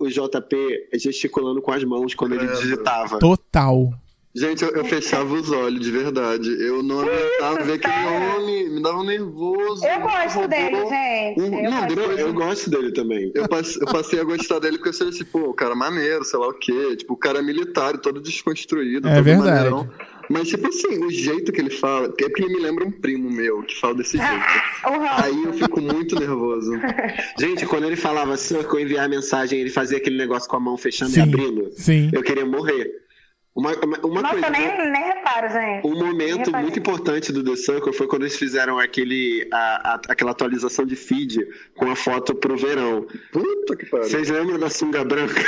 O, 0.00 0.04
o 0.04 0.08
JP 0.08 0.90
gesticulando 0.98 1.62
com 1.62 1.72
as 1.72 1.82
mãos 1.82 2.14
quando 2.14 2.34
ele 2.34 2.46
digitava. 2.48 3.18
Total. 3.18 3.90
Gente, 4.36 4.64
eu, 4.64 4.70
eu 4.70 4.84
fechava 4.84 5.32
os 5.32 5.48
olhos, 5.52 5.80
de 5.80 5.92
verdade. 5.92 6.50
Eu 6.60 6.82
não 6.82 7.00
aguentava 7.00 7.62
ver 7.62 7.74
aquele 7.74 7.94
homem, 8.36 8.68
me 8.70 8.82
dava 8.82 8.98
um 8.98 9.04
nervoso. 9.04 9.86
Eu 9.86 10.00
gosto 10.00 10.34
roubou 10.34 10.48
dele, 10.48 10.76
gente. 10.88 11.40
um- 11.40 11.64
Eu 11.64 11.70
não, 11.70 11.80
gosto 11.86 12.18
Eu 12.18 12.34
gosto 12.34 12.70
dele 12.70 12.92
também. 12.92 13.30
Eu 13.32 13.48
passei, 13.48 13.80
eu 13.82 13.86
passei 13.86 14.20
a 14.20 14.24
gostar 14.24 14.58
dele 14.58 14.76
porque 14.78 14.88
eu 14.88 14.92
sei, 14.92 15.10
tipo, 15.10 15.38
o 15.38 15.54
cara 15.54 15.76
maneiro, 15.76 16.24
sei 16.24 16.38
lá 16.40 16.48
o 16.48 16.52
quê. 16.54 16.96
Tipo, 16.96 17.14
o 17.14 17.16
cara 17.16 17.38
é 17.38 17.42
militar, 17.42 17.96
todo 17.98 18.20
desconstruído. 18.20 19.06
É 19.08 19.14
todo 19.14 19.24
verdade. 19.24 19.50
maneirão. 19.70 19.88
Mas, 20.28 20.48
tipo 20.48 20.66
assim, 20.66 21.04
o 21.04 21.10
jeito 21.10 21.52
que 21.52 21.60
ele 21.60 21.70
fala, 21.70 22.06
é 22.06 22.08
porque 22.28 22.42
ele 22.42 22.54
me 22.54 22.60
lembra 22.60 22.84
um 22.86 22.90
primo 22.90 23.30
meu 23.30 23.62
que 23.62 23.78
fala 23.78 23.94
desse 23.94 24.16
jeito. 24.16 24.32
Uhum. 24.32 25.06
Aí 25.22 25.44
eu 25.44 25.52
fico 25.52 25.80
muito 25.80 26.18
nervoso. 26.18 26.72
Gente, 27.38 27.66
quando 27.66 27.84
ele 27.84 27.94
falava 27.96 28.36
Circle, 28.36 28.82
enviar 28.82 29.08
mensagem, 29.08 29.60
ele 29.60 29.70
fazia 29.70 29.98
aquele 29.98 30.16
negócio 30.16 30.48
com 30.48 30.56
a 30.56 30.60
mão 30.60 30.76
fechando 30.78 31.12
Sim, 31.12 31.20
e 31.20 31.22
abrindo. 31.22 31.70
sim. 31.76 32.10
Eu 32.12 32.22
queria 32.22 32.46
morrer. 32.46 33.03
Uma, 33.54 33.70
uma, 33.72 33.98
uma 34.02 34.22
Nossa, 34.22 34.34
coisa. 34.34 34.46
eu 34.48 34.50
nem, 34.50 34.90
nem 34.90 35.04
reparo, 35.04 35.48
gente. 35.48 35.86
Um 35.86 35.94
momento 35.96 36.50
muito 36.50 36.76
importante 36.76 37.32
do 37.32 37.44
The 37.44 37.54
Circle 37.54 37.92
foi 37.92 38.08
quando 38.08 38.22
eles 38.22 38.36
fizeram 38.36 38.80
aquele, 38.80 39.46
a- 39.52 39.92
a- 39.94 40.00
aquela 40.08 40.32
atualização 40.32 40.84
de 40.84 40.96
feed 40.96 41.46
com 41.76 41.88
a 41.88 41.94
foto 41.94 42.34
pro 42.34 42.56
verão. 42.56 43.06
Puta 43.32 43.76
que 43.76 43.86
pariu. 43.86 44.08
Vocês 44.08 44.28
lembram 44.28 44.58
da 44.58 44.68
sunga 44.68 45.04
branca? 45.04 45.40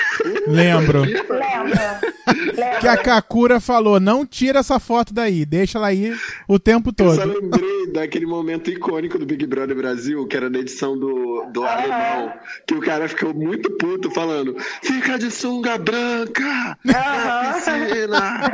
Lembro. 0.46 1.00
Lembra? 1.00 2.00
Que 2.80 2.88
a 2.88 2.96
Kakura 2.96 3.60
falou, 3.60 4.00
não 4.00 4.26
tira 4.26 4.58
essa 4.60 4.78
foto 4.80 5.12
daí, 5.14 5.44
deixa 5.44 5.78
ela 5.78 5.86
aí 5.88 6.12
o 6.48 6.58
tempo 6.58 6.92
Eu 6.98 7.14
só 7.14 7.22
todo. 7.22 7.40
lembrei 7.40 7.86
daquele 7.92 8.26
momento 8.26 8.68
icônico 8.70 9.18
do 9.18 9.24
Big 9.24 9.46
Brother 9.46 9.76
Brasil, 9.76 10.26
que 10.26 10.36
era 10.36 10.50
na 10.50 10.58
edição 10.58 10.98
do, 10.98 11.46
do 11.52 11.64
alemão, 11.64 12.32
que 12.66 12.74
o 12.74 12.80
cara 12.80 13.08
ficou 13.08 13.32
muito 13.32 13.70
puto 13.76 14.10
falando: 14.10 14.56
fica 14.82 15.18
de 15.18 15.30
sunga 15.30 15.78
branca 15.78 16.76
na 16.84 17.60
piscina. 17.96 18.50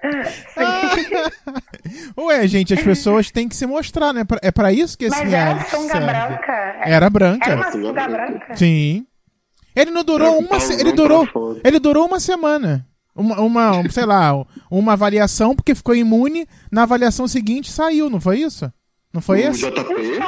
Ué, 2.16 2.46
gente, 2.46 2.74
as 2.74 2.82
pessoas 2.82 3.30
têm 3.30 3.48
que 3.48 3.56
se 3.56 3.66
mostrar, 3.66 4.12
né? 4.12 4.22
É 4.42 4.50
pra 4.50 4.72
isso 4.72 4.96
que 4.96 5.06
esse 5.06 5.18
Mas 5.18 5.32
era 5.32 5.44
reality 5.54 5.70
sunga 5.70 5.92
serve. 5.92 6.06
branca. 6.06 6.52
Era 6.84 7.10
branca. 7.10 7.50
Era 7.50 7.60
uma 7.60 7.72
sunga 7.72 8.08
branca. 8.08 8.56
Sim. 8.56 9.06
Ele 9.74 9.90
não 9.90 10.04
durou 10.04 10.36
um 10.36 10.38
uma, 10.38 10.60
se- 10.60 10.68
pauzão 10.68 10.80
ele 10.80 10.92
durou, 10.92 11.28
ele 11.64 11.78
durou 11.78 12.06
uma 12.06 12.20
semana. 12.20 12.86
Uma, 13.14 13.40
uma, 13.40 13.90
sei 13.90 14.04
lá, 14.04 14.32
uma 14.70 14.92
avaliação 14.92 15.54
porque 15.54 15.74
ficou 15.74 15.94
imune, 15.94 16.46
na 16.70 16.84
avaliação 16.84 17.26
seguinte 17.26 17.70
saiu, 17.70 18.08
não 18.08 18.20
foi 18.20 18.38
isso? 18.40 18.72
Não 19.12 19.20
foi 19.20 19.38
O 19.44 19.50
esse? 19.50 19.68
JP? 19.68 20.20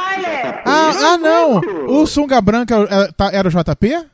Ah, 0.65 0.91
ah, 1.13 1.19
não! 1.19 1.61
O 1.89 2.07
Sunga 2.07 2.41
Branca 2.41 2.75
era, 2.75 3.13
tá- 3.13 3.31
era 3.33 3.47
o 3.47 3.51
JP? 3.51 4.07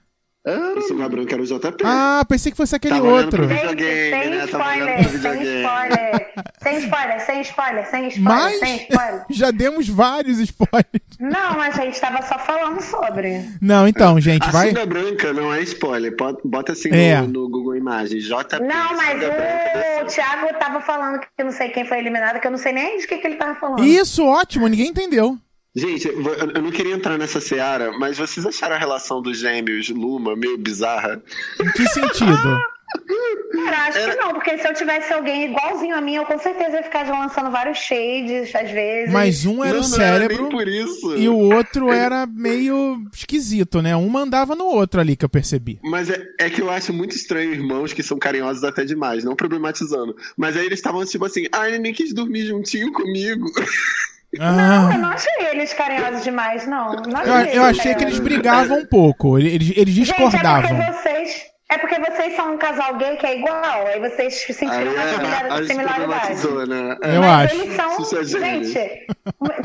O 0.76 0.80
sunga 0.82 1.08
branca 1.08 1.34
era 1.34 1.42
o 1.42 1.46
JP. 1.46 1.82
Ah, 1.84 2.24
pensei 2.28 2.52
que 2.52 2.56
fosse 2.56 2.76
aquele 2.76 2.94
Tava 2.94 3.06
olhando 3.08 3.24
outro. 3.24 3.46
pro 3.46 3.48
Gente, 3.48 3.60
videogame, 3.68 4.10
sem 4.10 4.30
né? 4.30 4.44
Spoiler, 4.44 5.08
sem 5.08 5.58
spoiler. 5.58 6.32
Sem 6.62 6.78
spoiler, 6.78 7.20
sem 7.26 7.40
spoiler, 7.40 7.90
sem 7.90 8.08
spoiler, 8.08 8.22
Mas 8.22 8.58
sem 8.60 8.76
spoiler. 8.76 9.24
já 9.30 9.50
demos 9.50 9.88
vários 9.88 10.38
spoilers. 10.38 10.86
Não, 11.18 11.60
a 11.60 11.70
gente 11.70 12.00
tava 12.00 12.22
só 12.22 12.38
falando 12.38 12.80
sobre. 12.80 13.44
Não, 13.60 13.88
então, 13.88 14.20
gente, 14.20 14.46
A 14.46 14.50
vai. 14.52 14.68
sunga 14.68 14.86
branca 14.86 15.32
não 15.32 15.52
é 15.52 15.62
spoiler. 15.62 16.14
Bota- 16.44 16.72
assim 16.72 16.90
É. 16.92 17.20
no, 17.22 17.26
no 17.28 17.48
Google 17.48 17.74
Imagens. 17.76 18.24
JP. 18.24 18.60
Não, 18.60 18.96
mas 18.96 19.18
branca. 19.18 20.02
o 20.02 20.06
Thiago 20.06 20.54
tava 20.60 20.80
falando 20.80 21.20
que 21.20 21.42
não 21.42 21.50
sei 21.52 21.70
quem 21.70 21.84
foi 21.84 21.98
eliminado, 21.98 22.38
que 22.40 22.46
eu 22.46 22.50
não 22.52 22.58
sei 22.58 22.72
nem 22.72 22.98
de 22.98 23.06
que, 23.06 23.18
que 23.18 23.26
ele 23.26 23.36
tava 23.36 23.54
falando. 23.58 23.84
Isso, 23.84 24.24
ótimo, 24.24 24.68
ninguém 24.68 24.88
entendeu. 24.88 25.36
Gente, 25.76 26.08
eu 26.08 26.62
não 26.62 26.70
queria 26.70 26.94
entrar 26.94 27.18
nessa 27.18 27.38
seara, 27.38 27.92
mas 27.98 28.16
vocês 28.16 28.46
acharam 28.46 28.76
a 28.76 28.78
relação 28.78 29.20
dos 29.20 29.38
gêmeos 29.38 29.90
Luma 29.90 30.34
meio 30.34 30.56
bizarra? 30.56 31.22
Em 31.60 31.70
que 31.72 31.86
sentido? 31.88 32.58
Cara, 33.52 33.88
acho 33.88 34.10
que 34.10 34.16
não, 34.16 34.32
porque 34.32 34.56
se 34.58 34.66
eu 34.66 34.74
tivesse 34.74 35.12
alguém 35.12 35.50
igualzinho 35.50 35.94
a 35.94 36.00
mim, 36.00 36.14
eu 36.14 36.24
com 36.24 36.38
certeza 36.38 36.76
ia 36.76 36.82
ficar 36.82 37.04
já 37.04 37.18
lançando 37.18 37.50
vários 37.50 37.78
shades, 37.78 38.54
às 38.54 38.70
vezes. 38.70 39.12
Mas 39.12 39.44
um 39.44 39.62
era 39.62 39.74
não, 39.74 39.80
o 39.80 39.84
era 39.84 39.84
cérebro 39.84 40.62
isso. 40.62 41.16
e 41.16 41.28
o 41.28 41.36
outro 41.36 41.90
era 41.90 42.26
meio 42.26 43.04
esquisito, 43.12 43.82
né? 43.82 43.94
Um 43.96 44.08
mandava 44.08 44.54
no 44.54 44.66
outro 44.66 45.00
ali 45.00 45.16
que 45.16 45.24
eu 45.24 45.28
percebi. 45.28 45.78
Mas 45.82 46.10
é, 46.10 46.22
é 46.38 46.48
que 46.48 46.62
eu 46.62 46.70
acho 46.70 46.92
muito 46.92 47.14
estranho 47.14 47.52
irmãos 47.52 47.92
que 47.92 48.02
são 48.02 48.18
carinhosos 48.18 48.64
até 48.64 48.84
demais, 48.84 49.24
não 49.24 49.36
problematizando. 49.36 50.16
Mas 50.36 50.56
aí 50.56 50.64
eles 50.64 50.78
estavam 50.78 51.04
tipo 51.04 51.24
assim, 51.24 51.46
ah, 51.52 51.68
ele 51.68 51.78
nem 51.78 51.92
quis 51.92 52.14
dormir 52.14 52.46
juntinho 52.46 52.92
comigo. 52.92 53.46
Não, 54.38 54.90
eu 54.90 54.96
Ah, 54.96 54.98
não 54.98 55.08
achei 55.10 55.32
eles 55.50 55.72
carinhosos 55.72 56.22
demais, 56.24 56.66
não. 56.66 56.92
não 56.92 57.22
eu, 57.22 57.46
eu 57.54 57.64
achei 57.64 57.94
que 57.94 58.04
eles 58.04 58.18
brigavam 58.18 58.78
um 58.78 58.86
pouco, 58.86 59.38
eles, 59.38 59.72
eles 59.76 59.94
Gente, 59.94 60.10
é 60.10 60.28
discordavam. 60.28 60.68
porque 60.76 60.92
vocês, 60.92 61.42
É 61.68 61.78
porque 61.78 61.98
vocês 61.98 62.36
são 62.36 62.54
um 62.54 62.58
casal 62.58 62.94
gay 62.96 63.16
que 63.16 63.26
é 63.26 63.38
igual, 63.38 63.86
aí 63.86 63.98
vocês 63.98 64.34
sentiram 64.34 64.72
Aí 64.72 64.88
uma 64.88 65.58
é, 65.58 65.64
similaridade. 65.66 66.46
né? 66.68 66.96
É. 67.02 67.16
Eu 67.16 67.20
Mas 67.22 67.50
acho. 67.50 67.60
eles 67.60 67.74
são, 67.74 68.20
é 68.20 68.24
gente, 68.24 69.06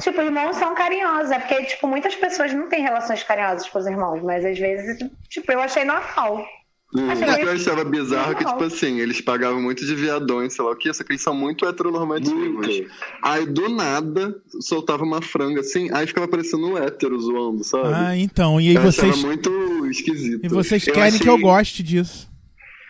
tipo, 0.01 0.21
irmãos 0.21 0.55
são 0.55 0.73
carinhosos. 0.73 1.29
É 1.31 1.37
porque, 1.39 1.63
tipo, 1.65 1.85
muitas 1.87 2.15
pessoas 2.15 2.51
não 2.53 2.67
têm 2.69 2.81
relações 2.81 3.21
carinhosas 3.21 3.69
com 3.69 3.77
os 3.77 3.85
irmãos, 3.85 4.19
mas 4.23 4.43
às 4.43 4.57
vezes, 4.57 4.97
tipo, 5.29 5.51
eu 5.51 5.61
achei 5.61 5.85
normal. 5.85 6.43
Achei 6.93 7.23
O 7.29 7.35
que 7.37 7.41
eu 7.43 7.51
achava 7.51 7.83
bizarro 7.85 8.33
é 8.33 8.35
que, 8.35 8.43
tipo 8.45 8.63
assim, 8.63 8.99
eles 8.99 9.21
pagavam 9.21 9.61
muito 9.61 9.85
de 9.85 9.95
viadões, 9.95 10.53
sei 10.53 10.65
lá 10.65 10.71
o 10.71 10.75
que, 10.75 10.93
só 10.93 11.03
que 11.03 11.11
eles 11.13 11.21
são 11.21 11.33
muito 11.33 11.65
heteronormativos. 11.65 12.67
Muito. 12.67 12.91
Aí, 13.23 13.45
do 13.45 13.69
nada, 13.69 14.35
soltava 14.59 15.03
uma 15.03 15.21
franga 15.21 15.61
assim, 15.61 15.89
aí 15.93 16.05
ficava 16.05 16.27
parecendo 16.27 16.67
um 16.67 16.77
hétero 16.77 17.17
zoando, 17.19 17.63
sabe? 17.63 17.93
Ah, 17.93 18.17
então. 18.17 18.59
E 18.59 18.69
aí 18.69 18.75
eu 18.75 18.81
vocês. 18.81 19.09
achava 19.13 19.25
muito 19.27 19.85
esquisito. 19.87 20.45
E 20.45 20.49
vocês 20.49 20.85
Eu 20.85 20.93
querem 20.93 21.17
que 21.19 21.29
eu 21.29 21.33
achei- 21.35 21.43
goste 21.45 21.83
disso. 21.83 22.29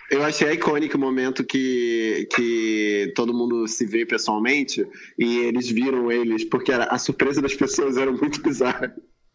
Eu 0.10 0.24
achei 0.24 0.52
icônico 0.52 0.98
o 0.98 1.00
momento 1.00 1.42
que, 1.44 2.28
que 2.36 3.14
todo 3.16 3.34
mundo 3.34 3.66
se 3.68 3.86
vê 3.86 4.06
pessoalmente 4.06 4.86
e 5.18 5.38
eles 5.38 5.70
viram 5.70 6.12
eles, 6.12 6.44
porque 6.44 6.72
era- 6.72 6.86
a 6.86 6.98
surpresa 6.98 7.42
das 7.42 7.54
pessoas 7.56 7.96
era 7.98 8.12
muito 8.12 8.42
bizarra. 8.42 8.94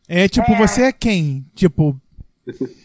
É 0.08 0.28
tipo, 0.28 0.50
É. 0.52 0.58
você 0.58 0.82
é 0.82 0.92
quem? 0.92 1.46
Tipo. 1.54 1.98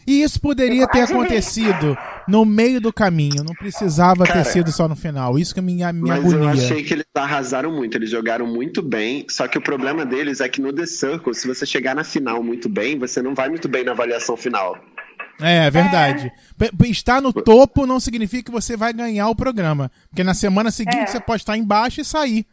E 0.08 0.24
isso 0.24 0.39
poderia 0.41 0.88
ter 0.88 1.02
acontecido 1.02 1.95
no 2.28 2.43
meio 2.45 2.82
do 2.82 2.91
caminho, 2.91 3.43
não 3.43 3.54
precisava 3.54 4.26
Cara, 4.26 4.43
ter 4.43 4.50
sido 4.50 4.71
só 4.71 4.88
no 4.88 4.95
final. 4.95 5.38
Isso 5.38 5.54
que 5.54 5.62
me, 5.62 5.76
me 5.76 5.84
Mas 6.10 6.24
eu 6.32 6.43
agonia. 6.43 6.50
achei 6.52 6.84
que 6.84 6.93
eles 6.93 7.06
arrasaram 7.13 7.71
muito, 7.71 7.95
eles 7.97 8.10
jogaram 8.10 8.47
muito 8.47 8.82
bem. 8.82 9.26
Só 9.30 9.47
que 9.47 9.58
o 9.58 9.62
problema 9.62 10.06
deles 10.06 10.41
é 10.41 10.50
que 10.50 10.60
no 10.62 10.74
The 10.74 10.86
Circle, 10.86 11.34
se 11.36 11.47
você 11.47 11.65
chegar 11.65 11.95
na 11.95 12.04
final 12.04 12.41
muito 12.43 12.67
bem, 12.67 12.97
você 12.97 13.21
não 13.21 13.36
vai 13.36 13.50
muito 13.50 13.67
bem 13.67 13.84
na 13.84 13.91
avaliação 13.91 14.36
final. 14.36 14.76
É, 15.39 15.69
verdade. 15.71 16.32
P- 16.58 16.71
p- 16.71 16.88
Estar 16.89 17.21
no 17.21 17.32
topo 17.34 17.86
não 17.88 18.00
significa 18.00 18.43
que 18.43 18.52
você 18.52 18.78
vai 18.78 18.93
ganhar 18.93 19.28
o 19.30 19.36
programa. 19.36 19.91
Porque 20.10 20.24
na 20.24 20.34
semana 20.34 20.69
seguinte 20.71 20.97
É. 21.00 21.08
você 21.08 21.19
pode 21.19 21.41
estar 21.41 21.58
embaixo 21.58 22.02
e 22.02 22.06
sair. 22.06 22.45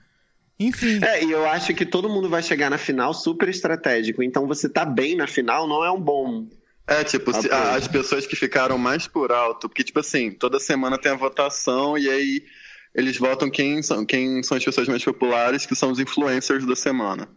Enfim. 0.60 0.98
É, 1.04 1.22
e 1.24 1.30
eu 1.30 1.46
acho 1.48 1.72
que 1.74 1.86
todo 1.86 2.08
mundo 2.08 2.28
vai 2.28 2.42
chegar 2.42 2.68
na 2.70 2.78
final 2.78 3.14
super 3.14 3.48
estratégico. 3.48 4.22
Então 4.22 4.46
você 4.46 4.68
tá 4.68 4.84
bem 4.84 5.14
na 5.16 5.26
final 5.26 5.68
não 5.68 5.84
é 5.84 5.90
um 5.90 6.00
bom. 6.00 6.46
É, 6.88 7.04
tipo, 7.04 7.32
se- 7.34 7.50
a- 7.52 7.74
as 7.74 7.86
pessoas 7.86 8.26
que 8.26 8.34
ficaram 8.34 8.78
mais 8.78 9.06
por 9.06 9.30
alto, 9.30 9.68
porque, 9.68 9.84
tipo 9.84 10.00
assim, 10.00 10.30
toda 10.30 10.58
semana 10.58 10.96
tem 10.98 11.12
a 11.12 11.16
votação 11.16 11.98
e 11.98 12.08
aí 12.08 12.42
eles 12.94 13.16
votam 13.18 13.50
quem 13.50 13.82
são, 13.82 14.04
quem 14.06 14.42
são 14.42 14.56
as 14.56 14.64
pessoas 14.64 14.88
mais 14.88 15.04
populares, 15.04 15.66
que 15.66 15.74
são 15.74 15.90
os 15.92 16.00
influencers 16.00 16.64
da 16.66 16.74
semana. 16.74 17.28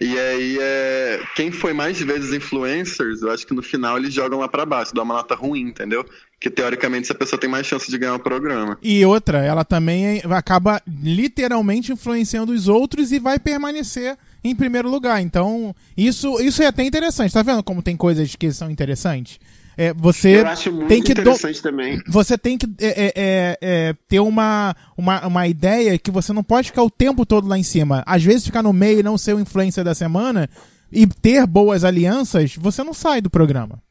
E 0.00 0.16
aí, 0.18 0.58
é, 0.60 1.20
quem 1.34 1.50
foi 1.50 1.72
mais 1.72 2.00
vezes 2.00 2.32
influencers, 2.32 3.22
eu 3.22 3.30
acho 3.32 3.44
que 3.46 3.54
no 3.54 3.62
final 3.62 3.96
eles 3.96 4.12
jogam 4.14 4.38
lá 4.38 4.48
pra 4.48 4.64
baixo, 4.64 4.94
dá 4.94 5.02
uma 5.02 5.14
nota 5.14 5.34
ruim, 5.34 5.62
entendeu? 5.62 6.04
Porque 6.32 6.48
teoricamente 6.48 7.04
essa 7.04 7.14
pessoa 7.14 7.40
tem 7.40 7.50
mais 7.50 7.66
chance 7.66 7.90
de 7.90 7.98
ganhar 7.98 8.14
o 8.14 8.20
programa. 8.20 8.78
E 8.82 9.04
outra, 9.04 9.38
ela 9.38 9.64
também 9.64 10.22
acaba 10.30 10.80
literalmente 10.86 11.90
influenciando 11.90 12.52
os 12.52 12.68
outros 12.68 13.10
e 13.10 13.18
vai 13.18 13.38
permanecer 13.38 14.16
em 14.44 14.54
primeiro 14.54 14.88
lugar. 14.90 15.20
Então, 15.22 15.74
isso, 15.96 16.38
isso 16.40 16.62
é 16.62 16.66
até 16.66 16.84
interessante. 16.84 17.32
Tá 17.32 17.42
vendo 17.42 17.62
como 17.62 17.82
tem 17.82 17.96
coisas 17.96 18.36
que 18.36 18.52
são 18.52 18.70
interessantes? 18.70 19.40
É, 19.76 19.92
você 19.92 20.40
Eu 20.40 20.46
acho 20.46 20.70
muito 20.70 20.86
tem 20.86 21.02
que 21.02 21.12
do- 21.14 21.22
interessante 21.22 21.60
também. 21.60 22.00
você 22.06 22.38
tem 22.38 22.56
que 22.56 22.64
é, 22.80 22.86
é, 23.06 23.12
é, 23.16 23.58
é, 23.60 23.94
ter 24.06 24.20
uma, 24.20 24.76
uma, 24.96 25.26
uma 25.26 25.48
ideia 25.48 25.98
que 25.98 26.12
você 26.12 26.32
não 26.32 26.44
pode 26.44 26.68
ficar 26.68 26.84
o 26.84 26.90
tempo 26.90 27.26
todo 27.26 27.48
lá 27.48 27.58
em 27.58 27.62
cima. 27.64 28.02
Às 28.06 28.22
vezes 28.22 28.44
ficar 28.46 28.62
no 28.62 28.72
meio 28.72 29.00
e 29.00 29.02
não 29.02 29.18
ser 29.18 29.34
o 29.34 29.40
influencer 29.40 29.82
da 29.82 29.92
semana 29.94 30.48
e 30.92 31.06
ter 31.08 31.44
boas 31.44 31.82
alianças, 31.82 32.54
você 32.56 32.84
não 32.84 32.94
sai 32.94 33.20
do 33.20 33.28
programa. 33.28 33.82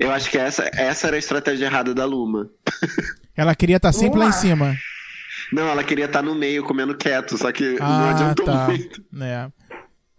Eu 0.00 0.10
acho 0.10 0.30
que 0.30 0.38
essa, 0.38 0.68
essa 0.74 1.08
era 1.08 1.16
a 1.16 1.18
estratégia 1.18 1.66
errada 1.66 1.94
da 1.94 2.04
Luma. 2.06 2.48
Ela 3.36 3.54
queria 3.54 3.76
estar 3.76 3.92
sempre 3.92 4.18
lá 4.18 4.28
em 4.28 4.32
cima. 4.32 4.74
Não, 5.52 5.68
ela 5.68 5.84
queria 5.84 6.06
estar 6.06 6.22
no 6.22 6.34
meio 6.34 6.64
comendo 6.64 6.96
quieto, 6.96 7.36
só 7.38 7.52
que 7.52 7.78
não 7.78 7.86
Ah, 7.86 8.10
adiantou 8.10 8.44
tá. 8.46 8.66
muito. 8.66 9.04
É. 9.20 9.48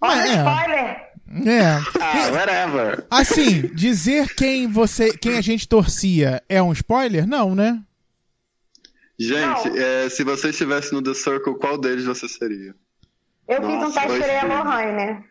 Olha 0.01 0.21
o 0.21 0.25
É. 0.25 0.35
spoiler! 0.35 1.07
É. 1.45 1.61
Ah, 2.01 2.31
whatever. 2.31 3.05
Assim, 3.11 3.61
dizer 3.75 4.33
quem 4.35 4.67
você, 4.67 5.11
quem 5.17 5.37
a 5.37 5.41
gente 5.41 5.67
torcia 5.67 6.41
é 6.47 6.61
um 6.63 6.71
spoiler? 6.71 7.27
Não, 7.27 7.53
né? 7.53 7.81
Gente, 9.19 9.69
Não. 9.69 9.77
é, 9.77 10.09
se 10.09 10.23
você 10.23 10.49
estivesse 10.49 10.93
no 10.93 11.01
The 11.01 11.13
Circle, 11.13 11.55
qual 11.57 11.77
deles 11.77 12.05
você 12.05 12.27
seria? 12.27 12.73
Eu 13.47 13.57
fiz 13.61 13.65
um 13.75 13.79
Nossa, 13.79 14.01
teste 14.01 14.21
filhos. 14.23 14.43
Lohane. 14.43 15.23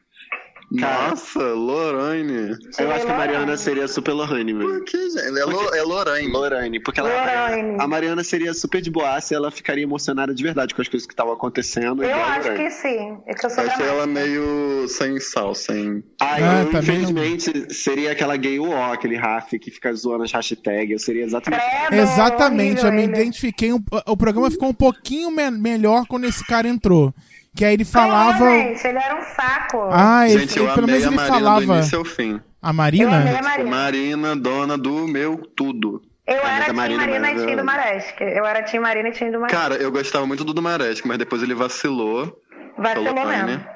Cara. 0.81 1.11
Nossa, 1.11 1.39
Lorraine. 1.41 2.57
Eu 2.79 2.91
acho 2.91 3.07
que 3.07 3.13
a 3.13 3.17
Mariana 3.17 3.39
Lorraine. 3.41 3.59
seria 3.59 3.87
super 3.87 4.13
Lohane, 4.13 4.53
Por 4.53 4.65
mesmo. 4.67 4.85
que, 4.85 5.11
gente? 5.11 5.39
É, 5.39 5.45
Lo, 5.45 5.75
é 5.75 5.83
Lorraine. 5.83 6.33
Lorraine, 6.33 6.81
porque 6.81 6.99
ela, 6.99 7.09
Lorraine. 7.09 7.77
a 7.81 7.87
Mariana 7.87 8.25
seria 8.25 8.53
super 8.53 8.81
de 8.81 8.91
boaça 8.91 9.33
e 9.33 9.37
ela 9.37 9.51
ficaria 9.53 9.85
emocionada 9.85 10.35
de 10.35 10.43
verdade 10.43 10.75
com 10.75 10.83
as 10.83 10.89
coisas 10.89 11.07
que 11.07 11.13
estavam 11.13 11.33
acontecendo. 11.33 12.03
Eu 12.03 12.13
acho 12.15 12.49
Lorraine. 12.49 12.65
que 12.65 12.71
sim. 12.71 13.17
É 13.27 13.35
que 13.35 13.47
eu 13.47 13.51
sou 13.51 13.63
Eu 13.63 13.71
achei 13.71 13.87
ela 13.87 14.07
meio 14.09 14.89
sem 14.89 15.21
sal, 15.21 15.55
sem. 15.55 16.03
Ah, 16.21 16.35
Ah, 16.35 16.63
eu, 16.65 16.71
também 16.73 16.99
não- 17.03 17.11
infelizmente, 17.11 17.73
seria 17.75 18.11
aquela 18.11 18.37
gay 18.37 18.59
UO, 18.59 18.75
aquele 18.93 19.17
Raf 19.17 19.57
que 19.61 19.71
fica 19.71 19.93
zoando 19.95 20.25
as 20.25 20.33
hashtags. 20.33 20.91
Eu 20.91 20.99
seria 20.99 21.25
exatamente. 21.25 21.63
Credo, 21.89 22.03
Exatamente, 22.03 22.85
eu 22.85 22.93
me 22.93 23.05
identifiquei. 23.05 23.73
um- 23.73 23.83
o 24.07 24.17
programa 24.17 24.51
ficou 24.51 24.69
um 24.71 24.75
pouquinho 24.75 25.31
me- 25.31 25.51
melhor 25.51 26.07
quando 26.09 26.25
esse 26.25 26.45
cara 26.45 26.67
entrou. 26.67 27.15
Que 27.57 27.65
aí 27.65 27.75
ele 27.75 27.85
falava. 27.85 28.39
Não, 28.45 28.51
gente, 28.53 28.87
ele 28.87 28.99
era 28.99 29.15
um 29.17 29.23
saco. 29.23 29.89
Ah, 29.91 30.29
ele, 30.29 30.41
Gente, 30.41 30.59
eu 30.59 30.65
ele- 30.67 30.75
pelo 30.75 30.85
amei 30.87 31.01
menos 31.01 31.07
a 31.07 31.09
ele 31.09 31.17
Marina 31.17 31.37
do 31.39 31.45
falava. 31.45 31.75
início 31.79 31.99
ao 31.99 32.05
fim. 32.05 32.41
A 32.63 32.67
eu 32.67 32.71
amei 32.71 32.71
a 32.71 32.73
Marina? 32.75 33.43
Marina. 33.43 33.71
Marina, 33.71 34.37
dona 34.37 34.77
do 34.79 35.07
meu 35.09 35.39
tudo. 35.57 36.03
Eu 36.27 36.43
mas 36.43 36.65
era 36.65 36.73
Marina 36.73 37.05
é 37.05 37.07
Marina 37.19 37.33
e 37.33 37.47
Tim 37.47 37.57
do 37.57 37.65
Maresc. 37.65 38.21
Eu 38.21 38.45
era 38.45 38.63
Tim 38.65 38.79
Marina 38.81 39.09
e 39.09 39.13
Tim 39.13 39.31
do 39.31 39.41
Maresc. 39.41 39.57
Cara, 39.61 39.75
eu 39.77 39.93
gostava 39.93 40.27
muito 40.27 40.45
do 40.45 40.53
Dumaresco, 40.53 41.07
mas 41.07 41.19
depois 41.19 41.41
ele 41.43 41.55
vacilou. 41.55 42.37
Vacilou 42.77 43.15
mesmo. 43.15 43.47
né? 43.47 43.67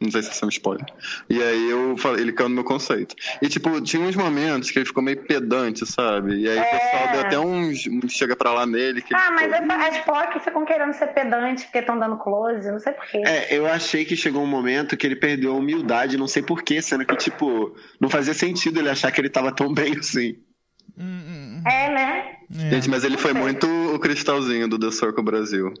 Não 0.00 0.12
sei 0.12 0.22
se 0.22 0.30
isso 0.30 0.44
é 0.44 0.46
um 0.46 0.48
spoiler. 0.48 0.86
E 1.28 1.42
aí 1.42 1.70
eu 1.70 1.96
falei, 1.96 2.22
ele 2.22 2.32
caiu 2.32 2.48
no 2.48 2.54
meu 2.54 2.62
conceito. 2.64 3.16
E 3.42 3.48
tipo, 3.48 3.80
tinha 3.80 4.00
uns 4.00 4.14
momentos 4.14 4.70
que 4.70 4.78
ele 4.78 4.86
ficou 4.86 5.02
meio 5.02 5.20
pedante, 5.24 5.84
sabe? 5.84 6.36
E 6.36 6.48
aí 6.48 6.56
o 6.56 6.62
pessoal 6.70 7.12
deu 7.12 7.20
até 7.22 7.38
uns, 7.40 7.84
uns 7.88 8.12
chega 8.12 8.36
pra 8.36 8.52
lá 8.52 8.64
nele. 8.64 9.02
Que 9.02 9.12
Ah, 9.12 9.32
mas 9.32 9.52
ficou- 9.56 9.76
as 9.76 9.98
POC 10.04 10.40
ficam 10.44 10.64
querendo 10.64 10.92
ser 10.92 11.08
pedante 11.08 11.64
porque 11.64 11.78
estão 11.78 11.98
dando 11.98 12.16
close, 12.18 12.70
não 12.70 12.78
sei 12.78 12.92
porquê. 12.92 13.18
É, 13.26 13.56
eu 13.56 13.66
achei 13.66 14.04
que 14.04 14.14
chegou 14.16 14.40
um 14.40 14.46
momento 14.46 14.96
que 14.96 15.04
ele 15.04 15.16
perdeu 15.16 15.52
a 15.52 15.56
humildade, 15.56 16.16
não 16.16 16.28
sei 16.28 16.42
porquê, 16.44 16.80
sendo 16.80 17.04
que, 17.04 17.16
tipo, 17.16 17.74
não 18.00 18.08
fazia 18.08 18.34
sentido 18.34 18.78
ele 18.78 18.90
achar 18.90 19.10
que 19.10 19.20
ele 19.20 19.28
tava 19.28 19.50
tão 19.50 19.74
bem 19.74 19.96
assim. 19.98 20.36
É, 21.66 21.90
né? 21.92 22.36
É. 22.56 22.70
Gente, 22.70 22.88
mas 22.88 23.02
ele 23.04 23.16
foi 23.18 23.32
muito 23.32 23.66
o 23.66 23.98
cristalzinho 23.98 24.68
do 24.68 24.78
The 24.78 24.90
Circle 24.92 25.24
Brasil. 25.24 25.74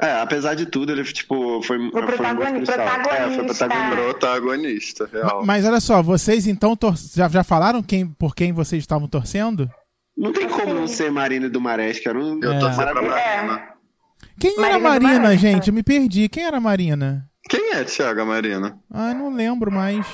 É, 0.00 0.20
apesar 0.20 0.54
de 0.54 0.66
tudo, 0.66 0.90
ele, 0.92 1.04
tipo, 1.04 1.62
foi, 1.62 1.78
foi 1.78 1.78
muito 1.78 1.92
protagoni- 1.92 2.52
cristal. 2.56 2.80
É, 2.80 3.30
foi 3.30 3.44
protagonista. 3.44 3.54
protagonista. 3.54 3.96
Protagonista, 3.96 5.08
real. 5.12 5.44
Mas 5.46 5.64
olha 5.64 5.80
só, 5.80 6.02
vocês 6.02 6.46
então 6.46 6.74
tor- 6.76 6.96
já, 6.96 7.28
já 7.28 7.44
falaram 7.44 7.82
quem, 7.82 8.06
por 8.06 8.34
quem 8.34 8.52
vocês 8.52 8.82
estavam 8.82 9.06
torcendo? 9.08 9.70
Não 10.16 10.32
tem 10.32 10.48
como 10.48 10.74
não 10.74 10.86
ser 10.88 11.10
Marina 11.12 11.48
do 11.48 11.60
Marés, 11.60 12.00
era 12.04 12.18
um... 12.18 12.40
Eu 12.42 12.58
torci 12.58 12.76
pra. 12.76 12.94
Marina. 13.02 13.68
Quem 14.38 14.52
era 14.58 14.60
Marina 14.60 14.74
a 14.74 14.78
do 14.78 14.82
Marina, 15.04 15.20
Marés, 15.22 15.40
gente? 15.40 15.68
Eu 15.68 15.74
me 15.74 15.82
perdi. 15.82 16.28
Quem 16.28 16.44
era 16.44 16.56
a 16.56 16.60
Marina? 16.60 17.28
Quem 17.48 17.72
é 17.74 17.84
Thiago 17.84 18.24
Marina? 18.26 18.78
Ah, 18.92 19.12
não 19.14 19.32
lembro 19.32 19.70
mais. 19.70 20.06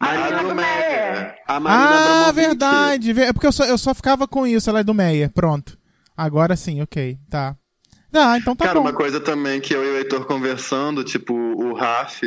Marina 0.00 0.42
do 0.42 0.48
do 0.48 0.54
Meyer. 0.54 1.36
A 1.46 1.60
Marina 1.60 1.84
Ah, 1.84 2.28
Abramovic. 2.28 2.34
verdade. 2.46 3.12
Ve- 3.12 3.22
É 3.24 3.32
porque 3.32 3.46
eu 3.46 3.52
só, 3.52 3.64
eu 3.64 3.78
só 3.78 3.94
ficava 3.94 4.26
com 4.26 4.46
isso, 4.46 4.68
ela 4.70 4.80
é 4.80 4.84
do 4.84 4.94
Meia. 4.94 5.30
Pronto. 5.32 5.78
Agora 6.16 6.56
sim, 6.56 6.80
ok. 6.82 7.16
Tá. 7.30 7.56
Ah, 8.14 8.38
então 8.38 8.54
tá 8.54 8.64
Cara, 8.66 8.78
bom. 8.78 8.86
uma 8.86 8.92
coisa 8.92 9.20
também 9.20 9.60
que 9.60 9.74
eu 9.74 9.84
e 9.84 9.88
o 9.90 9.96
Heitor 9.96 10.24
conversando, 10.26 11.02
tipo, 11.02 11.34
o 11.34 11.72
Raf, 11.74 12.22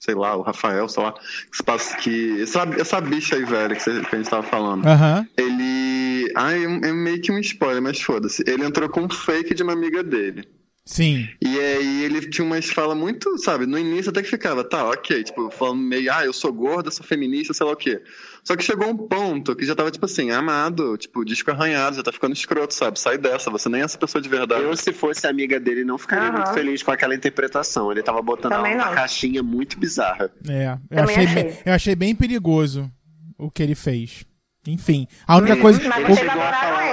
sei 0.00 0.14
lá, 0.14 0.34
o 0.36 0.42
Rafael, 0.42 0.88
sei 0.88 1.02
lá, 1.02 1.12
que, 1.12 1.96
que 2.02 2.42
essa, 2.42 2.62
essa 2.78 3.00
bicha 3.00 3.36
aí, 3.36 3.44
velho, 3.44 3.74
que, 3.76 3.82
você- 3.82 4.00
que 4.00 4.14
a 4.14 4.18
gente 4.18 4.30
tava 4.30 4.42
falando, 4.42 4.86
Aham. 4.86 5.26
ele. 5.36 6.32
Ai, 6.34 6.64
é 6.64 6.92
meio 6.92 7.20
que 7.22 7.30
um 7.32 7.38
spoiler, 7.38 7.80
mas 7.82 8.00
foda-se. 8.00 8.42
Ele 8.46 8.64
entrou 8.64 8.88
com 8.88 9.02
um 9.02 9.08
fake 9.08 9.54
de 9.54 9.62
uma 9.62 9.72
amiga 9.72 10.02
dele. 10.02 10.46
Sim. 10.88 11.28
E 11.42 11.58
aí 11.58 12.04
ele 12.04 12.20
tinha 12.30 12.44
umas 12.46 12.66
falas 12.66 12.96
muito, 12.96 13.36
sabe, 13.38 13.66
no 13.66 13.76
início 13.76 14.10
até 14.10 14.22
que 14.22 14.28
ficava, 14.28 14.62
tá, 14.62 14.88
ok, 14.88 15.24
tipo, 15.24 15.50
falando 15.50 15.80
meio, 15.82 16.12
ah, 16.12 16.24
eu 16.24 16.32
sou 16.32 16.52
gorda, 16.52 16.92
sou 16.92 17.04
feminista, 17.04 17.52
sei 17.52 17.66
lá 17.66 17.72
o 17.72 17.76
quê. 17.76 18.00
Só 18.44 18.54
que 18.54 18.62
chegou 18.62 18.88
um 18.88 18.96
ponto 18.96 19.56
que 19.56 19.66
já 19.66 19.74
tava, 19.74 19.90
tipo 19.90 20.04
assim, 20.04 20.30
amado, 20.30 20.96
tipo, 20.96 21.24
disco 21.24 21.50
arranhado, 21.50 21.96
já 21.96 22.04
tá 22.04 22.12
ficando 22.12 22.34
escroto, 22.34 22.72
sabe? 22.72 23.00
Sai 23.00 23.18
dessa, 23.18 23.50
você 23.50 23.68
nem 23.68 23.80
é 23.80 23.84
essa 23.84 23.98
pessoa 23.98 24.22
de 24.22 24.28
verdade. 24.28 24.62
Eu, 24.62 24.76
se 24.76 24.92
fosse 24.92 25.26
amiga 25.26 25.58
dele, 25.58 25.84
não 25.84 25.98
ficaria 25.98 26.28
Aham. 26.28 26.36
muito 26.36 26.54
feliz 26.54 26.80
com 26.84 26.92
aquela 26.92 27.16
interpretação. 27.16 27.90
Ele 27.90 28.04
tava 28.04 28.22
botando 28.22 28.52
Também 28.52 28.76
não. 28.76 28.94
caixinha 28.94 29.42
muito 29.42 29.76
bizarra. 29.80 30.30
É. 30.48 30.78
Eu 30.88 31.02
achei, 31.02 31.24
achei. 31.24 31.42
bem- 31.42 31.58
eu 31.66 31.72
achei 31.72 31.96
bem 31.96 32.14
perigoso 32.14 32.88
o 33.36 33.50
que 33.50 33.60
ele 33.64 33.74
fez. 33.74 34.24
Enfim. 34.68 35.06
A 35.26 35.36
única 35.38 35.56
coisa. 35.56 35.80
Mas 35.88 35.98
Ele 35.98 36.06
vocês 36.06 36.18
chegou 36.30 36.42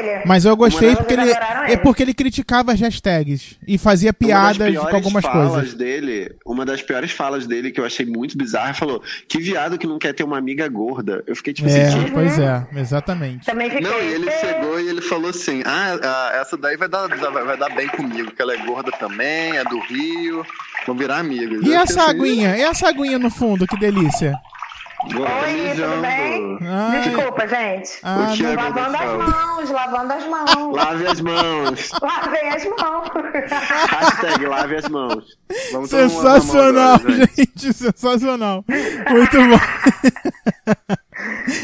ele. 0.06 0.24
Mas 0.26 0.45
eu 0.45 0.56
gostei 0.56 0.95
porque 0.95 1.14
ele, 1.14 1.22
adoraram 1.32 1.64
é 1.64 1.72
ele. 1.74 1.78
porque 1.82 2.04
ele 2.04 2.14
criticava 2.14 2.72
as 2.72 2.80
hashtags 2.80 3.58
e 3.68 3.78
fazia 3.78 4.10
Uma 4.10 4.14
das 4.14 4.28
piadas 4.58 4.58
piores 4.58 4.89
com 4.89 4.95
algumas 4.95 5.24
falas 5.26 5.51
coisas. 5.54 5.74
dele, 5.74 6.36
uma 6.45 6.66
das 6.66 6.82
piores 6.82 7.12
falas 7.12 7.47
dele 7.47 7.72
que 7.72 7.80
eu 7.80 7.86
achei 7.86 8.06
muito 8.06 8.38
bizarra, 8.38 8.74
falou: 8.74 9.01
"Que 9.28 9.39
viado 9.39 9.78
que 9.78 9.88
não 9.88 9.97
quer 9.99 10.14
ter 10.14 10.24
uma 10.24 10.38
amiga 10.38 10.68
gorda". 10.68 11.24
Eu 11.28 11.36
fiquei 11.36 11.54
tipo 11.54 11.68
É, 11.70 11.88
assim, 11.88 12.12
pois 12.14 12.38
é, 12.39 12.66
exatamente. 12.76 13.45
Também 13.45 13.70
fiquei. 13.70 13.88
Não, 13.89 13.99
e 14.01 14.14
ele 14.14 14.30
"Ê". 14.30 14.32
chegou 14.39 14.80
e 14.80 14.88
ele 14.89 15.01
falou 15.01 15.30
assim: 15.30 15.62
ah, 15.66 15.99
ah, 16.04 16.32
essa 16.41 16.58
daí 16.58 16.78
vai 16.78 16.88
dar, 16.88 17.08
vai, 17.08 17.58
dar 17.58 17.70
bem 17.70 17.88
comigo, 17.88 18.32
que 18.32 18.41
ela 18.41 18.54
é 18.54 18.58
gorda 18.66 18.91
também, 18.91 19.58
é 19.58 19.64
do 19.64 19.80
Rio, 19.80 20.45
vão 20.86 20.95
virar 20.95 21.18
amigos. 21.20 21.62
E 21.66 21.70
Eu 21.72 21.80
essa 21.80 22.01
assim, 22.04 22.12
aguinha? 22.12 22.58
E 22.58 22.62
essa 22.62 22.88
aguinha 22.89 23.18
no 23.20 23.30
fundo? 23.30 23.66
Que 23.68 23.78
delícia. 23.80 24.34
Oi, 25.06 25.76
tudo 25.76 26.01
bem? 26.01 26.58
Ai. 26.62 27.01
Desculpa, 27.01 27.47
gente. 27.47 27.91
Ah, 28.04 28.28
Lavando 28.56 28.97
as 28.97 29.18
mãos, 29.18 29.70
lavando 29.70 30.14
as 30.14 30.26
mãos. 30.28 30.76
lave 30.76 31.08
as 31.08 31.22
mãos. 31.22 31.91
Lavem 32.01 32.49
as 32.49 32.66
mãos. 32.66 33.10
Hashtag 33.89 34.45
lave 34.45 34.76
as 34.78 34.88
mãos. 34.89 35.26
Vamos 35.74 35.89
Sensacional, 35.89 36.74
mamão 36.74 36.95
agora, 36.95 37.30
gente. 37.36 37.74
Sensacional. 37.74 38.66
Muito 39.12 39.38
bom. 39.38 39.60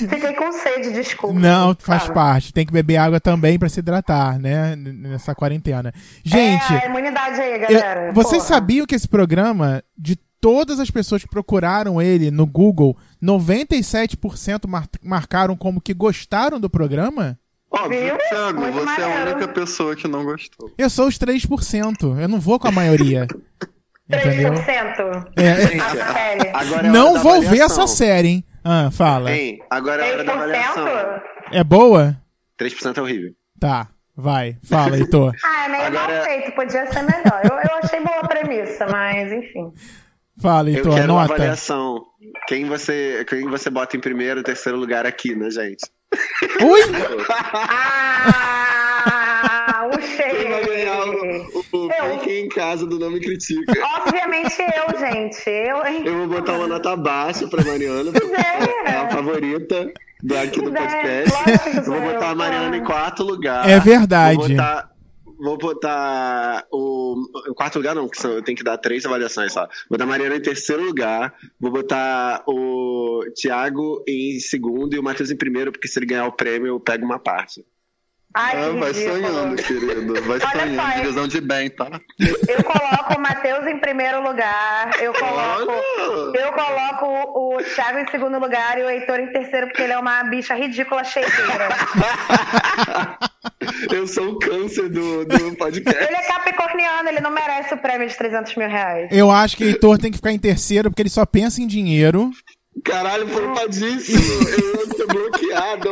Fiquei 0.09 0.33
com 0.33 0.51
sede, 0.51 0.91
desculpa. 0.91 1.39
Não, 1.39 1.75
faz 1.79 2.03
Fala. 2.03 2.13
parte. 2.13 2.53
Tem 2.53 2.65
que 2.65 2.73
beber 2.73 2.97
água 2.97 3.19
também 3.19 3.57
pra 3.57 3.69
se 3.69 3.79
hidratar, 3.79 4.37
né? 4.39 4.75
Nessa 4.75 5.33
quarentena. 5.33 5.93
Gente, 6.23 6.73
É, 6.73 6.83
a 6.83 6.85
imunidade 6.87 7.39
aí, 7.39 7.53
eu- 7.53 7.59
galera. 7.61 8.11
vocês 8.13 8.43
Porra. 8.43 8.55
sabiam 8.55 8.85
que 8.85 8.95
esse 8.95 9.07
programa, 9.07 9.81
de 9.97 10.17
todas 10.41 10.79
as 10.79 10.89
pessoas 10.91 11.21
que 11.23 11.29
procuraram 11.29 12.01
ele 12.01 12.31
no 12.31 12.45
Google, 12.45 12.95
97% 13.23 14.67
mar- 14.67 14.87
marcaram 15.03 15.55
como 15.55 15.81
que 15.81 15.93
gostaram 15.93 16.59
do 16.59 16.69
programa? 16.69 17.37
Óbvio? 17.71 18.17
Thiago, 18.29 18.59
Muito 18.61 18.73
você 18.79 19.01
é 19.01 19.03
a 19.03 19.25
única 19.31 19.47
pessoa 19.47 19.95
que 19.95 20.07
não 20.07 20.23
gostou. 20.23 20.71
Eu 20.77 20.89
sou 20.89 21.07
os 21.07 21.17
3%. 21.19 22.19
Eu 22.19 22.27
não 22.27 22.39
vou 22.39 22.59
com 22.59 22.67
a 22.67 22.71
maioria. 22.71 23.27
Entendeu? 24.09 24.53
3%. 24.53 25.27
É, 25.37 25.51
A 25.79 26.13
série. 26.13 26.49
Agora 26.51 26.87
é 26.87 26.89
não 26.89 27.19
vou 27.21 27.41
ver 27.43 27.59
essa 27.59 27.85
série, 27.85 28.27
hein? 28.27 28.43
Ah, 28.63 28.89
fala. 28.91 29.31
Hein, 29.31 29.59
agora 29.69 30.03
é 30.05 30.13
hora 30.13 30.23
da 30.23 30.33
avaliação. 30.33 30.85
3%? 30.85 31.21
É 31.51 31.63
boa? 31.63 32.17
3% 32.59 32.97
é 32.97 33.01
horrível. 33.01 33.31
Tá, 33.59 33.87
vai. 34.15 34.57
Fala, 34.63 34.97
Heitor. 34.97 35.35
Ah, 35.45 35.65
é 35.65 35.69
meio 35.69 35.83
Agora- 35.85 36.15
mal 36.15 36.23
feito, 36.25 36.51
podia 36.55 36.91
ser 36.91 37.03
melhor. 37.03 37.41
Eu, 37.43 37.51
eu 37.51 37.77
achei 37.83 37.99
boa 38.03 38.19
a 38.21 38.27
premissa, 38.27 38.87
mas 38.87 39.31
enfim. 39.31 39.71
Fala, 40.41 40.69
Eu 40.69 40.75
Heitor. 40.77 40.95
quero 40.95 41.13
uma 41.13 41.21
Nota. 41.21 41.33
avaliação. 41.33 42.05
Quem 42.47 42.65
você, 42.65 43.25
quem 43.27 43.47
você 43.49 43.69
bota 43.69 43.97
em 43.97 43.99
primeiro, 43.99 44.41
terceiro 44.43 44.77
lugar 44.77 45.05
aqui, 45.05 45.35
né, 45.35 45.49
gente? 45.51 45.85
Ui! 46.61 46.81
Ah, 49.01 49.87
o 49.87 49.97
Quem 49.97 50.49
vai 50.49 50.65
ganhar 50.65 51.03
cheio. 51.03 51.47
o, 51.73 51.77
o 51.77 51.91
Eu. 51.91 52.19
Fique 52.19 52.39
em 52.39 52.49
casa 52.49 52.85
do 52.85 52.97
Não 52.99 53.11
Me 53.11 53.19
Critica. 53.19 53.73
Obviamente 53.97 54.55
eu, 54.61 54.99
gente. 54.99 55.49
Eu, 55.49 55.85
hein? 55.85 56.03
Eu 56.05 56.17
vou 56.19 56.27
botar 56.27 56.53
uma 56.53 56.67
nota 56.67 56.95
baixa 56.95 57.47
pra 57.47 57.63
Mariana, 57.63 58.11
porque 58.11 58.35
É. 58.35 58.91
é 58.91 58.95
a 58.97 59.09
favorita 59.09 59.91
do 60.23 60.37
aqui 60.37 60.61
do 60.61 60.71
podcast. 60.71 61.77
Eu 61.77 61.83
vou 61.83 62.01
botar 62.01 62.25
eu, 62.25 62.31
a 62.31 62.35
Mariana 62.35 62.77
em 62.77 62.83
quarto 62.83 63.23
lugar. 63.23 63.69
É 63.69 63.79
verdade. 63.79 64.37
Vou 64.37 64.49
botar, 64.49 64.89
vou 65.39 65.57
botar 65.57 66.67
o. 66.71 67.15
Quarto 67.55 67.77
lugar, 67.77 67.95
não, 67.95 68.07
porque 68.07 68.25
eu 68.25 68.43
tenho 68.43 68.57
que 68.57 68.63
dar 68.63 68.77
três 68.77 69.05
avaliações 69.05 69.53
só. 69.53 69.61
Vou 69.61 69.91
botar 69.91 70.03
a 70.03 70.07
Mariana 70.07 70.35
em 70.35 70.41
terceiro 70.41 70.83
lugar. 70.83 71.33
Vou 71.59 71.71
botar 71.71 72.43
o 72.47 73.23
Thiago 73.35 74.03
em 74.07 74.39
segundo 74.39 74.93
e 74.93 74.99
o 74.99 75.03
Matheus 75.03 75.31
em 75.31 75.37
primeiro, 75.37 75.71
porque 75.71 75.87
se 75.87 75.97
ele 75.99 76.05
ganhar 76.05 76.27
o 76.27 76.33
prêmio, 76.33 76.67
eu 76.67 76.79
pego 76.79 77.05
uma 77.05 77.19
parte. 77.19 77.65
Ai, 78.41 78.55
Ah, 78.55 78.69
vai 78.71 78.91
ridículo. 78.91 79.21
sonhando, 79.21 79.55
querido. 79.63 80.13
Vai 80.21 80.39
Olha 80.39 80.49
sonhando. 80.49 80.75
só? 80.81 80.97
Divisão 81.01 81.27
de 81.27 81.41
bem, 81.41 81.69
tá? 81.69 81.87
Eu 82.47 82.63
coloco 82.63 83.13
o 83.17 83.21
Matheus 83.21 83.67
em 83.67 83.77
primeiro 83.79 84.23
lugar. 84.23 84.91
Eu 85.01 85.13
coloco. 85.13 85.71
Olha! 85.71 86.39
Eu 86.39 86.53
coloco 86.53 87.05
o, 87.05 87.57
o 87.57 87.63
Thiago 87.63 87.99
em 87.99 88.07
segundo 88.09 88.39
lugar 88.39 88.77
e 88.79 88.83
o 88.83 88.89
Heitor 88.89 89.19
em 89.19 89.31
terceiro, 89.33 89.67
porque 89.67 89.81
ele 89.81 89.91
é 89.93 89.99
uma 89.99 90.23
bicha 90.23 90.55
ridícula 90.55 91.03
shakeira. 91.03 91.69
Eu 93.91 94.07
sou 94.07 94.29
o 94.31 94.39
câncer 94.39 94.89
do, 94.89 95.25
do 95.25 95.55
podcast. 95.55 96.03
Ele 96.03 96.15
é 96.15 96.23
capricorniano, 96.23 97.09
ele 97.09 97.19
não 97.19 97.31
merece 97.31 97.73
o 97.73 97.77
prêmio 97.77 98.07
de 98.07 98.15
300 98.17 98.55
mil 98.55 98.67
reais. 98.69 99.09
Eu 99.11 99.29
acho 99.31 99.57
que 99.57 99.63
Heitor 99.63 99.97
tem 99.97 100.11
que 100.11 100.17
ficar 100.17 100.31
em 100.31 100.39
terceiro 100.39 100.89
porque 100.89 101.01
ele 101.01 101.09
só 101.09 101.25
pensa 101.25 101.61
em 101.61 101.67
dinheiro. 101.67 102.31
Caralho, 102.83 103.27
poupadíssimo. 103.27 104.19
Eu 104.19 104.85
ia 104.85 104.95
ser 104.95 105.07
bloqueado. 105.07 105.89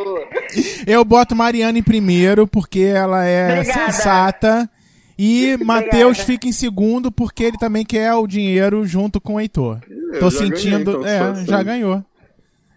Eu 0.85 1.03
boto 1.05 1.35
Mariana 1.35 1.77
em 1.79 1.83
primeiro 1.83 2.47
porque 2.47 2.79
ela 2.81 3.25
é 3.25 3.59
Obrigada. 3.59 3.91
sensata. 3.91 4.69
E 5.17 5.57
Matheus 5.65 6.19
fica 6.19 6.47
em 6.47 6.51
segundo 6.51 7.11
porque 7.11 7.43
ele 7.43 7.57
também 7.57 7.83
quer 7.85 8.13
o 8.13 8.27
dinheiro 8.27 8.85
junto 8.85 9.19
com 9.19 9.35
o 9.35 9.39
Heitor. 9.39 9.79
Tô 10.19 10.29
já 10.29 10.39
ganhei, 10.39 10.55
sentindo. 10.57 10.91
então, 10.91 11.05
é, 11.05 11.17
já 11.45 11.55
assim. 11.57 11.65
ganhou. 11.65 12.03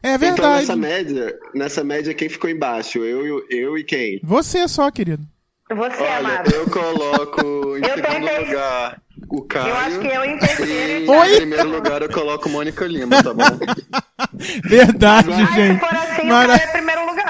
É 0.03 0.15
Então, 0.15 0.19
verdade. 0.19 0.61
nessa 0.61 0.77
média, 0.77 1.39
nessa 1.55 1.85
média, 1.85 2.15
quem 2.15 2.29
ficou 2.31 2.49
embaixo? 2.49 2.99
Eu, 3.01 3.27
eu, 3.27 3.45
eu 3.51 3.77
e 3.79 3.85
quem? 3.85 4.19
Você 4.25 4.67
só, 4.67 4.91
querido. 4.91 5.23
Você, 5.75 6.03
Olha, 6.03 6.17
amado. 6.19 6.51
eu 6.53 6.69
coloco 6.69 7.77
em 7.79 7.83
Eu 7.87 7.95
segundo 7.95 8.27
ter- 8.27 8.39
lugar 8.49 9.01
o 9.29 9.43
Caio. 9.43 9.69
Eu 9.69 9.77
acho 9.77 9.99
que 10.01 10.07
eu 10.09 10.25
em 10.25 10.39
terceiro. 10.39 11.05
E 11.05 11.09
Oi? 11.09 11.33
em 11.35 11.37
primeiro 11.37 11.69
lugar 11.69 12.03
eu 12.03 12.11
coloco 12.11 12.49
Mônica 12.49 12.85
Lima, 12.87 13.23
tá 13.23 13.33
bom? 13.33 13.45
Verdade, 14.65 15.31
Ai, 15.33 15.47
se 15.47 15.53
gente. 15.55 15.81
for 15.81 15.95
assim, 15.95 16.27
Mara- 16.29 16.55
é 16.57 16.67
primeiro 16.69 17.07
lugar. 17.07 17.21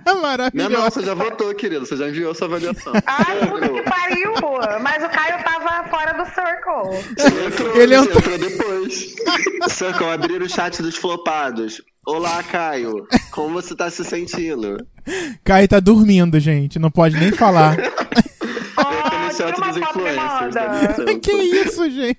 Não, 0.06 0.14
não, 0.16 0.22
Maravilhoso. 0.22 0.82
você 0.90 1.02
já 1.04 1.14
votou, 1.14 1.54
querido. 1.54 1.86
Você 1.86 1.96
já 1.96 2.08
enviou 2.08 2.34
sua 2.34 2.46
avaliação. 2.48 2.92
Ai, 3.06 3.46
puta 3.48 3.68
que 3.68 3.82
pariu! 3.82 4.32
Mas 4.82 5.04
o 5.04 5.08
Caio 5.08 5.39
circle. 6.70 7.44
Entrou, 7.46 7.76
Ele 7.80 7.94
entrou- 7.94 8.18
entrou 8.18 8.38
depois. 8.38 9.14
Circle, 9.70 10.06
abrir 10.06 10.42
o 10.42 10.48
chat 10.48 10.80
dos 10.82 10.96
flopados. 10.96 11.82
Olá, 12.06 12.42
Caio. 12.42 13.06
Como 13.30 13.50
você 13.54 13.74
tá 13.74 13.90
se 13.90 14.04
sentindo? 14.04 14.76
Caio 15.44 15.68
tá 15.68 15.80
dormindo, 15.80 16.38
gente. 16.40 16.78
Não 16.78 16.90
pode 16.90 17.16
nem 17.18 17.30
falar. 17.32 17.76
No 17.76 17.84
tira 19.36 19.56
uma 19.56 19.72
foto 19.72 19.98
me 20.00 20.12
manda. 20.16 21.18
que 21.20 21.32
isso, 21.32 21.88
gente? 21.90 22.18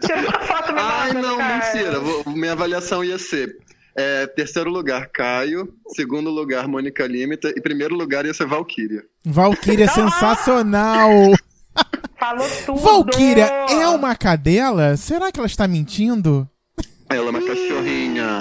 Tira 0.00 0.20
uma 0.20 0.40
foto 0.40 0.72
me 0.72 0.80
manda. 0.80 0.82
Ai, 0.82 1.12
não, 1.12 1.36
Caio. 1.38 1.64
mentira. 1.74 2.00
Vou- 2.00 2.24
minha 2.34 2.52
avaliação 2.52 3.02
ia 3.04 3.18
ser. 3.18 3.56
é, 3.96 4.26
terceiro 4.26 4.70
lugar, 4.70 5.08
Caio. 5.12 5.72
Segundo 5.94 6.30
lugar, 6.30 6.66
Mônica 6.68 7.06
Lima. 7.06 7.34
E 7.34 7.60
primeiro 7.60 7.94
lugar 7.94 8.24
ia 8.26 8.34
ser 8.34 8.46
Valkyria. 8.46 9.02
Valkyria 9.24 9.84
é 9.86 9.88
sensacional. 9.88 11.10
Falou 12.24 12.48
tudo. 12.64 12.80
Valkyria 12.80 13.44
é 13.70 13.88
uma 13.88 14.16
cadela? 14.16 14.96
Será 14.96 15.30
que 15.30 15.38
ela 15.38 15.46
está 15.46 15.68
mentindo? 15.68 16.48
Ela 17.10 17.26
é 17.26 17.30
uma 17.30 17.40
cachorrinha. 17.40 18.40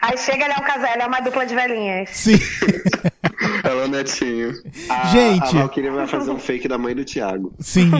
Aí 0.00 0.18
chega, 0.18 0.44
ele 0.44 0.54
é 0.54 0.56
um 0.56 0.66
casal, 0.66 0.92
ele 0.92 1.02
é 1.02 1.06
uma 1.06 1.20
dupla 1.20 1.46
de 1.46 1.54
velhinhas. 1.54 2.10
Sim. 2.10 2.38
Ela 3.64 3.82
é 3.82 3.84
o 3.84 3.88
netinho. 3.88 4.52
A, 4.88 5.06
Gente. 5.06 5.56
A 5.56 5.60
Valkyria 5.60 5.92
vai 5.92 6.06
fazer 6.06 6.30
um 6.30 6.38
fake 6.38 6.66
da 6.68 6.76
mãe 6.76 6.94
do 6.94 7.04
Thiago. 7.04 7.54
Sim, 7.58 7.90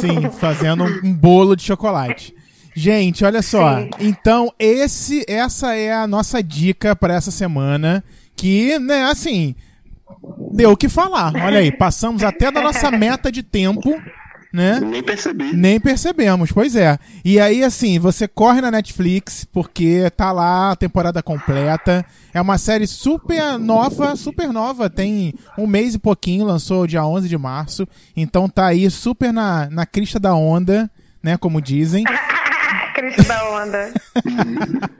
sim, 0.00 0.30
fazendo 0.38 0.84
um, 0.84 1.00
um 1.04 1.14
bolo 1.14 1.54
de 1.56 1.62
chocolate. 1.62 2.34
Gente, 2.74 3.24
olha 3.24 3.42
só. 3.42 3.80
Sim. 3.80 3.90
Então, 4.00 4.52
esse, 4.58 5.24
essa 5.28 5.74
é 5.74 5.92
a 5.92 6.06
nossa 6.06 6.42
dica 6.42 6.94
para 6.94 7.14
essa 7.14 7.30
semana. 7.30 8.04
Que, 8.36 8.78
né, 8.78 9.04
assim, 9.04 9.54
deu 10.52 10.72
o 10.72 10.76
que 10.76 10.88
falar. 10.88 11.32
Olha 11.34 11.58
aí, 11.58 11.72
passamos 11.72 12.22
até 12.22 12.50
da 12.50 12.60
nossa 12.62 12.90
meta 12.90 13.32
de 13.32 13.42
tempo, 13.42 14.00
né? 14.52 14.80
Nem 14.80 15.02
percebi. 15.02 15.52
Nem 15.54 15.80
percebemos, 15.80 16.52
pois 16.52 16.74
é. 16.74 16.98
E 17.24 17.38
aí, 17.38 17.62
assim, 17.62 17.98
você 17.98 18.26
corre 18.26 18.60
na 18.60 18.70
Netflix, 18.70 19.44
porque 19.44 20.10
tá 20.16 20.32
lá 20.32 20.72
a 20.72 20.76
temporada 20.76 21.22
completa. 21.22 22.04
É 22.32 22.40
uma 22.40 22.58
série 22.58 22.86
super 22.86 23.58
nova, 23.58 24.16
super 24.16 24.52
nova. 24.52 24.88
Tem 24.88 25.34
um 25.56 25.66
mês 25.66 25.94
e 25.94 25.98
pouquinho, 25.98 26.46
lançou 26.46 26.86
dia 26.86 27.04
11 27.04 27.28
de 27.28 27.36
março. 27.36 27.86
Então 28.16 28.48
tá 28.48 28.66
aí 28.66 28.90
super 28.90 29.32
na, 29.32 29.68
na 29.70 29.84
crista 29.84 30.18
da 30.18 30.34
onda, 30.34 30.90
né? 31.22 31.36
Como 31.36 31.60
dizem. 31.60 32.04
Cristo 32.98 33.22
da 33.24 33.50
onda. 33.50 33.92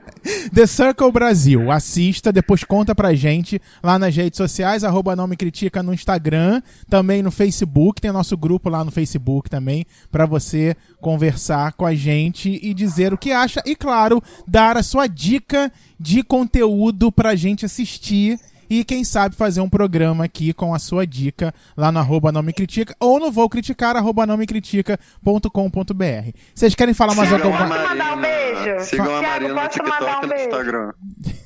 The 0.53 0.67
Circle 0.67 1.11
Brasil. 1.11 1.71
Assista, 1.71 2.31
depois 2.31 2.63
conta 2.63 2.93
pra 2.93 3.13
gente 3.13 3.61
lá 3.81 3.97
nas 3.97 4.15
redes 4.15 4.37
sociais, 4.37 4.83
arroba 4.83 5.15
não 5.15 5.27
me 5.27 5.35
critica 5.35 5.81
no 5.81 5.93
Instagram, 5.93 6.61
também 6.89 7.21
no 7.23 7.31
Facebook, 7.31 8.01
tem 8.01 8.11
nosso 8.11 8.37
grupo 8.37 8.69
lá 8.69 8.83
no 8.83 8.91
Facebook 8.91 9.49
também, 9.49 9.85
pra 10.11 10.25
você 10.25 10.75
conversar 11.01 11.73
com 11.73 11.85
a 11.85 11.95
gente 11.95 12.59
e 12.61 12.73
dizer 12.73 13.13
o 13.13 13.17
que 13.17 13.31
acha 13.31 13.61
e, 13.65 13.75
claro, 13.75 14.21
dar 14.47 14.77
a 14.77 14.83
sua 14.83 15.07
dica 15.07 15.71
de 15.99 16.23
conteúdo 16.23 17.11
pra 17.11 17.35
gente 17.35 17.65
assistir 17.65 18.39
e 18.69 18.83
quem 18.83 19.03
sabe 19.03 19.35
fazer 19.35 19.61
um 19.61 19.69
programa 19.69 20.25
aqui 20.25 20.53
com 20.53 20.73
a 20.73 20.79
sua 20.79 21.05
dica 21.07 21.53
lá 21.75 21.91
no 21.91 21.99
arroba 21.99 22.31
não 22.31 22.41
me 22.43 22.53
critica 22.53 22.95
ou 22.99 23.19
no 23.19 23.31
vou 23.31 23.49
criticar 23.49 23.95
arroba 23.95 24.25
não 24.25 24.37
me 24.37 24.45
critica.com.br. 24.45 26.29
Vocês 26.53 26.75
querem 26.75 26.93
falar 26.93 27.15
mais 27.15 27.29
Sigam 27.29 27.45
alguma 27.53 27.67
Posso 27.67 27.89
mandar 27.89 28.17
um 28.17 28.21
beijo? 28.21 28.79
Sigam 28.85 29.05
a 29.05 29.19
Thiago, 29.19 29.27
Marina 29.27 29.49
no 29.53 29.61
posso 29.61 29.83
mandar 29.83 29.99
TikTok 29.99 30.15
um 30.15 30.19
e 30.19 30.21
no 30.21 30.29
beijo? 30.29 30.43
Instagram. 30.49 30.91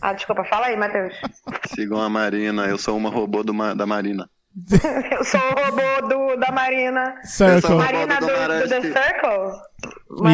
Ah, 0.01 0.13
desculpa, 0.13 0.43
fala 0.45 0.65
aí, 0.67 0.75
Matheus. 0.77 1.13
Sigam 1.73 2.01
a 2.01 2.09
Marina. 2.09 2.65
Eu 2.65 2.77
sou 2.77 2.97
uma 2.97 3.09
robô 3.09 3.43
do 3.43 3.53
Ma- 3.53 3.73
da 3.73 3.85
Marina. 3.85 4.29
Eu 5.11 5.23
sou 5.23 5.39
o 5.39 5.65
robô 5.65 6.07
do, 6.07 6.35
da 6.39 6.51
Marina. 6.51 7.15
Circle. 7.23 7.75
Marina 7.75 8.19
do 8.19 8.27
do 8.27 8.69
The 8.69 8.81
Circle? 8.81 9.72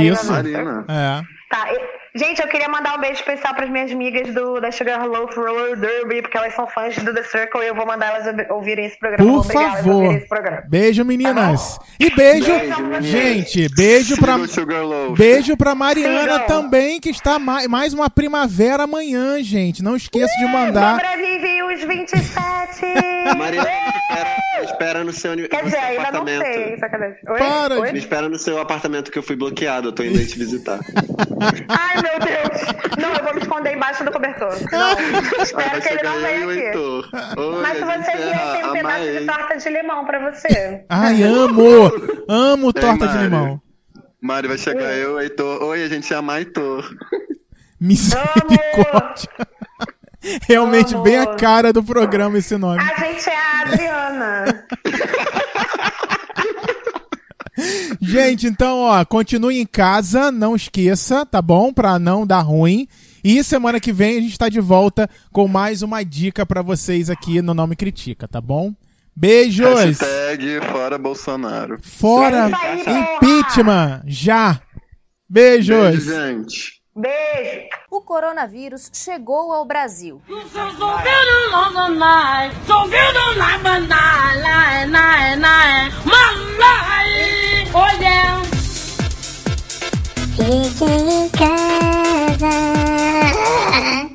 Isso. 0.04 0.32
Marina. 0.32 0.86
É. 0.88 1.22
Tá, 1.50 1.68
e- 1.74 2.20
gente, 2.20 2.40
eu 2.42 2.48
queria 2.48 2.70
mandar 2.70 2.96
um 2.96 3.00
beijo 3.02 3.16
especial 3.22 3.56
pras 3.56 3.70
minhas 3.72 3.92
amigas 3.92 4.32
do, 4.36 4.60
da 4.62 4.72
Sugar 4.72 5.04
Loaf 5.08 5.36
Roller 5.36 5.76
Derby, 5.80 6.22
porque 6.22 6.38
elas 6.38 6.54
são 6.54 6.68
fãs 6.68 6.96
do 6.98 7.12
The 7.12 7.24
Circle 7.24 7.64
e 7.64 7.68
eu 7.68 7.76
vou 7.76 7.88
mandar 7.88 8.08
elas 8.16 8.50
ouvirem 8.52 8.86
esse 8.86 9.00
programa. 9.00 9.32
Por 9.32 9.44
favor. 9.52 10.14
esse 10.14 10.28
programa. 10.28 10.64
Beijo, 10.70 11.04
meninas. 11.04 11.80
E 12.00 12.12
beijo, 12.16 12.46
Beijo, 12.52 12.78
meninas. 12.82 13.06
gente, 13.06 13.68
beijo 13.76 14.16
Loaf. 14.22 15.18
beijo 15.18 15.58
pra 15.58 15.74
Mariana 15.74 16.34
Sigam. 16.34 16.46
também, 16.48 17.00
que 17.00 17.10
está 17.10 17.40
ma- 17.40 17.68
mais 17.68 17.94
uma 17.96 18.10
primavera 18.12 18.84
amanhã, 18.84 19.42
gente. 19.42 19.82
Não 19.84 19.96
esqueça 19.96 20.34
de 20.38 20.46
mandar. 20.46 21.00
Sobrevive 21.00 21.64
os 21.64 21.84
27! 21.84 22.86
Mariana, 23.38 23.70
espera, 23.70 24.64
espera 24.64 25.04
no 25.04 25.12
seu, 25.14 25.36
Quer 25.36 25.64
dizer, 25.64 25.78
seu 25.78 25.80
ainda 25.88 26.12
não 26.12 26.22
apartamento. 26.22 26.42
sei, 26.54 26.78
sacanagem. 26.78 27.18
Oi? 27.28 27.40
Para 27.40 27.80
Oi? 27.80 27.92
Me 27.92 28.00
espera 28.00 28.30
no 28.30 28.38
seu 28.38 28.60
apartamento 28.60 29.12
que 29.12 29.18
eu 29.18 29.24
fui 29.24 29.36
bloqueado. 29.40 29.88
Eu 29.88 29.92
tô 29.94 30.04
indo 30.04 30.20
aí 30.20 30.28
te 30.28 30.38
visitar. 30.38 30.80
Ai, 31.70 31.96
meu 32.02 32.20
Deus! 32.20 32.62
Não, 33.02 33.14
eu 33.16 33.24
vou 33.24 33.34
me 33.34 33.42
esconder 33.42 33.74
embaixo 33.76 34.04
do 34.04 34.12
cobertor. 34.12 34.54
Não, 34.72 35.42
espero 35.42 35.82
que 35.82 35.90
ele 35.90 36.04
não 36.04 36.20
venha 36.22 36.46
aqui. 36.46 36.60
Heitor. 36.60 37.10
Oi, 37.38 37.62
Mas 37.62 37.78
se 37.78 37.84
você 37.86 38.18
vier, 38.18 38.52
tem 38.52 38.66
um 38.66 38.72
pedaço 38.74 39.04
de 39.04 39.26
torta 39.26 39.58
de 39.58 39.70
limão 39.70 40.06
pra 40.06 40.32
você. 40.32 40.86
Ai, 40.90 41.24
amo! 41.26 41.92
Amo 42.28 42.68
Ei, 42.68 42.74
torta 42.74 43.08
de 43.08 43.14
Mari. 43.16 43.24
limão. 43.24 43.62
Mari, 44.22 44.48
vai 44.50 44.58
chegar 44.58 44.94
eu, 44.94 45.20
Heitor. 45.20 45.64
Oi, 45.64 45.84
a 45.84 45.88
gente 45.88 46.14
é 46.14 46.18
a 46.18 46.22
Maitor. 46.22 46.88
Misericórdia. 47.80 49.30
Realmente 50.48 50.94
Amo. 50.94 51.04
bem 51.04 51.18
a 51.18 51.26
cara 51.36 51.72
do 51.72 51.82
programa 51.82 52.38
esse 52.38 52.58
nome. 52.58 52.82
A 52.82 53.00
gente 53.06 53.30
é 53.30 53.36
a 53.38 53.62
Adriana. 53.62 54.66
Gente, 58.02 58.48
então, 58.48 58.80
ó, 58.80 59.04
continue 59.06 59.60
em 59.60 59.66
casa, 59.66 60.32
não 60.32 60.56
esqueça, 60.56 61.26
tá 61.26 61.42
bom? 61.42 61.74
Pra 61.74 62.00
não 62.00 62.26
dar 62.26 62.42
ruim. 62.42 62.88
E 63.24 63.44
semana 63.44 63.80
que 63.80 63.92
vem 63.92 64.18
a 64.18 64.22
gente 64.22 64.38
tá 64.38 64.50
de 64.50 64.60
volta 64.60 65.10
com 65.32 65.48
mais 65.48 65.82
uma 65.82 66.04
dica 66.04 66.46
pra 66.46 66.62
vocês 66.62 67.10
aqui 67.10 67.42
no 67.42 67.54
Nome 67.54 67.76
Critica, 67.76 68.28
tá 68.28 68.40
bom? 68.40 68.74
Beijos! 69.16 70.00
Hashtag 70.00 70.62
fora 70.72 70.98
Bolsonaro. 70.98 71.78
Fora 71.82 72.50
impeachment! 72.50 74.04
Já! 74.06 74.62
Beijos! 75.30 75.76
Beijo, 75.76 76.12
gente. 76.12 76.80
Beijo. 76.96 77.70
O 77.92 78.02
coronavírus 78.02 78.90
chegou 78.94 79.52
ao 79.52 79.66
Brasil. 79.66 80.22
or 87.74 87.90
down. 88.00 88.46
Peeking 90.36 91.30
in. 92.42 94.09